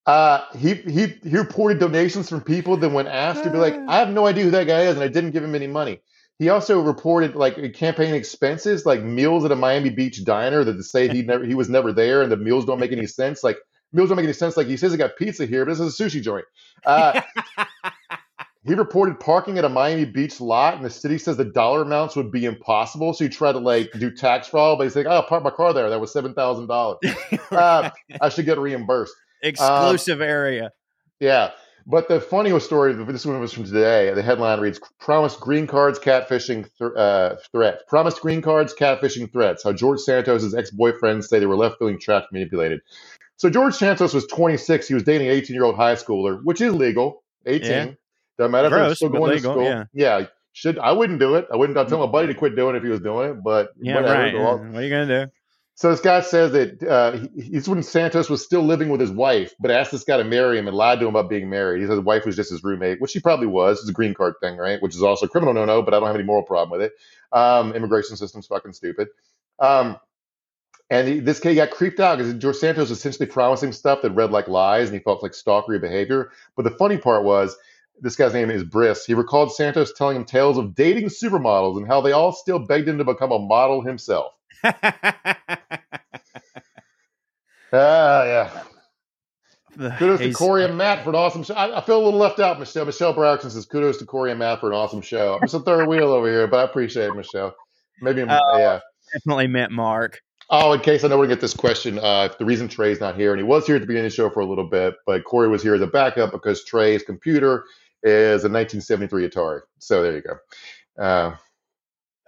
Uh, 0.06 0.44
he 0.56 0.74
he 0.74 1.06
he 1.24 1.36
reported 1.36 1.80
donations 1.80 2.28
from 2.28 2.40
people 2.40 2.76
that 2.76 2.90
when 2.90 3.08
asked 3.08 3.42
to 3.44 3.50
be 3.50 3.58
like, 3.58 3.76
I 3.88 3.98
have 3.98 4.10
no 4.10 4.26
idea 4.26 4.44
who 4.44 4.50
that 4.52 4.66
guy 4.68 4.82
is, 4.82 4.94
and 4.94 5.02
I 5.02 5.08
didn't 5.08 5.32
give 5.32 5.42
him 5.42 5.54
any 5.54 5.66
money. 5.66 6.00
He 6.38 6.48
also 6.48 6.80
reported 6.80 7.34
like 7.34 7.74
campaign 7.74 8.14
expenses, 8.14 8.86
like 8.86 9.02
meals 9.02 9.44
at 9.44 9.52
a 9.52 9.56
Miami 9.56 9.90
Beach 9.90 10.22
diner 10.24 10.62
that 10.62 10.74
to 10.74 10.82
say 10.82 11.08
he 11.08 11.22
never 11.22 11.44
he 11.44 11.54
was 11.54 11.68
never 11.68 11.92
there, 11.92 12.22
and 12.22 12.30
the 12.30 12.36
meals 12.36 12.66
don't 12.66 12.78
make 12.78 12.92
any 12.92 13.06
sense. 13.06 13.42
Like 13.42 13.58
meals 13.92 14.10
don't 14.10 14.16
make 14.16 14.24
any 14.24 14.32
sense. 14.32 14.56
Like 14.56 14.68
he 14.68 14.76
says 14.76 14.92
he 14.92 14.98
got 14.98 15.16
pizza 15.16 15.44
here, 15.44 15.64
but 15.64 15.72
this 15.72 15.80
is 15.80 15.98
a 15.98 16.04
sushi 16.04 16.22
joint. 16.22 16.44
Uh, 16.84 17.20
he 18.64 18.74
reported 18.74 19.18
parking 19.18 19.58
at 19.58 19.64
a 19.64 19.68
Miami 19.68 20.04
Beach 20.04 20.40
lot, 20.40 20.76
and 20.76 20.84
the 20.84 20.90
city 20.90 21.18
says 21.18 21.36
the 21.36 21.44
dollar 21.44 21.82
amounts 21.82 22.14
would 22.14 22.30
be 22.30 22.44
impossible. 22.44 23.12
So 23.12 23.24
he 23.24 23.30
tried 23.30 23.52
to 23.52 23.58
like 23.58 23.90
do 23.98 24.12
tax 24.12 24.46
fraud, 24.46 24.78
but 24.78 24.84
he's 24.84 24.94
like, 24.94 25.06
"Oh, 25.06 25.18
I 25.18 25.28
parked 25.28 25.44
my 25.44 25.50
car 25.50 25.72
there. 25.72 25.90
That 25.90 26.00
was 26.00 26.12
seven 26.12 26.34
thousand 26.34 26.68
dollars. 26.68 26.98
Uh, 27.50 27.90
I 28.20 28.28
should 28.28 28.44
get 28.44 28.58
reimbursed." 28.58 29.14
Exclusive 29.42 30.20
area. 30.20 30.72
Yeah. 31.20 31.50
But 31.88 32.08
the 32.08 32.20
funniest 32.20 32.66
story, 32.66 32.92
this 32.94 33.24
one 33.24 33.38
was 33.38 33.52
from 33.52 33.62
today. 33.62 34.12
The 34.12 34.22
headline 34.22 34.58
reads 34.58 34.80
Promised 34.98 35.38
green 35.38 35.68
cards, 35.68 36.00
catfishing 36.00 36.68
th- 36.78 36.90
uh, 36.96 37.36
threats. 37.52 37.84
Promised 37.86 38.20
green 38.20 38.42
cards, 38.42 38.74
catfishing 38.74 39.32
threats. 39.32 39.62
How 39.62 39.72
George 39.72 40.00
Santos's 40.00 40.52
ex 40.52 40.72
boyfriends 40.72 41.24
say 41.26 41.38
they 41.38 41.46
were 41.46 41.54
left 41.56 41.78
feeling 41.78 42.00
trapped, 42.00 42.32
manipulated. 42.32 42.80
So 43.36 43.50
George 43.50 43.74
Santos 43.74 44.14
was 44.14 44.26
26. 44.26 44.88
He 44.88 44.94
was 44.94 45.04
dating 45.04 45.28
an 45.28 45.34
18 45.34 45.54
year 45.54 45.64
old 45.64 45.76
high 45.76 45.94
schooler, 45.94 46.40
which 46.42 46.60
is 46.60 46.74
legal. 46.74 47.22
18. 47.46 47.70
Yeah. 47.70 47.86
Doesn't 48.36 48.50
matter 48.50 48.66
if 48.66 48.72
they're 48.72 48.94
still 48.96 49.08
going 49.10 49.30
legal, 49.34 49.54
to 49.54 49.60
school. 49.60 49.62
yeah. 49.62 49.84
Yeah. 50.20 50.26
Should 50.54 50.78
I 50.78 50.90
wouldn't 50.92 51.20
do 51.20 51.34
it. 51.36 51.46
I 51.52 51.56
wouldn't. 51.56 51.78
I'd 51.78 51.86
tell 51.86 51.98
my 52.00 52.10
buddy 52.10 52.28
to 52.28 52.34
quit 52.34 52.56
doing 52.56 52.74
it 52.74 52.78
if 52.78 52.82
he 52.82 52.88
was 52.88 53.00
doing 53.00 53.30
it. 53.30 53.42
But 53.44 53.70
Yeah, 53.78 53.96
whatever. 53.96 54.14
right. 54.14 54.34
What 54.72 54.76
are 54.76 54.82
you 54.82 54.90
gonna 54.90 55.26
do? 55.26 55.32
So 55.76 55.90
this 55.90 56.00
guy 56.00 56.22
says 56.22 56.52
that 56.52 56.82
uh, 56.82 57.12
he, 57.12 57.42
he's 57.42 57.68
when 57.68 57.82
Santos 57.82 58.30
was 58.30 58.42
still 58.42 58.62
living 58.62 58.88
with 58.88 58.98
his 58.98 59.10
wife, 59.10 59.54
but 59.60 59.70
asked 59.70 59.92
this 59.92 60.04
guy 60.04 60.16
to 60.16 60.24
marry 60.24 60.58
him 60.58 60.66
and 60.66 60.76
lied 60.76 61.00
to 61.00 61.06
him 61.06 61.14
about 61.14 61.28
being 61.28 61.50
married. 61.50 61.82
He 61.82 61.86
said 61.86 61.96
his 61.96 62.04
wife 62.04 62.24
was 62.24 62.34
just 62.34 62.50
his 62.50 62.64
roommate, 62.64 62.98
which 62.98 63.10
she 63.10 63.20
probably 63.20 63.46
was. 63.46 63.80
It's 63.80 63.90
a 63.90 63.92
green 63.92 64.14
card 64.14 64.34
thing, 64.40 64.56
right? 64.56 64.80
Which 64.80 64.94
is 64.94 65.02
also 65.02 65.26
a 65.26 65.28
criminal 65.28 65.52
no-no, 65.52 65.82
but 65.82 65.92
I 65.92 65.98
don't 65.98 66.06
have 66.06 66.16
any 66.16 66.24
moral 66.24 66.44
problem 66.44 66.78
with 66.78 66.90
it. 66.90 66.94
Um, 67.30 67.74
immigration 67.74 68.16
system's 68.16 68.46
fucking 68.46 68.72
stupid. 68.72 69.08
Um, 69.58 69.98
and 70.88 71.08
he, 71.08 71.20
this 71.20 71.40
kid 71.40 71.56
got 71.56 71.72
creeped 71.72 72.00
out 72.00 72.16
because 72.16 72.32
George 72.34 72.56
Santos 72.56 72.88
was 72.88 72.98
essentially 72.98 73.26
promising 73.26 73.72
stuff 73.72 74.00
that 74.00 74.12
read 74.12 74.30
like 74.30 74.48
lies, 74.48 74.88
and 74.88 74.96
he 74.96 75.02
felt 75.02 75.22
like 75.22 75.32
stalkery 75.32 75.78
behavior. 75.78 76.30
But 76.56 76.62
the 76.62 76.70
funny 76.70 76.96
part 76.96 77.24
was, 77.24 77.54
this 78.00 78.16
guy's 78.16 78.32
name 78.32 78.50
is 78.50 78.64
Briss. 78.64 79.04
He 79.04 79.12
recalled 79.12 79.54
Santos 79.54 79.92
telling 79.92 80.16
him 80.16 80.24
tales 80.24 80.56
of 80.56 80.74
dating 80.74 81.06
supermodels 81.06 81.76
and 81.76 81.86
how 81.86 82.00
they 82.00 82.12
all 82.12 82.32
still 82.32 82.60
begged 82.60 82.88
him 82.88 82.96
to 82.98 83.04
become 83.04 83.32
a 83.32 83.38
model 83.38 83.82
himself. 83.82 84.32
Ah, 87.72 88.24
yeah. 88.24 88.62
Kudos 89.98 90.20
to 90.20 90.32
Corey 90.32 90.64
and 90.64 90.78
Matt 90.78 91.02
for 91.04 91.10
an 91.10 91.16
awesome 91.16 91.42
show. 91.42 91.54
I, 91.54 91.78
I 91.78 91.80
feel 91.82 91.98
a 92.02 92.04
little 92.04 92.18
left 92.18 92.40
out, 92.40 92.58
Michelle. 92.58 92.86
Michelle 92.86 93.12
Browerson 93.14 93.50
says 93.50 93.66
kudos 93.66 93.98
to 93.98 94.06
Corey 94.06 94.30
and 94.30 94.38
Matt 94.38 94.60
for 94.60 94.68
an 94.70 94.74
awesome 94.74 95.02
show. 95.02 95.34
I'm 95.34 95.40
just 95.42 95.54
a 95.54 95.60
third 95.60 95.86
wheel 95.88 96.12
over 96.12 96.26
here, 96.28 96.46
but 96.46 96.58
I 96.60 96.62
appreciate 96.62 97.06
it, 97.08 97.14
Michelle. 97.16 97.54
Maybe, 98.00 98.22
Oh. 98.22 98.58
yeah. 98.58 98.80
definitely 99.12 99.48
meant 99.48 99.72
Mark. 99.72 100.20
Oh, 100.48 100.72
in 100.72 100.80
case 100.80 101.02
I 101.04 101.08
know 101.08 101.18
we're 101.18 101.24
gonna 101.24 101.34
get 101.34 101.40
this 101.42 101.54
question, 101.54 101.98
uh, 101.98 102.28
the 102.38 102.44
reason 102.44 102.68
Trae's 102.68 103.00
not 103.00 103.16
here, 103.16 103.32
and 103.32 103.38
he 103.40 103.44
was 103.44 103.66
here 103.66 103.76
at 103.76 103.80
the 103.80 103.86
beginning 103.86 104.06
of 104.06 104.12
the 104.12 104.16
show 104.16 104.30
for 104.30 104.40
a 104.40 104.46
little 104.46 104.68
bit, 104.68 104.94
but 105.04 105.24
Corey 105.24 105.48
was 105.48 105.62
here 105.62 105.74
as 105.74 105.80
a 105.80 105.86
backup 105.88 106.30
because 106.30 106.64
Trae's 106.64 107.02
computer 107.02 107.64
is 108.04 108.44
a 108.44 108.48
1973 108.48 109.28
Atari. 109.28 109.60
So 109.80 110.02
there 110.02 110.14
you 110.14 110.22
go. 110.22 111.02
Uh, 111.02 111.34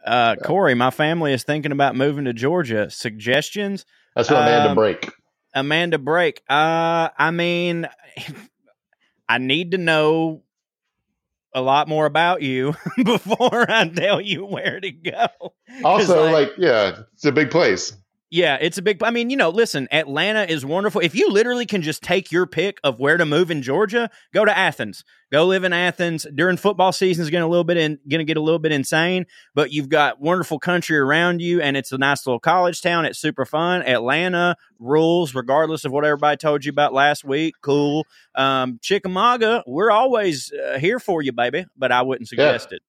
Uh, 0.05 0.37
Corey, 0.37 0.75
my 0.75 0.91
family 0.91 1.33
is 1.33 1.43
thinking 1.45 1.73
about 1.73 1.97
moving 1.97 2.25
to 2.25 2.33
Georgia. 2.33 2.89
Suggestions? 2.91 3.85
that's 4.15 4.31
what 4.31 4.43
Amanda 4.43 4.71
Um, 4.71 4.75
break. 4.75 5.11
Amanda 5.55 5.99
Break. 5.99 6.43
Uh, 6.49 7.09
I 7.17 7.31
mean, 7.31 7.89
I 9.29 9.39
need 9.39 9.73
to 9.73 9.79
know 9.79 10.43
a 11.55 11.61
lot 11.61 11.89
more 11.89 12.07
about 12.07 12.43
you 12.43 12.75
before 13.05 13.71
I 13.71 13.89
tell 13.89 14.21
you 14.21 14.45
where 14.45 14.79
to 14.81 14.91
go. 14.93 15.27
Also, 15.85 16.31
like, 16.31 16.53
yeah, 16.59 17.01
it's 17.15 17.25
a 17.25 17.33
big 17.33 17.51
place. 17.51 17.97
Yeah, 18.31 18.59
it's 18.61 18.77
a 18.77 18.83
big. 18.83 19.03
I 19.03 19.11
mean, 19.11 19.31
you 19.31 19.37
know, 19.37 19.49
listen, 19.49 19.89
Atlanta 19.91 20.45
is 20.45 20.65
wonderful. 20.65 21.01
If 21.01 21.15
you 21.15 21.31
literally 21.31 21.65
can 21.65 21.81
just 21.81 22.03
take 22.03 22.31
your 22.31 22.47
pick 22.47 22.79
of 22.85 23.01
where 23.01 23.17
to 23.17 23.25
move 23.25 23.51
in 23.51 23.63
Georgia, 23.63 24.11
go 24.35 24.45
to 24.45 24.57
Athens. 24.57 25.03
Go 25.33 25.47
live 25.47 25.65
in 25.65 25.73
Athens 25.73 26.27
during 26.35 26.57
football 26.57 26.93
season 26.93 27.23
is 27.23 27.31
going 27.31 27.43
to 27.43 27.47
a 27.47 27.49
little 27.49 27.65
bit 27.65 27.77
in, 27.77 27.99
going 28.09 28.21
to 28.21 28.25
get 28.25 28.37
a 28.39 28.43
little 28.43 28.59
bit 28.59 28.73
insane, 28.73 29.27
but 29.55 29.73
you've 29.73 29.89
got 29.91 30.21
wonderful 30.21 30.59
country 30.59 30.97
around 30.97 31.41
you, 31.41 31.61
and 31.61 31.77
it's 31.77 31.93
a 31.93 31.99
nice 31.99 32.27
little 32.27 32.41
college 32.41 32.81
town. 32.81 33.05
It's 33.05 33.19
super 33.19 33.45
fun. 33.45 33.83
Atlanta 33.83 34.57
rules, 34.79 35.35
regardless 35.35 35.85
of 35.85 35.93
what 35.93 36.05
everybody 36.05 36.37
told 36.37 36.65
you 36.65 36.71
about 36.71 36.95
last 36.95 37.25
week. 37.25 37.55
Cool. 37.63 38.07
Um, 38.35 38.79
Chickamauga, 38.83 39.65
we're 39.67 39.91
always 39.91 40.51
uh, 40.53 40.79
here 40.79 40.99
for 40.99 41.23
you, 41.23 41.33
baby, 41.33 41.67
but 41.77 41.93
I 41.93 42.03
wouldn't 42.03 42.29
suggest 42.29 42.73
it. 42.73 42.83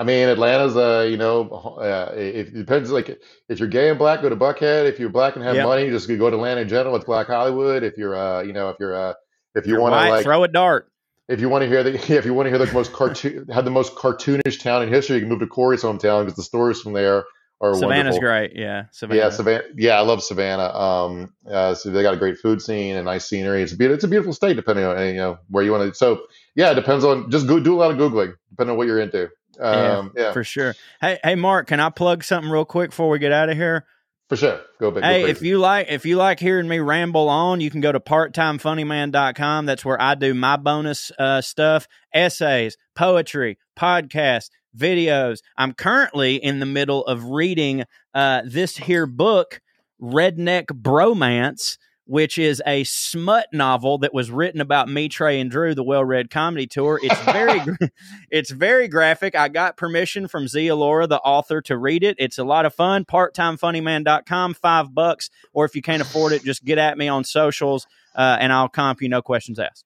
I 0.00 0.02
mean, 0.02 0.30
Atlanta's, 0.30 0.76
a 0.76 1.10
you 1.10 1.18
know, 1.18 1.42
uh, 1.78 2.14
it, 2.16 2.36
it 2.36 2.54
depends. 2.54 2.90
Like, 2.90 3.20
if 3.50 3.58
you're 3.58 3.68
gay 3.68 3.90
and 3.90 3.98
black, 3.98 4.22
go 4.22 4.30
to 4.30 4.36
Buckhead. 4.36 4.86
If 4.86 4.98
you're 4.98 5.10
black 5.10 5.36
and 5.36 5.44
have 5.44 5.56
Yep. 5.56 5.66
money, 5.66 5.90
just 5.90 6.08
go 6.08 6.30
to 6.30 6.36
Atlanta 6.36 6.62
in 6.62 6.68
general. 6.70 6.96
It's 6.96 7.04
Black 7.04 7.26
Hollywood. 7.26 7.82
If 7.82 7.98
you're, 7.98 8.16
uh, 8.16 8.40
you 8.40 8.54
know, 8.54 8.70
if 8.70 8.78
you're, 8.80 8.96
uh, 8.96 9.12
if 9.54 9.66
you 9.66 9.78
want 9.78 9.92
to 9.92 10.08
like, 10.08 10.24
throw 10.24 10.42
a 10.42 10.48
dart. 10.48 10.90
if 11.28 11.38
you 11.38 11.50
want 11.50 11.64
to 11.64 11.68
hear 11.68 11.82
the, 11.82 11.92
if 12.16 12.24
you 12.24 12.32
want 12.32 12.46
to 12.46 12.50
hear 12.50 12.64
the 12.64 12.72
most 12.72 12.94
cartoon, 12.94 13.46
have 13.52 13.66
the 13.66 13.70
most 13.70 13.94
cartoonish 13.94 14.62
town 14.62 14.82
in 14.82 14.88
history, 14.88 15.16
you 15.16 15.20
can 15.20 15.28
move 15.28 15.40
to 15.40 15.46
Corey's 15.46 15.82
hometown 15.82 16.22
because 16.22 16.36
the 16.36 16.44
stories 16.44 16.80
from 16.80 16.94
there 16.94 17.24
are 17.60 17.74
Savannah's 17.74 18.14
wonderful. 18.14 18.20
great. 18.20 18.52
Yeah, 18.56 18.84
Savannah. 18.92 19.20
Yeah, 19.20 19.28
Savannah. 19.28 19.64
Yeah, 19.76 19.98
I 19.98 20.00
love 20.00 20.22
Savannah. 20.22 20.74
Um, 20.74 21.34
uh, 21.46 21.74
so 21.74 21.90
they 21.90 22.00
got 22.00 22.14
a 22.14 22.16
great 22.16 22.38
food 22.38 22.62
scene 22.62 22.96
and 22.96 23.04
nice 23.04 23.28
scenery. 23.28 23.62
It's 23.62 23.72
a 23.72 23.76
beautiful, 23.76 23.96
it's 23.96 24.04
a 24.04 24.08
beautiful 24.08 24.32
state, 24.32 24.56
depending 24.56 24.86
on 24.86 24.98
you 25.08 25.16
know 25.16 25.38
where 25.50 25.62
you 25.62 25.72
want 25.72 25.86
to. 25.86 25.94
So 25.94 26.22
yeah, 26.54 26.70
it 26.70 26.76
depends 26.76 27.04
on 27.04 27.30
just 27.30 27.46
go 27.46 27.60
do 27.60 27.74
a 27.74 27.78
lot 27.78 27.90
of 27.90 27.98
googling, 27.98 28.32
depending 28.48 28.70
on 28.72 28.78
what 28.78 28.86
you're 28.86 28.98
into. 28.98 29.28
Um, 29.60 30.12
yeah, 30.16 30.32
for 30.32 30.44
sure. 30.44 30.74
Hey, 31.00 31.18
hey, 31.22 31.34
Mark, 31.34 31.68
can 31.68 31.80
I 31.80 31.90
plug 31.90 32.24
something 32.24 32.50
real 32.50 32.64
quick 32.64 32.90
before 32.90 33.08
we 33.08 33.18
get 33.18 33.32
out 33.32 33.48
of 33.48 33.56
here? 33.56 33.84
for 34.30 34.36
sure. 34.36 34.60
Go 34.78 34.92
big. 34.92 35.02
Hey, 35.02 35.22
crazy. 35.22 35.30
if 35.32 35.42
you 35.42 35.58
like 35.58 35.88
if 35.90 36.06
you 36.06 36.16
like 36.16 36.38
hearing 36.38 36.68
me 36.68 36.78
ramble 36.78 37.28
on, 37.28 37.60
you 37.60 37.68
can 37.68 37.80
go 37.80 37.90
to 37.90 37.98
parttimefunnyman.com. 37.98 39.66
That's 39.66 39.84
where 39.84 40.00
I 40.00 40.14
do 40.14 40.34
my 40.34 40.56
bonus 40.56 41.10
uh, 41.18 41.40
stuff, 41.40 41.88
essays, 42.14 42.76
poetry, 42.94 43.58
podcasts, 43.76 44.50
videos. 44.74 45.40
I'm 45.56 45.74
currently 45.74 46.36
in 46.36 46.60
the 46.60 46.66
middle 46.66 47.04
of 47.06 47.24
reading 47.24 47.84
uh, 48.14 48.42
this 48.44 48.76
here 48.76 49.06
book, 49.06 49.60
Redneck 50.00 50.66
Bromance, 50.66 51.76
which 52.10 52.38
is 52.38 52.60
a 52.66 52.82
smut 52.82 53.46
novel 53.52 53.98
that 53.98 54.12
was 54.12 54.32
written 54.32 54.60
about 54.60 54.88
me, 54.88 55.08
Trae, 55.08 55.40
and 55.40 55.48
Drew, 55.48 55.76
the 55.76 55.84
Well-Red 55.84 56.28
comedy 56.28 56.66
tour. 56.66 56.98
It's 57.00 57.20
very, 57.20 57.60
it's 58.32 58.50
very 58.50 58.88
graphic. 58.88 59.36
I 59.36 59.48
got 59.48 59.76
permission 59.76 60.26
from 60.26 60.48
Zia 60.48 60.74
Laura, 60.74 61.06
the 61.06 61.20
author, 61.20 61.62
to 61.62 61.78
read 61.78 62.02
it. 62.02 62.16
It's 62.18 62.36
a 62.36 62.42
lot 62.42 62.66
of 62.66 62.74
fun. 62.74 63.04
Parttimefunnyman.com, 63.04 64.54
five 64.54 64.92
bucks, 64.92 65.30
or 65.52 65.64
if 65.64 65.76
you 65.76 65.82
can't 65.82 66.02
afford 66.02 66.32
it, 66.32 66.42
just 66.42 66.64
get 66.64 66.78
at 66.78 66.98
me 66.98 67.06
on 67.06 67.22
socials, 67.22 67.86
uh, 68.16 68.38
and 68.40 68.52
I'll 68.52 68.68
comp 68.68 69.00
you. 69.02 69.08
No 69.08 69.22
questions 69.22 69.60
asked. 69.60 69.84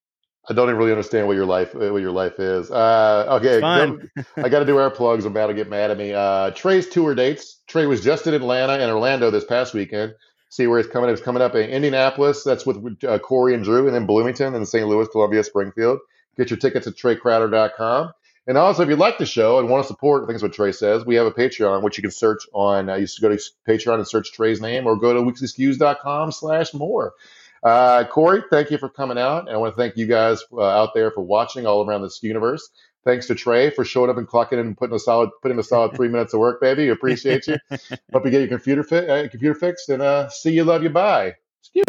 I 0.48 0.54
don't 0.54 0.70
even 0.70 0.78
really 0.78 0.92
understand 0.92 1.26
what 1.26 1.36
your 1.36 1.44
life 1.44 1.74
what 1.74 2.00
your 2.00 2.12
life 2.12 2.40
is. 2.40 2.70
Uh, 2.70 3.38
okay, 3.42 3.62
I 4.42 4.48
got 4.48 4.60
to 4.60 4.64
do 4.64 4.80
air 4.80 4.88
plugs. 4.88 5.26
I'm 5.26 5.32
about 5.32 5.48
to 5.48 5.54
get 5.54 5.68
mad 5.68 5.90
at 5.90 5.98
me. 5.98 6.14
Uh, 6.14 6.52
Trae's 6.52 6.88
tour 6.88 7.14
dates. 7.14 7.60
Trae 7.68 7.86
was 7.86 8.02
just 8.02 8.26
in 8.26 8.32
Atlanta 8.32 8.72
and 8.72 8.90
Orlando 8.90 9.30
this 9.30 9.44
past 9.44 9.74
weekend. 9.74 10.14
See 10.54 10.68
where 10.68 10.78
he's 10.78 10.86
coming. 10.86 11.10
He's 11.10 11.20
coming 11.20 11.42
up 11.42 11.56
in 11.56 11.68
Indianapolis. 11.68 12.44
That's 12.44 12.64
with 12.64 13.02
uh, 13.02 13.18
Corey 13.18 13.54
and 13.54 13.64
Drew, 13.64 13.86
and 13.86 13.94
then 13.94 14.06
Bloomington, 14.06 14.54
and 14.54 14.68
St. 14.68 14.86
Louis, 14.86 15.08
Columbia, 15.08 15.42
Springfield. 15.42 15.98
Get 16.36 16.48
your 16.48 16.60
tickets 16.60 16.86
at 16.86 16.94
TraeCrowder.com. 16.94 18.12
And 18.46 18.56
also, 18.56 18.84
if 18.84 18.88
you 18.88 18.94
like 18.94 19.18
the 19.18 19.26
show 19.26 19.58
and 19.58 19.68
want 19.68 19.82
to 19.82 19.88
support, 19.88 20.22
I 20.22 20.26
think 20.26 20.40
that's 20.40 20.44
what 20.44 20.52
Trae 20.52 20.72
says, 20.72 21.04
we 21.04 21.16
have 21.16 21.26
a 21.26 21.32
Patreon, 21.32 21.82
which 21.82 21.98
you 21.98 22.02
can 22.02 22.12
search 22.12 22.46
on. 22.52 22.88
Uh, 22.88 22.94
you 22.94 23.06
just 23.06 23.20
go 23.20 23.30
to 23.30 23.42
Patreon 23.68 23.96
and 23.96 24.06
search 24.06 24.30
Trae's 24.32 24.60
name, 24.60 24.86
or 24.86 24.94
go 24.94 25.12
to 25.12 25.22
weeklyskews.com 25.22 26.30
slash 26.30 26.72
more. 26.72 27.14
Uh, 27.64 28.04
Corey, 28.04 28.44
thank 28.48 28.70
you 28.70 28.78
for 28.78 28.88
coming 28.88 29.18
out. 29.18 29.48
And 29.48 29.50
I 29.50 29.56
want 29.56 29.74
to 29.74 29.76
thank 29.76 29.96
you 29.96 30.06
guys 30.06 30.44
uh, 30.52 30.62
out 30.62 30.94
there 30.94 31.10
for 31.10 31.22
watching 31.22 31.66
all 31.66 31.84
around 31.84 32.02
this 32.02 32.22
universe. 32.22 32.70
Thanks 33.04 33.26
to 33.26 33.34
Trae 33.34 33.74
for 33.74 33.84
showing 33.84 34.10
up 34.10 34.16
and 34.16 34.26
clocking 34.26 34.54
in 34.54 34.60
and 34.60 34.76
putting 34.76 34.96
a 34.96 34.98
solid, 34.98 35.30
putting 35.42 35.58
a 35.58 35.62
solid 35.62 35.92
three 35.96 36.08
minutes 36.08 36.32
of 36.32 36.40
work, 36.40 36.60
baby. 36.60 36.88
Appreciate 36.88 37.46
you. 37.46 37.56
Hope 38.12 38.24
you 38.24 38.30
get 38.30 38.40
your 38.40 38.48
computer 38.48 38.82
fit, 38.82 39.10
uh, 39.10 39.28
computer 39.28 39.54
fixed, 39.54 39.88
and 39.90 40.02
uh, 40.02 40.28
see 40.30 40.52
you, 40.52 40.64
love 40.64 40.82
you, 40.82 40.90
bye. 40.90 41.34
Ski. 41.62 41.82